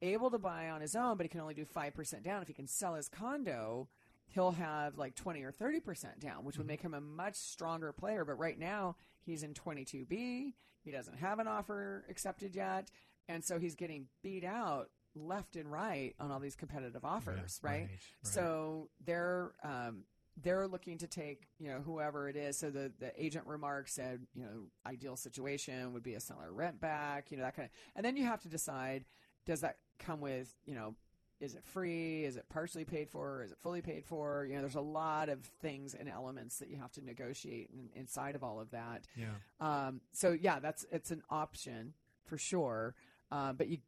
able 0.00 0.30
to 0.30 0.38
buy 0.38 0.70
on 0.70 0.80
his 0.80 0.94
own, 0.94 1.16
but 1.16 1.24
he 1.24 1.28
can 1.28 1.40
only 1.40 1.54
do 1.54 1.64
5% 1.64 2.22
down. 2.22 2.40
If 2.40 2.46
he 2.46 2.54
can 2.54 2.68
sell 2.68 2.94
his 2.94 3.08
condo, 3.08 3.88
he'll 4.28 4.52
have 4.52 4.96
like 4.96 5.16
20 5.16 5.42
or 5.42 5.50
30% 5.50 6.20
down, 6.20 6.44
which 6.44 6.56
would 6.56 6.68
make 6.68 6.82
him 6.82 6.94
a 6.94 7.00
much 7.00 7.34
stronger 7.34 7.92
player. 7.92 8.24
But 8.24 8.38
right 8.38 8.58
now, 8.58 8.94
he's 9.26 9.42
in 9.42 9.52
22B. 9.52 10.52
He 10.84 10.90
doesn't 10.92 11.18
have 11.18 11.40
an 11.40 11.48
offer 11.48 12.04
accepted 12.08 12.54
yet. 12.54 12.92
And 13.28 13.44
so 13.44 13.58
he's 13.58 13.74
getting 13.74 14.06
beat 14.22 14.44
out 14.44 14.90
left 15.16 15.56
and 15.56 15.70
right 15.70 16.14
on 16.20 16.30
all 16.30 16.38
these 16.38 16.56
competitive 16.56 17.04
offers, 17.04 17.60
Yeah, 17.62 17.68
right? 17.68 17.80
right, 17.80 17.88
right. 17.90 17.98
So 18.22 18.88
they're 19.04 19.52
um, 19.64 20.04
they're 20.40 20.66
looking 20.66 20.98
to 20.98 21.06
take 21.06 21.48
you 21.58 21.68
know 21.68 21.80
whoever 21.80 22.28
it 22.28 22.36
is. 22.36 22.58
So 22.58 22.70
the 22.70 22.92
the 22.98 23.12
agent 23.22 23.46
remark 23.46 23.88
said 23.88 24.20
you 24.34 24.42
know 24.42 24.66
ideal 24.86 25.16
situation 25.16 25.92
would 25.92 26.02
be 26.02 26.14
a 26.14 26.20
seller 26.20 26.52
rent 26.52 26.80
back, 26.80 27.30
you 27.30 27.36
know 27.36 27.44
that 27.44 27.56
kind 27.56 27.66
of. 27.66 27.72
And 27.96 28.04
then 28.04 28.16
you 28.16 28.24
have 28.24 28.40
to 28.42 28.48
decide 28.48 29.04
does 29.44 29.60
that 29.60 29.78
come 29.98 30.20
with 30.20 30.54
you 30.64 30.74
know 30.74 30.94
is 31.42 31.56
it 31.56 31.64
free? 31.64 32.24
Is 32.24 32.36
it 32.36 32.44
partially 32.48 32.84
paid 32.84 33.10
for? 33.10 33.42
Is 33.42 33.50
it 33.50 33.58
fully 33.60 33.82
paid 33.82 34.04
for? 34.04 34.46
You 34.48 34.54
know, 34.54 34.60
there's 34.60 34.76
a 34.76 34.80
lot 34.80 35.28
of 35.28 35.44
things 35.60 35.92
and 35.92 36.08
elements 36.08 36.60
that 36.60 36.70
you 36.70 36.76
have 36.76 36.92
to 36.92 37.04
negotiate 37.04 37.68
in, 37.72 37.88
inside 38.00 38.36
of 38.36 38.44
all 38.44 38.60
of 38.60 38.70
that. 38.70 39.08
Yeah. 39.16 39.26
Um, 39.60 40.00
so 40.12 40.36
yeah, 40.40 40.60
that's 40.60 40.86
it's 40.92 41.10
an 41.10 41.22
option 41.28 41.94
for 42.24 42.38
sure. 42.38 42.94
Uh, 43.32 43.52
but 43.52 43.66
you 43.66 43.78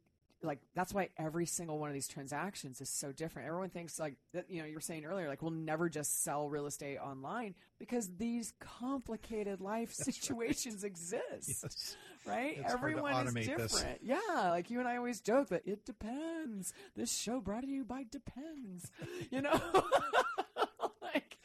like 0.45 0.59
that's 0.75 0.93
why 0.93 1.09
every 1.17 1.45
single 1.45 1.77
one 1.79 1.89
of 1.89 1.93
these 1.93 2.07
transactions 2.07 2.79
is 2.81 2.89
so 2.89 3.11
different. 3.11 3.47
Everyone 3.47 3.69
thinks 3.69 3.99
like 3.99 4.15
that. 4.33 4.49
You 4.49 4.61
know, 4.61 4.67
you 4.67 4.75
were 4.75 4.81
saying 4.81 5.05
earlier, 5.05 5.27
like 5.27 5.41
we'll 5.41 5.51
never 5.51 5.89
just 5.89 6.23
sell 6.23 6.49
real 6.49 6.65
estate 6.67 6.97
online 6.97 7.55
because 7.79 8.09
these 8.17 8.53
complicated 8.59 9.61
life 9.61 9.93
situations 9.93 10.83
exist, 10.83 11.21
Yes. 11.63 11.97
right? 12.25 12.57
It's 12.59 12.73
Everyone 12.73 13.11
is 13.27 13.33
automate 13.33 13.57
this. 13.57 13.71
different. 13.73 13.99
Yeah, 14.03 14.49
like 14.49 14.69
you 14.69 14.79
and 14.79 14.87
I 14.87 14.97
always 14.97 15.21
joke 15.21 15.49
that 15.49 15.63
it 15.65 15.85
depends. 15.85 16.73
This 16.95 17.13
show 17.15 17.39
brought 17.41 17.61
to 17.61 17.67
you 17.67 17.83
by 17.83 18.05
Depends. 18.09 18.91
you 19.31 19.41
know, 19.41 19.59
like, 21.01 21.37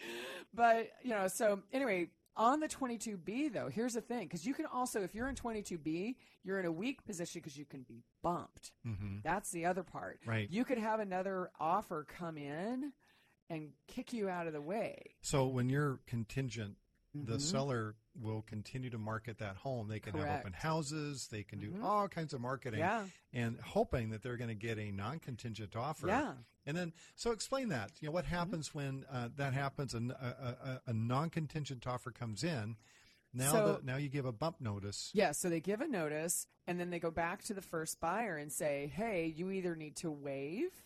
but 0.55 0.91
you 1.03 1.11
know. 1.11 1.29
So 1.29 1.61
anyway, 1.73 2.09
on 2.41 2.59
the 2.61 2.69
22B 2.69 3.53
though, 3.53 3.69
here's 3.69 3.95
the 3.95 4.01
thing: 4.01 4.23
because 4.27 4.47
you 4.47 4.55
can 4.55 4.67
also, 4.67 5.03
if 5.03 5.15
you're 5.15 5.29
in 5.29 5.35
22B, 5.35 6.17
you're 6.43 6.59
in 6.59 6.67
a 6.67 6.73
weak 6.73 7.05
position 7.05 7.41
because 7.41 7.57
you 7.57 7.65
can 7.65 7.83
be 7.83 8.03
bumped. 8.23 8.73
Mm-hmm. 8.87 9.19
That's 9.23 9.51
the 9.51 9.67
other 9.67 9.83
part. 9.83 10.21
Right. 10.27 10.49
You 10.51 10.65
could 10.65 10.79
have 10.79 11.01
another 11.01 11.51
offer 11.61 12.05
come 12.09 12.37
in 12.39 12.93
and 13.51 13.71
kick 13.87 14.13
you 14.13 14.29
out 14.29 14.47
of 14.47 14.53
the 14.53 14.61
way. 14.61 14.97
So 15.23 15.47
when 15.47 15.69
you're 15.69 16.01
contingent, 16.07 16.77
the 17.15 17.37
Mhm. 17.37 17.41
seller 17.41 17.97
will 18.19 18.43
continue 18.43 18.91
to 18.91 18.99
market 18.99 19.39
that 19.39 19.57
home. 19.57 19.89
They 19.89 20.01
can 20.01 20.17
have 20.19 20.41
open 20.41 20.53
houses. 20.53 21.29
They 21.31 21.43
can 21.43 21.59
do 21.61 21.71
Mhm. 21.71 21.85
all 21.85 22.09
kinds 22.09 22.35
of 22.35 22.41
marketing. 22.41 22.81
Yeah. 22.81 23.07
And 23.33 23.59
hoping 23.61 24.11
that 24.11 24.23
they're 24.23 24.37
going 24.37 24.49
to 24.49 24.55
get 24.55 24.79
a 24.79 24.91
non-contingent 24.91 25.77
offer. 25.77 26.09
Yeah. 26.09 26.35
And 26.67 26.77
then, 26.77 26.93
so 27.15 27.31
explain 27.31 27.69
that. 27.69 27.93
You 28.01 28.09
know, 28.09 28.13
what 28.13 28.25
happens 28.27 28.75
when 28.75 29.05
uh, 29.11 29.29
that 29.37 29.55
happens? 29.55 29.95
and 29.95 30.11
a, 30.13 30.81
a, 30.87 30.91
a 30.91 30.93
non-contingent 30.93 31.87
offer 31.87 32.11
comes 32.11 32.43
in. 32.45 32.77
Now, 33.33 33.53
So- 33.53 33.73
the, 33.81 33.87
now 33.87 33.97
you 33.97 34.09
give 34.09 34.27
a 34.27 34.33
bump 34.33 34.61
notice. 34.61 35.11
Yeah, 35.15 35.31
so 35.33 35.49
they 35.49 35.61
give 35.61 35.81
a 35.81 35.87
notice 35.89 36.47
and 36.67 36.81
then 36.81 36.91
they 36.91 36.99
go 36.99 37.11
back 37.13 37.43
to 37.45 37.55
the 37.55 37.63
first 37.63 38.01
buyer 38.01 38.37
and 38.37 38.53
say, 38.53 38.89
"Hey, 38.93 39.27
you 39.27 39.51
either 39.51 39.77
need 39.77 39.97
to 39.97 40.11
waive 40.11 40.85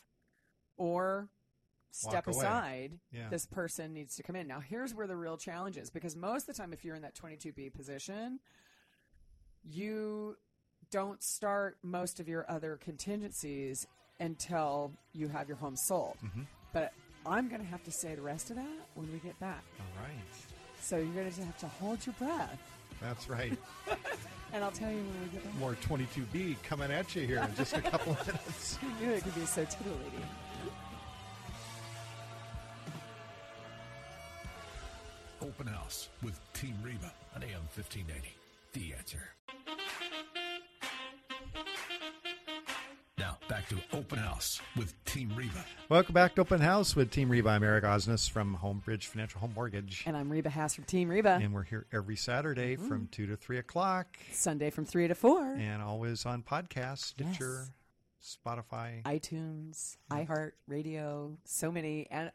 or 0.76 1.30
step 1.94 2.26
Walk 2.26 2.36
aside. 2.36 2.98
Yeah. 3.12 3.28
This 3.30 3.46
person 3.46 3.92
needs 3.92 4.16
to 4.16 4.22
come 4.22 4.36
in." 4.36 4.46
Now, 4.46 4.60
here's 4.60 4.94
where 4.94 5.06
the 5.06 5.16
real 5.16 5.36
challenge 5.36 5.76
is 5.76 5.90
because 5.90 6.16
most 6.16 6.48
of 6.48 6.54
the 6.54 6.62
time 6.62 6.72
if 6.72 6.84
you're 6.84 6.96
in 6.96 7.02
that 7.02 7.14
22B 7.14 7.72
position, 7.72 8.40
you 9.62 10.36
don't 10.90 11.22
start 11.22 11.78
most 11.82 12.20
of 12.20 12.28
your 12.28 12.44
other 12.48 12.76
contingencies 12.76 13.86
until 14.20 14.92
you 15.12 15.28
have 15.28 15.48
your 15.48 15.56
home 15.56 15.76
sold. 15.76 16.16
Mm-hmm. 16.24 16.42
But 16.72 16.92
I'm 17.26 17.48
going 17.48 17.60
to 17.60 17.66
have 17.66 17.82
to 17.84 17.90
say 17.90 18.14
the 18.14 18.22
rest 18.22 18.50
of 18.50 18.56
that 18.56 18.86
when 18.94 19.10
we 19.12 19.18
get 19.18 19.38
back. 19.40 19.64
All 19.80 20.02
right. 20.02 20.12
So 20.80 20.96
you're 20.96 21.14
going 21.14 21.30
to 21.30 21.42
have 21.42 21.58
to 21.58 21.68
hold 21.68 22.04
your 22.04 22.14
breath. 22.18 22.60
That's 23.00 23.28
right. 23.28 23.56
And 24.54 24.62
I'll 24.62 24.70
tell 24.70 24.88
you 24.88 24.98
when 24.98 25.20
we 25.20 25.28
get 25.32 25.42
back. 25.42 25.54
More 25.56 25.74
22B 25.74 26.62
coming 26.62 26.92
at 26.92 27.16
you 27.16 27.26
here 27.26 27.38
in 27.38 27.52
just 27.56 27.76
a 27.76 27.80
couple 27.80 28.12
of 28.12 28.24
minutes. 28.28 28.78
You 28.80 29.06
knew 29.06 29.12
it 29.12 29.24
could 29.24 29.34
be 29.34 29.44
so 29.46 29.64
titillating. 29.64 30.28
Open 35.64 35.74
House 35.78 36.08
with 36.22 36.38
Team 36.52 36.74
Reba 36.82 37.10
on 37.34 37.42
AM 37.42 37.62
1580. 37.74 38.28
The 38.74 38.92
answer. 38.98 39.22
Now, 43.16 43.38
back 43.48 43.66
to 43.70 43.76
Open 43.94 44.18
House 44.18 44.60
with 44.76 44.92
Team 45.06 45.30
Reba. 45.34 45.64
Welcome 45.88 46.12
back 46.12 46.34
to 46.34 46.42
Open 46.42 46.60
House 46.60 46.94
with 46.94 47.10
Team 47.10 47.30
Reba. 47.30 47.48
I'm 47.48 47.62
Eric 47.62 47.84
Osnes 47.84 48.28
from 48.28 48.58
Homebridge 48.62 49.04
Financial 49.04 49.40
Home 49.40 49.52
Mortgage. 49.54 50.02
And 50.06 50.14
I'm 50.16 50.30
Reba 50.30 50.50
Haas 50.50 50.74
from 50.74 50.84
Team 50.84 51.08
Reba. 51.08 51.38
And 51.42 51.54
we're 51.54 51.62
here 51.62 51.86
every 51.92 52.16
Saturday 52.16 52.76
Mm-hmm. 52.76 52.88
from 52.88 53.08
2 53.10 53.26
to 53.28 53.36
3 53.36 53.58
o'clock 53.58 54.18
Sunday 54.32 54.68
from 54.68 54.84
3 54.84 55.08
to 55.08 55.14
4. 55.14 55.54
and 55.54 55.80
always 55.82 56.26
on 56.26 56.42
podcast, 56.42 56.98
Stitcher, 56.98 57.68
Spotify. 58.22 59.02
iTunes, 59.04 59.96
iHeart 60.10 60.52
Radio, 60.68 61.38
so 61.44 61.72
many, 61.72 62.06
and 62.10 62.30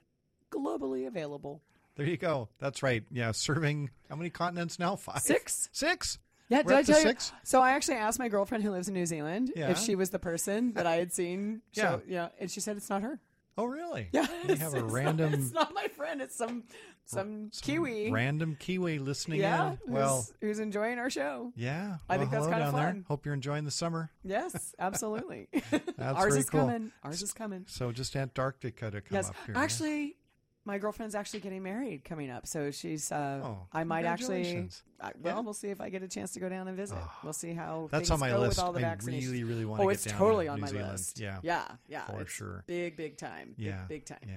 globally 0.52 1.06
available. 1.06 1.62
There 2.00 2.08
you 2.08 2.18
go. 2.18 2.50
That's 2.60 2.82
right. 2.82 3.04
Yeah, 3.12 3.32
serving 3.32 3.90
how 4.10 4.16
many 4.16 4.30
continents 4.30 4.80
now? 4.80 4.96
Five? 4.96 5.22
Six. 5.22 5.70
Six? 5.72 6.18
Yeah, 6.50 6.64
We're 6.66 6.82
did 6.82 6.90
I 6.90 7.02
tell 7.02 7.12
you? 7.12 7.18
So 7.44 7.62
I 7.62 7.72
actually 7.72 7.98
asked 7.98 8.18
my 8.18 8.28
girlfriend 8.30 8.64
who 8.64 8.72
lives 8.72 8.88
in 8.88 8.94
New 8.96 9.06
Zealand 9.06 9.52
Yeah. 9.56 9.70
if 9.70 9.78
she 9.80 9.96
was 9.96 10.10
the 10.10 10.18
person 10.20 10.74
that 10.74 10.88
I 10.88 10.96
had 10.96 11.14
seen. 11.14 11.62
Yeah. 11.74 11.84
show, 11.84 12.02
yeah, 12.08 12.30
and 12.40 12.50
she 12.50 12.60
said 12.60 12.76
it's 12.78 12.90
not 12.90 13.04
her. 13.04 13.20
Oh, 13.58 13.66
really? 13.66 14.08
Yeah, 14.14 14.26
You 14.48 14.56
have 14.56 14.74
a 14.74 14.78
it's 14.78 14.84
not- 14.86 14.92
random, 14.92 15.34
it's 15.34 15.52
not 15.52 15.74
my 15.76 15.88
friend. 15.90 16.22
It's 16.22 16.36
some 16.36 16.64
some, 17.06 17.50
some 17.52 17.62
Kiwi. 17.64 18.12
random 18.12 18.56
Kiwi 18.58 19.00
listening 19.00 19.42
yeah, 19.42 19.72
in. 19.72 19.80
Well, 19.94 20.18
who's, 20.18 20.34
who's 20.42 20.60
enjoying 20.60 20.98
our 21.00 21.10
show? 21.10 21.52
yeah. 21.56 21.98
I 22.08 22.14
Well, 22.14 22.20
think 22.20 22.32
that's 22.32 22.46
hello 22.46 22.56
kinda 22.58 22.66
down 22.72 22.76
there. 22.76 22.86
fun. 22.94 23.06
Hope 23.08 23.26
you're 23.26 23.34
enjoying 23.34 23.66
the 23.66 23.72
summer. 23.72 24.10
Yes, 24.24 24.74
absolutely. 24.80 25.50
That's 25.72 26.18
Ours 26.18 26.36
is 26.36 26.50
cool. 26.50 26.62
coming. 26.62 26.92
Ours 27.04 27.22
is 27.24 27.34
coming. 27.34 27.66
So 27.68 27.92
just 27.92 28.16
Antarctica 28.16 28.92
to 28.92 29.02
come 29.02 29.16
yes, 29.16 29.30
up 29.30 29.36
here. 29.46 29.56
yeah? 29.56 29.62
actually, 29.62 30.16
my 30.66 30.78
girlfriend's 30.78 31.16
actually 31.16 31.40
getting 31.40 31.64
married 31.64 32.04
coming 32.04 32.30
up, 32.30 32.46
so 32.46 32.70
she's. 32.72 33.12
Uh, 33.12 33.42
Oh, 33.44 33.68
I 33.74 33.84
might 33.84 34.06
actually. 34.06 34.70
I, 35.02 35.12
well, 35.22 35.36
Yeah. 35.38 35.40
we'll 35.42 35.54
see 35.54 35.70
if 35.70 35.80
I 35.82 35.90
get 35.90 36.04
a 36.04 36.08
chance 36.08 36.34
to 36.34 36.40
go 36.40 36.50
down 36.50 36.68
and 36.68 36.76
visit. 36.76 36.98
Oh, 37.00 37.12
we'll 37.24 37.34
see 37.34 37.54
how 37.54 37.88
That's 37.92 38.02
things 38.10 38.12
on 38.12 38.20
my 38.20 38.30
go 38.30 38.40
list. 38.40 38.58
with 38.58 38.60
all 38.66 38.74
the 38.74 38.80
I 38.80 38.84
vaccinations. 38.96 39.22
really, 39.32 39.44
really 39.46 39.66
want 39.66 39.80
to. 39.80 39.84
oh, 39.86 39.88
to 39.90 39.94
it's 39.94 40.04
totally 40.06 40.46
to 40.46 40.52
on 40.52 40.58
New 40.58 40.62
my 40.62 40.68
Zealand. 40.68 40.92
list. 40.92 41.20
Yeah. 41.20 41.40
yeah, 41.42 41.66
yeah, 41.88 42.06
For 42.06 42.26
sure. 42.26 42.64
Big, 42.68 42.96
big 42.98 43.18
time. 43.18 43.54
Big, 43.58 43.66
Yeah. 43.68 43.86
big 43.88 44.06
time. 44.06 44.20
Yeah. 44.28 44.36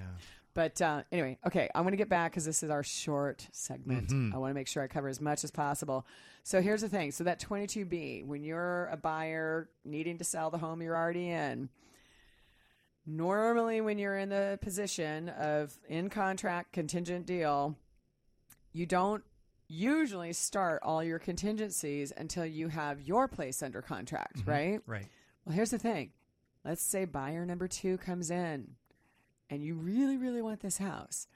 But 0.54 0.80
uh, 0.82 1.02
anyway, 1.10 1.38
okay, 1.46 1.68
I'm 1.74 1.82
going 1.82 1.92
to 1.92 1.96
get 1.96 2.10
back 2.10 2.30
because 2.32 2.44
this 2.44 2.62
is 2.62 2.70
our 2.70 2.82
short 2.82 3.48
segment. 3.52 4.08
Mhm. 4.10 4.34
I 4.34 4.38
want 4.38 4.50
to 4.50 4.54
make 4.54 4.68
sure 4.68 4.82
I 4.82 4.86
cover 4.86 5.08
as 5.08 5.20
much 5.20 5.44
as 5.44 5.50
possible. 5.50 6.06
So 6.44 6.60
here's 6.60 6.82
the 6.82 6.88
thing: 6.90 7.10
so 7.10 7.24
that 7.24 7.40
22B, 7.40 8.24
when 8.26 8.44
you're 8.44 8.86
a 8.92 8.96
buyer 8.98 9.70
needing 9.84 10.18
to 10.18 10.24
sell 10.24 10.50
the 10.50 10.58
home 10.58 10.82
you're 10.82 10.96
already 10.96 11.30
in, 11.30 11.70
normally 13.06 13.80
when 13.80 13.98
you're 13.98 14.18
in 14.18 14.28
the 14.28 14.58
position 14.62 15.28
of 15.30 15.76
in 15.88 16.08
contract 16.10 16.72
contingent 16.72 17.26
deal, 17.26 17.76
you 18.72 18.86
don't 18.86 19.24
usually 19.68 20.32
start 20.32 20.80
all 20.82 21.02
your 21.02 21.18
contingencies 21.18 22.12
until 22.16 22.44
you 22.46 22.68
have 22.68 23.00
your 23.00 23.26
place 23.28 23.62
under 23.62 23.80
contract, 23.82 24.38
Mhm. 24.44 24.46
right? 24.48 24.82
Right. 24.86 25.08
Well, 25.44 25.54
here's 25.54 25.70
the 25.70 25.78
thing. 25.78 26.12
Let's 26.64 26.82
say 26.82 27.04
buyer 27.04 27.44
number 27.46 27.66
two 27.68 27.98
comes 27.98 28.30
in 28.30 28.76
and 29.50 29.64
you 29.64 29.74
really, 29.74 30.16
really 30.16 30.42
want 30.42 30.60
this 30.60 30.78
house. 30.78 31.26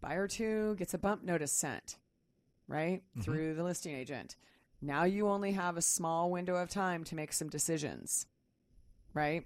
Buyer 0.00 0.28
two 0.28 0.76
gets 0.76 0.94
a 0.94 0.98
bump 0.98 1.22
notice 1.24 1.50
sent, 1.52 1.98
right? 2.68 3.02
Mhm. 3.16 3.22
Through 3.24 3.54
the 3.54 3.64
listing 3.64 3.94
agent. 3.94 4.36
Now 4.80 5.02
you 5.04 5.26
only 5.26 5.52
have 5.52 5.76
a 5.76 5.82
small 5.82 6.30
window 6.30 6.54
of 6.56 6.68
time 6.70 7.02
to 7.04 7.16
make 7.16 7.32
some 7.32 7.48
decisions, 7.48 8.26
right? 9.12 9.44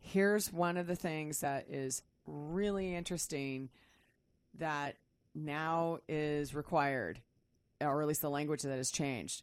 Here's 0.00 0.52
one 0.52 0.76
of 0.76 0.86
the 0.86 0.96
things 0.96 1.40
that 1.40 1.66
is 1.68 2.02
really 2.26 2.94
interesting 2.94 3.68
that 4.58 4.96
now 5.34 5.98
is 6.08 6.54
required, 6.54 7.20
or 7.80 8.02
at 8.02 8.08
least 8.08 8.22
the 8.22 8.30
language 8.30 8.62
that 8.62 8.76
has 8.76 8.90
changed. 8.90 9.42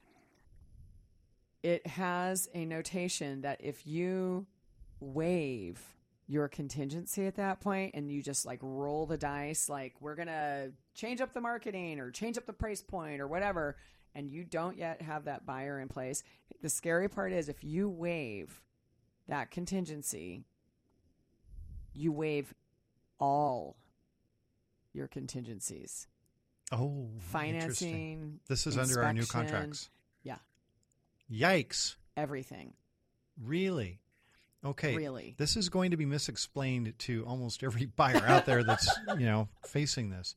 It 1.63 1.85
has 1.87 2.49
a 2.53 2.65
notation 2.65 3.41
that 3.41 3.61
if 3.63 3.87
you 3.87 4.47
waive 4.99 5.81
your 6.27 6.47
contingency 6.47 7.25
at 7.25 7.35
that 7.35 7.61
point 7.61 7.91
and 7.93 8.11
you 8.11 8.21
just 8.21 8.45
like 8.45 8.59
roll 8.61 9.05
the 9.05 9.17
dice 9.17 9.69
like 9.69 9.93
we're 10.01 10.15
going 10.15 10.27
to 10.27 10.71
change 10.93 11.21
up 11.21 11.33
the 11.33 11.39
marketing 11.39 11.99
or 11.99 12.11
change 12.11 12.37
up 12.37 12.45
the 12.45 12.53
price 12.53 12.81
point 12.81 13.21
or 13.21 13.27
whatever 13.27 13.77
and 14.13 14.29
you 14.29 14.43
don't 14.43 14.77
yet 14.77 15.01
have 15.01 15.23
that 15.25 15.45
buyer 15.45 15.79
in 15.79 15.87
place 15.87 16.23
the 16.61 16.67
scary 16.67 17.07
part 17.07 17.31
is 17.31 17.47
if 17.47 17.63
you 17.63 17.87
waive 17.87 18.61
that 19.27 19.51
contingency 19.51 20.43
you 21.93 22.11
waive 22.11 22.53
all 23.19 23.75
your 24.93 25.07
contingencies 25.07 26.07
Oh, 26.71 27.07
financing 27.19 28.39
This 28.49 28.67
is 28.67 28.77
under 28.77 29.01
our 29.03 29.13
new 29.13 29.25
contracts. 29.25 29.89
yeah 30.23 30.37
Yikes! 31.31 31.95
everything 32.15 32.73
Really? 33.43 33.99
Okay. 34.65 34.95
Really. 34.95 35.35
This 35.37 35.55
is 35.55 35.69
going 35.69 35.91
to 35.91 35.97
be 35.97 36.05
misexplained 36.07 36.97
to 36.97 37.23
almost 37.27 37.63
every 37.63 37.85
buyer 37.95 38.23
out 38.25 38.45
there 38.47 38.63
that's 38.63 38.89
you 39.17 39.25
know 39.27 39.47
facing 39.65 40.09
this. 40.09 40.35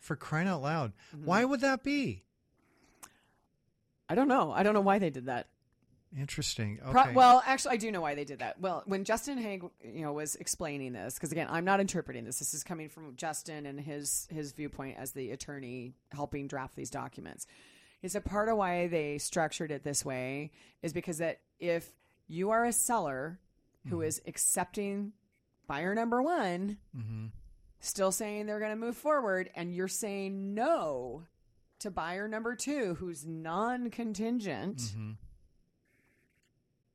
For 0.00 0.16
crying 0.16 0.48
out 0.48 0.60
loud, 0.62 0.92
Mm-hmm. 1.16 1.26
why 1.26 1.44
would 1.44 1.60
that 1.60 1.82
be? 1.84 2.24
i 4.08 4.14
don't 4.14 4.28
know 4.28 4.50
i 4.52 4.62
don't 4.62 4.74
know 4.74 4.80
why 4.80 4.98
they 4.98 5.08
did 5.10 5.26
that 5.26 5.46
Interesting. 6.16 6.78
Okay. 6.82 6.92
Pro- 6.92 7.12
well, 7.12 7.42
actually, 7.46 7.72
I 7.72 7.76
do 7.78 7.90
know 7.90 8.00
why 8.02 8.14
they 8.14 8.24
did 8.24 8.40
that. 8.40 8.60
Well, 8.60 8.82
when 8.86 9.04
Justin 9.04 9.38
Haig, 9.38 9.64
you 9.82 10.02
know, 10.02 10.12
was 10.12 10.36
explaining 10.36 10.92
this, 10.92 11.14
because 11.14 11.32
again, 11.32 11.46
I'm 11.50 11.64
not 11.64 11.80
interpreting 11.80 12.24
this. 12.24 12.38
This 12.38 12.52
is 12.52 12.62
coming 12.62 12.88
from 12.90 13.16
Justin 13.16 13.64
and 13.66 13.80
his 13.80 14.28
his 14.30 14.52
viewpoint 14.52 14.98
as 14.98 15.12
the 15.12 15.30
attorney 15.30 15.94
helping 16.12 16.48
draft 16.48 16.76
these 16.76 16.90
documents. 16.90 17.46
He 18.02 18.08
said 18.08 18.24
part 18.24 18.48
of 18.48 18.56
why 18.58 18.88
they 18.88 19.16
structured 19.18 19.70
it 19.70 19.84
this 19.84 20.04
way 20.04 20.50
is 20.82 20.92
because 20.92 21.18
that 21.18 21.40
if 21.60 21.90
you 22.28 22.50
are 22.50 22.64
a 22.64 22.72
seller 22.72 23.38
who 23.88 24.02
is 24.02 24.20
accepting 24.26 25.12
buyer 25.66 25.94
number 25.94 26.20
one, 26.22 26.78
Mhm. 26.96 27.30
still 27.80 28.12
saying 28.12 28.46
they're 28.46 28.58
going 28.58 28.70
to 28.70 28.76
move 28.76 28.96
forward, 28.96 29.50
and 29.54 29.74
you're 29.74 29.88
saying 29.88 30.52
no 30.54 31.24
to 31.80 31.90
buyer 31.90 32.28
number 32.28 32.54
two, 32.54 32.94
who's 32.94 33.24
non-contingent 33.26 34.76
Mhm. 34.78 35.16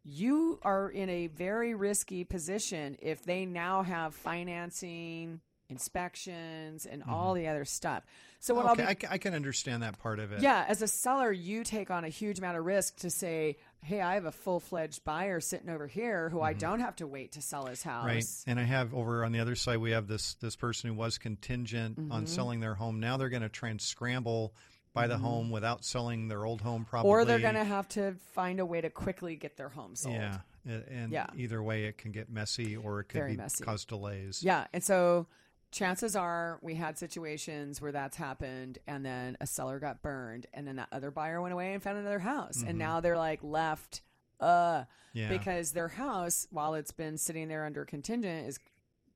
You 0.10 0.58
are 0.64 0.90
in 0.90 1.10
a 1.10 1.28
very 1.28 1.74
risky 1.76 2.24
position 2.24 2.96
if 3.02 3.24
they 3.26 3.46
now 3.46 3.84
have 3.84 4.16
financing, 4.16 5.42
inspections, 5.70 6.86
and 6.86 7.04
all 7.10 7.34
the 7.34 7.48
other 7.48 7.66
stuff. 7.66 8.04
So 8.40 8.54
what 8.54 8.66
Mm-hmm. 8.68 8.72
Okay, 8.74 8.84
I'll 8.84 8.90
be, 8.90 8.96
ca- 8.96 9.08
I 9.12 9.18
can 9.18 9.34
understand 9.34 9.84
that 9.84 10.00
part 10.00 10.20
of 10.20 10.32
it. 10.32 10.42
yeah, 10.42 10.64
as 10.68 10.82
a 10.82 10.88
seller, 10.88 11.32
you 11.32 11.64
take 11.64 11.90
on 11.92 12.04
a 12.06 12.10
huge 12.10 12.38
amount 12.40 12.58
of 12.58 12.66
risk 12.66 12.98
to 12.98 13.10
say, 13.10 13.58
"Hey, 13.82 14.00
I 14.00 14.14
have 14.14 14.26
a 14.26 14.32
full 14.32 14.60
fledged 14.60 15.04
buyer 15.04 15.40
sitting 15.42 15.70
over 15.70 15.88
here 15.88 16.30
who 16.30 16.40
I 16.42 16.54
don't 16.54 16.80
have 16.80 16.96
to 16.98 17.08
wait 17.08 17.34
to 17.34 17.42
sell 17.42 17.66
his 17.66 17.82
house." 17.84 18.06
Mm-hmm. 18.06 18.16
Right. 18.16 18.26
And 18.48 18.60
I 18.60 18.64
have 18.64 18.94
over 18.94 19.26
on 19.26 19.32
the 19.32 19.40
other 19.40 19.56
side, 19.56 19.78
we 19.80 19.92
have 19.92 20.08
this 20.08 20.36
this 20.36 20.56
person 20.56 20.90
who 20.92 20.96
was 20.96 21.18
contingent 21.18 21.98
on 21.98 22.06
Mm-hmm. 22.10 22.26
selling 22.28 22.60
their 22.60 22.76
home. 22.76 23.00
Now 23.00 23.18
they're 23.18 23.30
going 23.30 23.42
to 23.42 23.50
try 23.50 23.70
and 23.70 23.82
scramble 23.82 24.54
buy 25.02 25.08
the 25.08 25.18
home 25.18 25.50
without 25.52 25.84
selling 25.86 26.28
their 26.28 26.46
old 26.46 26.62
home, 26.62 26.86
probably. 26.86 27.10
Mm-hmm. 27.10 27.20
Or 27.22 27.26
they're 27.26 27.40
going 27.40 27.56
to 27.56 27.64
have 27.64 27.88
to 27.90 28.14
find 28.34 28.60
a 28.60 28.66
way 28.66 28.82
to 28.82 28.90
quickly 28.90 29.36
get 29.36 29.58
their 29.58 29.70
home 29.70 29.96
sold. 29.96 30.16
Yeah. 30.16 30.40
And 30.66 31.12
Yeah. 31.12 31.28
either 31.36 31.62
way, 31.64 31.86
it 31.86 31.98
can 31.98 32.12
get 32.12 32.30
messy 32.30 32.76
or 32.76 33.00
it 33.00 33.06
could 33.06 33.20
Very 33.20 33.32
be 33.32 33.38
messy. 33.38 33.64
cause 33.64 33.86
delays. 33.86 34.44
Yeah. 34.44 34.68
And 34.74 34.84
so 34.84 35.28
chances 35.72 36.16
are 36.16 36.60
we 36.62 36.76
had 36.76 36.98
situations 36.98 37.82
where 37.82 37.92
that's 37.92 38.18
happened 38.18 38.80
and 38.88 39.06
then 39.06 39.38
a 39.42 39.48
seller 39.48 39.80
got 39.80 40.02
burned 40.02 40.48
and 40.54 40.68
then 40.68 40.76
that 40.78 40.88
other 40.92 41.12
buyer 41.12 41.42
went 41.42 41.54
away 41.54 41.74
and 41.74 41.82
found 41.84 41.98
another 41.98 42.20
house. 42.20 42.64
And 42.66 42.78
now 42.78 43.00
they're 43.00 43.18
like 43.18 43.40
left 43.44 44.02
uh 44.40 44.46
Mm-hmm. 44.46 44.84
Yeah. 45.14 45.30
because 45.30 45.72
their 45.72 45.88
house 45.88 46.48
while 46.52 46.76
it's 46.76 46.92
been 46.92 47.18
sitting 47.18 47.48
there 47.48 47.66
under 47.66 47.86
contingent 47.86 48.48
is 48.48 48.60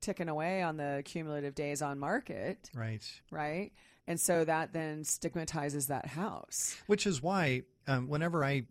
ticking 0.00 0.28
away 0.28 0.60
on 0.62 0.76
the 0.78 1.02
cumulative 1.04 1.54
days 1.54 1.80
on 1.80 1.98
market, 2.00 2.70
Right. 2.74 3.04
right? 3.30 3.70
And 4.06 4.20
so 4.20 4.44
that 4.44 4.72
then 4.72 5.04
stigmatizes 5.04 5.86
that 5.86 6.06
house. 6.06 6.76
Which 6.86 7.06
is 7.06 7.22
why 7.22 7.62
um, 7.86 8.08
whenever 8.08 8.44
I 8.44 8.64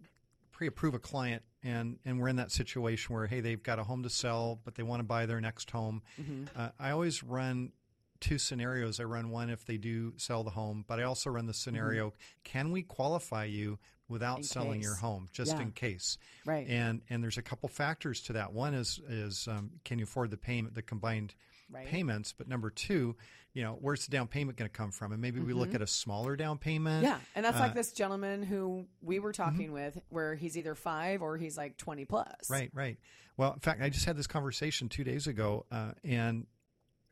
pre-approve 0.51 0.93
a 0.93 0.99
client 0.99 1.43
and 1.63 1.97
and 2.05 2.19
we're 2.19 2.27
in 2.27 2.35
that 2.35 2.51
situation 2.51 3.15
where 3.15 3.25
hey 3.27 3.39
they've 3.39 3.63
got 3.63 3.79
a 3.79 3.83
home 3.83 4.03
to 4.03 4.09
sell 4.09 4.59
but 4.63 4.75
they 4.75 4.83
want 4.83 4.99
to 4.99 5.03
buy 5.03 5.25
their 5.25 5.41
next 5.41 5.71
home, 5.71 6.01
uh, 6.55 6.69
I 6.79 6.91
always 6.91 7.23
run 7.23 7.71
two 8.19 8.37
scenarios. 8.37 8.99
I 8.99 9.03
run 9.03 9.29
one 9.31 9.49
if 9.49 9.65
they 9.65 9.77
do 9.77 10.13
sell 10.17 10.43
the 10.43 10.51
home, 10.51 10.85
but 10.87 10.99
I 10.99 11.03
also 11.03 11.29
run 11.29 11.47
the 11.47 11.53
scenario: 11.53 12.13
can 12.43 12.71
we 12.71 12.83
qualify 12.83 13.45
you 13.45 13.79
without 14.09 14.39
In 14.39 14.43
selling 14.43 14.81
your 14.81 14.95
home, 14.95 15.29
just 15.31 15.53
Yeah. 15.53 15.61
in 15.61 15.71
case? 15.71 16.17
Right. 16.45 16.67
And 16.67 17.01
and 17.09 17.23
there's 17.23 17.37
a 17.37 17.41
couple 17.41 17.69
factors 17.69 18.21
to 18.23 18.33
that. 18.33 18.53
One 18.53 18.73
is 18.73 18.99
is 19.07 19.47
um, 19.47 19.71
can 19.85 19.97
you 19.97 20.03
afford 20.03 20.29
the 20.31 20.37
payment, 20.37 20.75
the 20.75 20.81
combined 20.81 21.33
Right. 21.71 21.87
payments? 21.87 22.33
But 22.37 22.47
number 22.47 22.69
two, 22.69 23.15
you 23.53 23.63
know, 23.63 23.77
where's 23.81 24.05
the 24.05 24.11
down 24.11 24.27
payment 24.27 24.57
going 24.57 24.69
to 24.69 24.75
come 24.77 24.91
from? 24.91 25.11
And 25.11 25.21
maybe 25.21 25.39
we 25.39 25.53
look 25.53 25.73
at 25.73 25.81
a 25.81 25.87
smaller 25.87 26.35
down 26.35 26.57
payment. 26.57 27.05
Mm-hmm. 27.05 27.13
Yeah, 27.13 27.19
and 27.35 27.45
that's 27.45 27.57
Uh, 27.57 27.61
like 27.61 27.73
this 27.73 27.91
gentleman 27.91 28.43
who 28.43 28.85
we 29.01 29.19
were 29.19 29.33
talking 29.33 29.71
with, 29.71 29.97
where 30.09 30.35
he's 30.35 30.57
either 30.57 30.75
five 30.75 31.21
or 31.21 31.37
he's 31.37 31.57
like 31.57 31.77
twenty 31.77 32.05
plus. 32.05 32.49
Right, 32.49 32.71
right. 32.73 32.97
Well, 33.37 33.53
in 33.53 33.59
fact, 33.59 33.81
I 33.81 33.89
just 33.89 34.05
had 34.05 34.17
this 34.17 34.27
conversation 34.27 34.89
two 34.89 35.03
days 35.03 35.27
ago, 35.27 35.65
uh, 35.71 35.91
and 36.03 36.45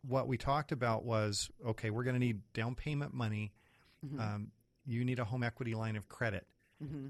what 0.07 0.27
we 0.27 0.37
talked 0.37 0.71
about 0.71 1.03
was 1.03 1.49
okay, 1.65 1.89
we're 1.89 2.03
going 2.03 2.15
to 2.15 2.19
need 2.19 2.41
down 2.53 2.75
payment 2.75 3.13
money. 3.13 3.51
Mm-hmm. 4.05 4.19
Um, 4.19 4.51
you 4.85 5.03
need 5.03 5.19
a 5.19 5.25
home 5.25 5.43
equity 5.43 5.75
line 5.75 5.95
of 5.95 6.07
credit 6.07 6.45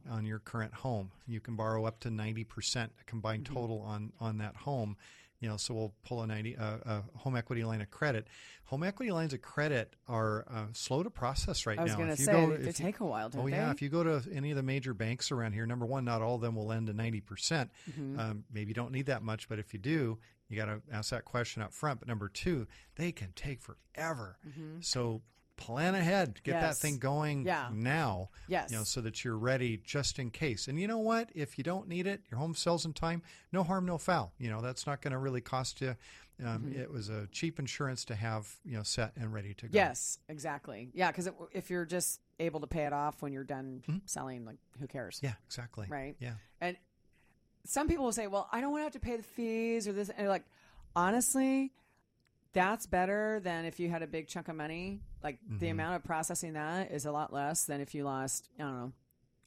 on 0.09 0.25
your 0.25 0.39
current 0.39 0.73
home. 0.73 1.11
You 1.27 1.39
can 1.39 1.55
borrow 1.55 1.85
up 1.85 1.99
to 1.99 2.09
ninety 2.09 2.43
percent 2.43 2.91
combined 3.05 3.43
Mm-hmm. 3.43 3.53
total 3.53 3.81
on 3.81 4.11
on 4.19 4.39
that 4.39 4.55
home. 4.55 4.97
You 5.41 5.47
know, 5.47 5.55
so 5.57 5.73
we'll 5.73 5.93
pull 6.03 6.21
a 6.21 6.27
ninety 6.27 6.57
uh, 6.57 6.77
a 6.85 7.03
home 7.15 7.35
equity 7.37 7.63
line 7.63 7.81
of 7.81 7.89
credit. 7.89 8.27
Home 8.65 8.83
equity 8.83 9.11
lines 9.11 9.33
of 9.33 9.41
credit 9.41 9.95
are 10.07 10.45
uh, 10.51 10.65
slow 10.73 11.01
to 11.01 11.09
process 11.09 11.65
right 11.65 11.77
now. 11.77 11.83
I 11.83 11.85
was 11.85 11.95
going 11.95 12.09
to 12.09 12.17
say 12.17 12.31
go- 12.31 12.57
they 12.57 12.71
take 12.73 12.99
a 12.99 13.05
while, 13.05 13.31
Oh 13.37 13.45
they? 13.45 13.51
yeah, 13.51 13.71
if 13.71 13.81
you 13.81 13.87
go 13.89 14.03
to 14.03 14.21
any 14.33 14.51
of 14.51 14.57
the 14.57 14.63
major 14.63 14.93
banks 14.93 15.31
around 15.31 15.53
here, 15.53 15.65
number 15.65 15.85
one, 15.85 16.03
not 16.03 16.21
all 16.21 16.35
of 16.35 16.41
them 16.41 16.55
will 16.55 16.67
lend 16.67 16.87
to 16.87 16.93
ninety 16.93 17.21
percent. 17.21 17.71
Mm-hmm. 17.89 18.19
Um, 18.19 18.43
maybe 18.51 18.67
you 18.69 18.73
don't 18.75 18.91
need 18.91 19.05
that 19.05 19.23
much, 19.23 19.47
but 19.47 19.59
if 19.59 19.73
you 19.73 19.79
do, 19.79 20.19
you 20.49 20.57
got 20.57 20.65
to 20.65 20.81
ask 20.91 21.11
that 21.11 21.23
question 21.25 21.61
up 21.61 21.73
front. 21.73 21.99
But 21.99 22.09
number 22.09 22.27
two, 22.27 22.67
they 22.95 23.11
can 23.13 23.31
take 23.33 23.61
forever. 23.61 24.37
So 24.81 25.21
plan 25.59 25.93
ahead, 25.95 26.39
get 26.43 26.53
that 26.53 26.71
Mm-hmm. 26.71 26.73
Thing 26.87 26.97
going 26.97 27.45
Yeah. 27.45 27.69
now. 27.71 28.29
Yes. 28.47 28.71
you 28.71 28.77
know, 28.77 28.83
so 28.83 29.01
that 29.01 29.23
you're 29.23 29.37
ready 29.37 29.77
just 29.83 30.17
in 30.17 30.31
case. 30.31 30.67
And 30.67 30.79
you 30.79 30.87
know 30.87 30.97
what? 30.99 31.29
If 31.35 31.57
you 31.57 31.63
don't 31.63 31.87
need 31.87 32.07
it, 32.07 32.21
your 32.31 32.39
home 32.39 32.55
sells 32.55 32.85
in 32.85 32.93
time. 32.93 33.21
No 33.51 33.63
harm, 33.63 33.85
no 33.85 33.97
foul. 33.97 34.33
You 34.39 34.49
know, 34.49 34.61
that's 34.61 34.87
not 34.87 35.01
going 35.01 35.11
to 35.11 35.17
really 35.19 35.41
cost 35.41 35.81
you. 35.81 35.89
Um, 36.43 36.61
Mm-hmm. 36.69 36.79
It 36.79 36.89
was 36.89 37.09
a 37.09 37.27
cheap 37.33 37.59
insurance 37.59 38.05
to 38.05 38.15
have, 38.15 38.47
you 38.63 38.77
know, 38.77 38.83
set 38.83 39.11
and 39.17 39.33
ready 39.33 39.53
to 39.55 39.65
go. 39.67 39.71
Yes, 39.73 40.19
exactly. 40.29 40.89
Yeah, 40.93 41.11
because 41.11 41.29
if 41.51 41.69
you're 41.69 41.85
just 41.85 42.21
able 42.39 42.61
to 42.61 42.67
pay 42.67 42.85
it 42.85 42.93
off 42.93 43.21
when 43.21 43.33
you're 43.33 43.43
done 43.43 43.83
selling, 44.05 44.45
like 44.45 44.55
who 44.79 44.87
cares? 44.87 45.17
Mm-hmm. 45.17 45.25
Yeah, 45.25 45.33
exactly. 45.47 45.87
Right. 45.89 46.15
Yeah. 46.19 46.35
And 46.61 46.77
some 47.65 47.89
people 47.89 48.05
will 48.05 48.13
say, 48.13 48.27
"Well, 48.27 48.47
I 48.53 48.61
don't 48.61 48.71
want 48.71 48.81
to 48.81 48.83
have 48.85 48.93
to 48.93 48.99
pay 49.01 49.17
the 49.17 49.23
fees 49.23 49.85
or 49.85 49.91
this." 49.91 50.09
And 50.17 50.29
like, 50.29 50.45
honestly, 50.95 51.73
that's 52.53 52.87
better 52.87 53.39
than 53.43 53.65
if 53.65 53.79
you 53.79 53.89
had 53.89 54.01
a 54.01 54.07
big 54.07 54.27
chunk 54.27 54.47
of 54.47 54.55
money. 54.55 55.01
Like 55.23 55.37
the 55.47 55.67
Mm-hmm. 55.67 55.71
amount 55.71 55.95
of 55.97 56.03
processing 56.03 56.53
that 56.53 56.91
is 56.91 57.05
a 57.05 57.11
lot 57.11 57.31
less 57.33 57.65
than 57.65 57.81
if 57.81 57.93
you 57.93 58.03
lost, 58.05 58.49
I 58.59 58.63
don't 58.63 58.73
know, 58.77 58.91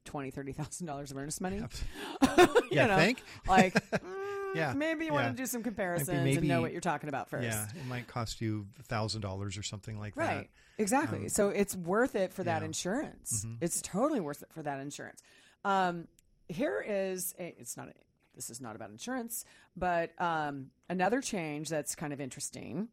twenty, 0.05 0.31
thirty 0.31 0.53
thousand 0.53 0.87
dollars 0.87 1.11
of 1.11 1.17
earnest 1.17 1.41
money. 1.41 1.57
you 2.39 2.63
Yeah, 2.71 2.87
know, 2.87 2.97
think? 2.97 3.23
like, 3.49 3.75
mm, 3.91 4.55
Yeah, 4.55 4.73
maybe 4.75 5.07
you 5.07 5.13
yeah. 5.13 5.23
want 5.25 5.37
to 5.37 5.43
do 5.43 5.47
some 5.47 5.63
comparisons 5.63 6.09
and 6.11 6.25
maybe- 6.25 6.47
know 6.47 6.61
what 6.61 6.73
you're 6.73 6.81
talking 6.83 7.09
about 7.09 7.31
first. 7.31 7.45
Yeah, 7.45 7.67
it 7.75 7.87
might 7.87 8.07
cost 8.07 8.41
you 8.41 8.67
thousand 8.85 9.23
dollars 9.23 9.57
or 9.57 9.63
something 9.63 9.99
like 9.99 10.15
that. 10.17 10.21
Right. 10.37 10.51
Exactly. 10.79 11.29
so 11.29 11.49
it's 11.51 11.77
worth 11.77 12.15
it 12.17 12.33
for 12.33 12.45
that 12.45 12.57
Um, 12.59 12.63
yeah. 12.63 12.67
Mm-hmm. 12.67 12.67
insurance. 12.67 13.47
It's 13.61 13.81
totally 13.83 14.21
worth 14.21 14.43
it 14.43 14.49
for 14.53 14.63
that 14.63 14.79
insurance. 14.81 15.23
Um, 15.65 16.09
here 16.49 16.85
is 16.87 17.35
a, 17.39 17.55
it's 17.59 17.77
not 17.77 17.89
a, 17.89 17.93
this 18.35 18.51
is 18.51 18.61
not 18.61 18.77
about 18.77 18.91
insurance, 18.91 19.45
but 19.77 20.11
um, 20.21 20.67
another 20.89 21.21
change 21.21 21.69
that's 21.69 21.95
kind 21.95 22.13
of 22.13 22.21
interesting 22.21 22.89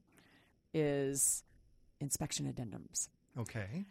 is 0.74 1.44
inspection 2.00 2.52
addendums. 2.52 3.10
Okay. 3.38 3.86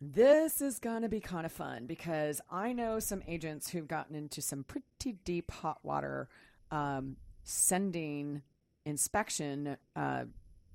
This 0.00 0.60
is 0.60 0.78
going 0.78 1.02
to 1.02 1.08
be 1.08 1.20
kind 1.20 1.46
of 1.46 1.52
fun 1.52 1.86
because 1.86 2.40
I 2.50 2.72
know 2.72 2.98
some 2.98 3.22
agents 3.26 3.70
who've 3.70 3.88
gotten 3.88 4.14
into 4.14 4.42
some 4.42 4.64
pretty 4.64 5.18
deep 5.24 5.50
hot 5.50 5.78
water 5.82 6.28
um, 6.70 7.16
sending 7.44 8.42
inspection 8.84 9.76
uh, 9.96 10.24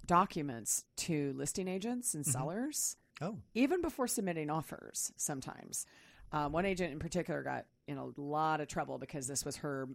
documents 0.05 0.86
to 0.97 1.34
listing 1.38 1.67
agents 1.67 2.13
and 2.15 2.25
sellers, 2.25 2.95
Oh, 3.21 3.36
even 3.53 3.82
before 3.82 4.07
submitting 4.07 4.49
offers 4.49 5.11
sometimes. 5.17 5.86
Um, 6.32 6.51
one 6.53 6.65
agent 6.65 6.93
in 6.93 6.99
particular 6.99 7.43
got 7.43 7.65
in 7.88 7.97
a 7.97 8.05
lot 8.17 8.61
of 8.61 8.67
trouble 8.67 8.97
because 8.97 9.27
this 9.27 9.43
was 9.43 9.57
her 9.57 9.89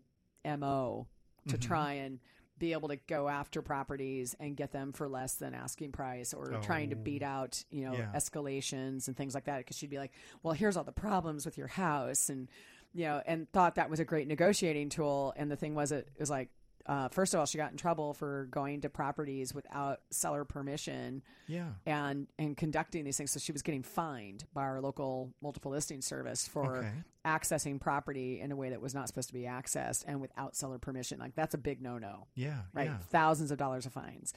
MO 0.45 1.07
to 1.49 1.57
mm-hmm. 1.57 1.69
try 1.69 1.93
and 1.95 2.21
be 2.59 2.73
able 2.73 2.89
to 2.89 2.97
go 2.97 3.29
after 3.29 3.63
properties 3.63 4.37
and 4.39 4.57
get 4.57 4.71
them 4.73 4.93
for 4.93 5.09
less 5.09 5.35
than 5.35 5.55
asking 5.55 5.93
price 5.93 6.33
or 6.33 6.61
trying 6.63 6.91
to 6.91 6.97
beat 6.97 7.23
oh. 7.23 7.27
out, 7.27 7.65
you 7.71 7.85
know, 7.85 7.95
Yeah. 7.95 8.13
escalations 8.15 9.09
and 9.09 9.17
things 9.17 9.35
like 9.35 9.45
that. 9.45 9.67
Cause 9.67 9.77
she'd 9.77 9.91
be 9.91 9.99
like, 9.99 10.13
well, 10.43 10.55
here's 10.55 10.77
all 10.77 10.85
the 10.85 10.93
problems 10.93 11.45
with 11.45 11.59
your 11.59 11.67
house. 11.67 12.29
And, 12.29 12.49
you 12.93 13.07
know, 13.07 13.21
and 13.27 13.51
thought 13.51 13.75
that 13.75 13.91
was 13.91 13.99
a 13.99 14.05
great 14.05 14.29
negotiating 14.29 14.89
tool. 14.89 15.35
And 15.37 15.51
the 15.51 15.57
thing 15.57 15.75
was, 15.75 15.91
it 15.91 16.09
was 16.19 16.31
like, 16.31 16.49
uh, 16.87 17.09
first 17.09 17.33
of 17.35 17.41
all, 17.41 17.47
she 17.47 17.57
got 17.59 17.71
in 17.71 17.77
trouble 17.79 18.13
for 18.15 18.47
going 18.51 18.83
to 18.83 18.91
properties 18.91 19.55
without 19.55 20.01
seller 20.11 20.45
permission 20.45 21.23
Yeah. 21.47 21.71
and 21.87 22.27
and 22.39 22.57
conducting 22.57 23.05
these 23.05 23.17
things. 23.17 23.31
So 23.31 23.41
she 23.41 23.53
was 23.53 23.63
getting 23.63 23.83
fined 23.83 24.45
by 24.53 24.63
our 24.65 24.81
local 24.81 25.33
multiple 25.41 25.71
listing 25.73 26.03
service 26.03 26.47
for 26.47 26.79
Okay. 26.79 26.93
accessing 27.25 27.81
property 27.81 28.41
in 28.41 28.53
a 28.53 28.57
way 28.57 28.69
that 28.71 28.81
was 28.83 28.95
not 28.95 29.09
supposed 29.09 29.29
to 29.29 29.35
be 29.35 29.43
accessed 29.43 30.05
and 30.07 30.21
without 30.21 30.55
seller 30.57 30.79
permission. 30.79 31.19
Like 31.19 31.35
that's 31.35 31.55
a 31.55 31.59
big 31.59 31.81
no 31.81 31.97
no 31.99 32.27
Yeah. 32.35 32.63
right? 32.75 32.89
Yeah. 32.91 32.99
Thousands 33.11 33.51
of 33.51 33.57
dollars 33.57 33.87
of 33.87 33.93
fines. 33.95 34.35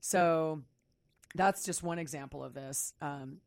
So 0.00 0.62
that's 1.34 1.64
just 1.64 1.82
one 1.82 1.98
example 1.98 2.42
of 2.42 2.54
this 2.54 2.94
um, 3.00 3.38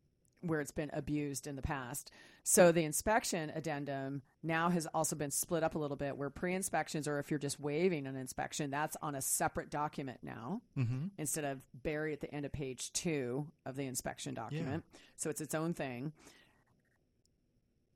where 0.47 0.61
it's 0.61 0.71
been 0.71 0.89
abused 0.93 1.47
in 1.47 1.55
the 1.55 1.61
past. 1.61 2.11
So 2.43 2.71
the 2.71 2.83
inspection 2.83 3.51
addendum 3.55 4.21
now 4.43 4.69
has 4.69 4.85
also 4.93 5.15
been 5.15 5.31
split 5.31 5.63
up 5.63 5.73
a 5.75 5.79
little 5.79 5.97
bit 5.97 6.15
where 6.17 6.29
pre 6.29 6.53
inspections 6.53 7.07
or 7.07 7.17
if 7.19 7.31
you're 7.31 7.39
just 7.39 7.59
waiving 7.59 8.05
an 8.05 8.15
inspection, 8.15 8.69
that's 8.69 8.95
on 9.01 9.15
a 9.15 9.21
separate 9.21 9.69
document 9.71 10.19
now 10.21 10.61
Mm-hmm. 10.77 11.07
instead 11.17 11.43
of 11.45 11.61
buried 11.73 12.13
at 12.13 12.21
the 12.21 12.33
end 12.33 12.45
of 12.45 12.51
page 12.51 12.93
two 12.93 13.47
of 13.65 13.75
the 13.75 13.85
inspection 13.87 14.33
document. 14.35 14.83
So 15.15 15.29
it's 15.29 15.41
its 15.41 15.55
own 15.55 15.73
thing. 15.73 16.13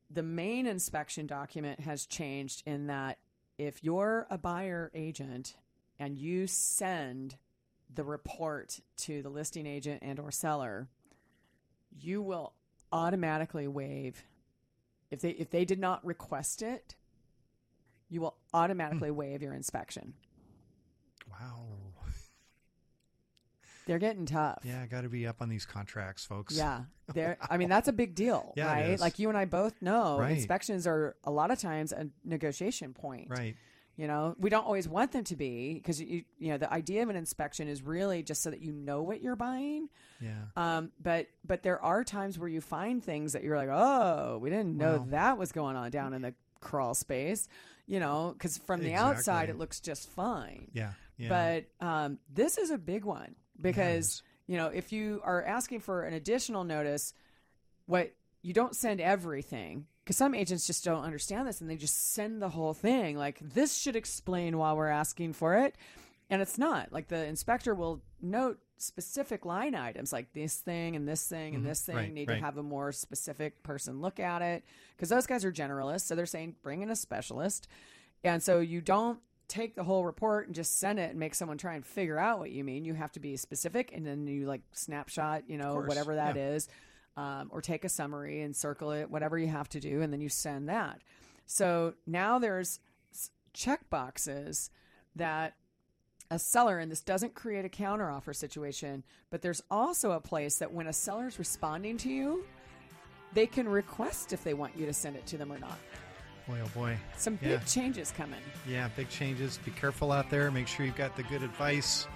The 0.09 0.23
main 0.23 0.65
inspection 0.65 1.27
document 1.27 1.81
has 1.81 2.05
changed 2.07 2.63
in 2.65 2.87
that 2.87 3.19
if 3.59 3.83
you're 3.83 4.25
a 4.31 4.37
buyer 4.39 4.89
agent 4.95 5.55
and 5.99 6.17
you 6.17 6.47
send 6.47 7.35
the 7.93 8.03
report 8.03 8.79
to 8.97 9.21
the 9.21 9.29
listing 9.29 9.67
agent 9.67 9.99
and 10.01 10.19
or 10.19 10.31
seller, 10.31 10.87
you 11.97 12.21
will 12.21 12.53
automatically 12.91 13.67
waive 13.67 14.23
if 15.11 15.21
they 15.21 15.29
if 15.31 15.49
they 15.49 15.65
did 15.65 15.79
not 15.79 16.05
request 16.05 16.61
it, 16.61 16.95
you 18.09 18.21
will 18.21 18.35
automatically 18.53 19.09
hmm. 19.09 19.15
waive 19.15 19.41
your 19.41 19.53
inspection. 19.53 20.13
Wow. 21.29 21.65
They're 23.87 23.99
getting 23.99 24.25
tough. 24.25 24.59
Yeah, 24.63 24.85
got 24.85 25.01
to 25.01 25.09
be 25.09 25.25
up 25.25 25.41
on 25.41 25.49
these 25.49 25.65
contracts, 25.65 26.25
folks. 26.25 26.55
Yeah, 26.55 26.81
there. 27.13 27.37
I 27.49 27.57
mean, 27.57 27.69
that's 27.69 27.87
a 27.87 27.93
big 27.93 28.13
deal, 28.13 28.53
Yeah, 28.55 28.71
right? 28.71 28.99
Like 28.99 29.17
you 29.17 29.29
and 29.29 29.37
I 29.37 29.45
both 29.45 29.81
know, 29.81 30.19
Right. 30.19 30.31
inspections 30.33 30.85
are 30.85 31.15
a 31.23 31.31
lot 31.31 31.49
of 31.49 31.59
times 31.59 31.91
a 31.91 32.07
negotiation 32.23 32.93
point. 32.93 33.29
Right. 33.31 33.55
You 33.99 34.07
know, 34.07 34.33
we 34.39 34.49
don't 34.49 34.65
always 34.65 34.87
want 34.87 35.11
them 35.11 35.25
to 35.25 35.35
be 35.35 35.73
because 35.73 36.01
you, 36.01 36.23
you 36.37 36.51
know, 36.51 36.57
the 36.57 36.71
idea 36.71 37.03
of 37.03 37.09
an 37.09 37.17
inspection 37.17 37.67
is 37.67 37.81
really 37.83 38.23
just 38.23 38.41
so 38.41 38.49
that 38.49 38.61
you 38.61 38.71
know 38.71 39.01
what 39.03 39.21
you're 39.21 39.35
buying. 39.35 39.89
Yeah. 40.21 40.35
Um, 40.55 40.91
but 41.03 41.27
but 41.45 41.63
there 41.63 41.83
are 41.83 42.05
times 42.05 42.39
where 42.39 42.47
you 42.47 42.61
find 42.61 43.03
things 43.03 43.33
that 43.33 43.43
you're 43.43 43.57
like, 43.57 43.67
oh, 43.69 44.37
we 44.41 44.49
didn't 44.49 44.77
know 44.77 44.99
Wow. 44.99 45.05
that 45.09 45.37
was 45.37 45.51
going 45.51 45.75
on 45.75 45.91
down 45.91 46.13
in 46.13 46.21
the 46.21 46.33
crawl 46.61 46.93
space. 46.93 47.49
You 47.87 47.99
know, 47.99 48.31
because 48.37 48.57
from 48.59 48.79
the 48.79 48.91
Exactly. 48.91 49.17
outside 49.17 49.49
it 49.49 49.57
looks 49.57 49.81
just 49.81 50.09
fine. 50.11 50.69
Yeah. 50.73 50.93
Yeah. 51.17 51.65
But 51.81 51.85
um, 51.85 52.19
this 52.33 52.57
is 52.57 52.69
a 52.71 52.77
big 52.77 53.03
one 53.03 53.35
because 53.59 54.23
you 54.47 54.55
know 54.55 54.67
if 54.67 54.93
you 54.93 55.19
are 55.25 55.43
asking 55.43 55.81
for 55.81 56.03
an 56.03 56.13
additional 56.13 56.63
notice, 56.63 57.13
what 57.85 58.13
you 58.43 58.53
don't 58.53 58.77
send 58.77 59.01
everything 59.01 59.87
because 60.09 60.17
some 60.17 60.33
agents 60.33 60.65
just 60.65 60.83
don't 60.83 61.03
understand 61.03 61.47
this 61.47 61.61
and 61.61 61.69
they 61.69 61.75
just 61.75 62.13
send 62.15 62.41
the 62.41 62.49
whole 62.49 62.73
thing. 62.73 63.15
Like 63.15 63.37
this 63.53 63.77
should 63.77 63.95
explain 63.95 64.57
why 64.57 64.73
we're 64.73 64.87
asking 64.87 65.33
for 65.33 65.55
it, 65.57 65.75
and 66.31 66.41
it's 66.41 66.57
not. 66.57 66.91
Like 66.91 67.09
the 67.09 67.25
inspector 67.27 67.75
will 67.75 68.01
note 68.19 68.57
specific 68.77 69.45
line 69.45 69.75
items 69.75 70.11
like 70.11 70.33
this 70.33 70.55
thing 70.55 70.95
and 70.95 71.07
this 71.07 71.27
thing 71.27 71.53
and 71.53 71.63
Mhm. 71.63 71.67
this 71.67 71.85
thing 71.85 71.95
Right, 71.95 72.11
need 72.11 72.27
right. 72.27 72.39
to 72.39 72.41
have 72.43 72.57
a 72.57 72.63
more 72.63 72.91
specific 72.91 73.61
person 73.61 74.01
look 74.01 74.19
at 74.19 74.41
it 74.41 74.63
because 74.95 75.09
those 75.09 75.27
guys 75.27 75.45
are 75.45 75.51
generalists 75.51 76.07
so 76.07 76.15
they're 76.15 76.25
saying 76.25 76.55
bring 76.63 76.81
in 76.81 76.89
a 76.89 76.95
specialist 76.95 77.67
and 78.23 78.41
so 78.41 78.61
you 78.61 78.81
don't 78.81 79.19
take 79.47 79.75
the 79.75 79.83
whole 79.83 80.05
report 80.05 80.47
and 80.47 80.55
just 80.55 80.79
send 80.79 80.97
it 80.97 81.11
and 81.11 81.19
make 81.19 81.35
someone 81.35 81.57
try 81.57 81.75
and 81.75 81.85
figure 81.85 82.17
out 82.17 82.39
what 82.39 82.49
you 82.51 82.63
mean. 82.63 82.83
You 82.85 82.93
have 82.95 83.11
to 83.11 83.19
be 83.19 83.35
specific 83.37 83.91
and 83.93 84.07
then 84.07 84.25
you 84.27 84.47
like 84.47 84.61
snapshot, 84.71 85.43
you 85.47 85.57
know, 85.57 85.81
whatever 85.81 86.15
that 86.15 86.35
yeah. 86.35 86.49
is, 86.53 86.67
um, 87.19 87.49
or 87.51 87.61
take 87.61 87.83
a 87.83 87.89
summary 87.89 88.41
and 88.41 88.55
circle 88.55 88.91
it, 88.91 89.11
whatever 89.11 89.37
you 89.37 89.47
have 89.47 89.67
to 89.67 89.81
do, 89.81 90.01
and 90.01 90.13
then 90.13 90.21
you 90.21 90.29
send 90.29 90.69
that. 90.69 91.01
So 91.45 91.95
now 92.07 92.39
there's 92.39 92.79
check 93.51 93.89
boxes 93.89 94.69
that 95.17 95.55
a 96.31 96.39
seller, 96.39 96.79
and 96.79 96.89
this 96.89 97.01
doesn't 97.01 97.33
create 97.33 97.65
a 97.65 97.69
counteroffer 97.69 98.33
situation, 98.33 99.03
but 99.31 99.41
there's 99.41 99.61
also 99.69 100.11
a 100.11 100.21
place 100.21 100.59
that 100.59 100.71
when 100.71 100.87
a 100.87 100.93
seller's 100.93 101.37
responding 101.37 101.97
to 101.97 102.09
you, 102.09 102.45
they 103.33 103.47
can 103.47 103.67
request 103.67 104.31
if 104.31 104.41
they 104.45 104.53
want 104.53 104.77
you 104.77 104.85
to 104.85 104.93
send 104.93 105.17
it 105.17 105.25
to 105.25 105.37
them 105.37 105.51
or 105.51 105.59
not. 105.59 105.77
boy, 106.47 106.59
oh 106.63 106.69
boy. 106.73 106.97
Some 107.17 107.35
big 107.35 107.65
changes 107.65 108.13
coming. 108.15 108.39
Yeah, 108.65 108.87
big 108.95 109.09
changes. 109.09 109.59
Be 109.65 109.71
careful 109.71 110.13
out 110.13 110.29
there. 110.29 110.49
Make 110.51 110.67
sure 110.67 110.85
you've 110.85 110.95
got 110.95 111.17
the 111.17 111.23
good 111.23 111.43
advice. 111.43 112.07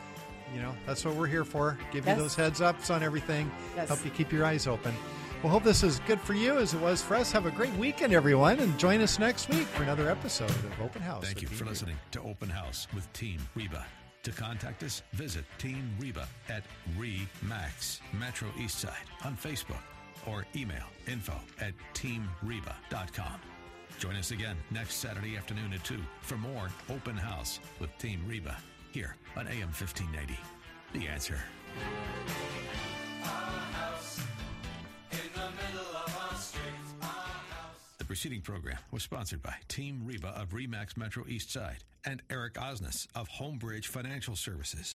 You 0.54 0.62
know, 0.62 0.74
that's 0.86 1.04
what 1.06 1.16
we're 1.16 1.28
here 1.28 1.44
for. 1.46 1.78
Give 1.92 2.06
Yes. 2.06 2.18
you 2.18 2.24
those 2.24 2.36
heads 2.36 2.62
ups 2.62 2.90
on 2.90 3.04
everything. 3.04 3.52
Yes. 3.76 3.88
Help 3.88 4.04
you 4.06 4.12
keep 4.12 4.32
your 4.32 4.46
eyes 4.46 4.68
open. 4.68 4.94
Well, 5.42 5.52
hope 5.52 5.64
this 5.64 5.84
is 5.84 6.00
good 6.08 6.22
for 6.22 6.34
you 6.34 6.58
as 6.58 6.74
it 6.74 6.80
was 6.80 7.02
for 7.02 7.16
us. 7.16 7.32
Have 7.34 7.46
a 7.46 7.52
great 7.52 7.74
weekend, 7.74 8.14
everyone, 8.14 8.60
and 8.60 8.78
join 8.80 9.02
us 9.02 9.20
next 9.20 9.50
week 9.50 9.68
for 9.68 9.84
another 9.84 10.10
episode 10.10 10.50
of 10.50 10.82
Open 10.82 11.02
House. 11.02 11.26
Thank 11.26 11.42
you 11.42 11.50
with 11.50 11.58
for 11.58 11.66
Team 11.66 11.68
Reba. 11.68 11.70
listening 11.72 11.96
to 12.12 12.22
Open 12.22 12.50
House 12.50 12.88
with 12.94 13.12
Team 13.14 13.40
Reba. 13.56 13.86
To 14.24 14.32
contact 14.32 14.84
us, 14.84 15.02
visit 15.12 15.44
Team 15.58 15.90
Reba 16.00 16.28
at 16.48 16.64
REMAX 16.98 18.00
Metro 18.18 18.48
Eastside 18.58 18.94
on 19.26 19.36
Facebook 19.36 19.82
or 20.26 20.46
email 20.56 20.86
info 21.08 21.34
at 21.60 21.74
teamreba.com. 21.94 23.40
Join 24.00 24.16
us 24.16 24.32
again 24.32 24.56
next 24.72 24.96
Saturday 24.96 25.36
afternoon 25.36 25.74
at 25.74 25.84
2 25.84 26.00
for 26.22 26.38
more 26.38 26.70
Open 26.90 27.16
House 27.18 27.60
with 27.80 27.90
Team 27.98 28.22
Reba 28.28 28.56
here 28.94 29.16
on 29.36 29.48
AM 29.48 29.70
1580. 29.70 30.38
The 30.94 31.08
answer. 31.08 31.40
The 37.98 38.06
preceding 38.06 38.42
program 38.42 38.78
was 38.92 39.02
sponsored 39.02 39.42
by 39.42 39.56
Team 39.68 40.02
Reba 40.06 40.28
of 40.30 40.50
Remax 40.50 40.96
Metro 40.96 41.24
East 41.28 41.52
Side 41.52 41.84
and 42.06 42.22
Eric 42.30 42.56
Osnes 42.56 43.08
of 43.16 43.28
Homebridge 43.30 43.88
Financial 43.88 44.36
Services. 44.36 44.94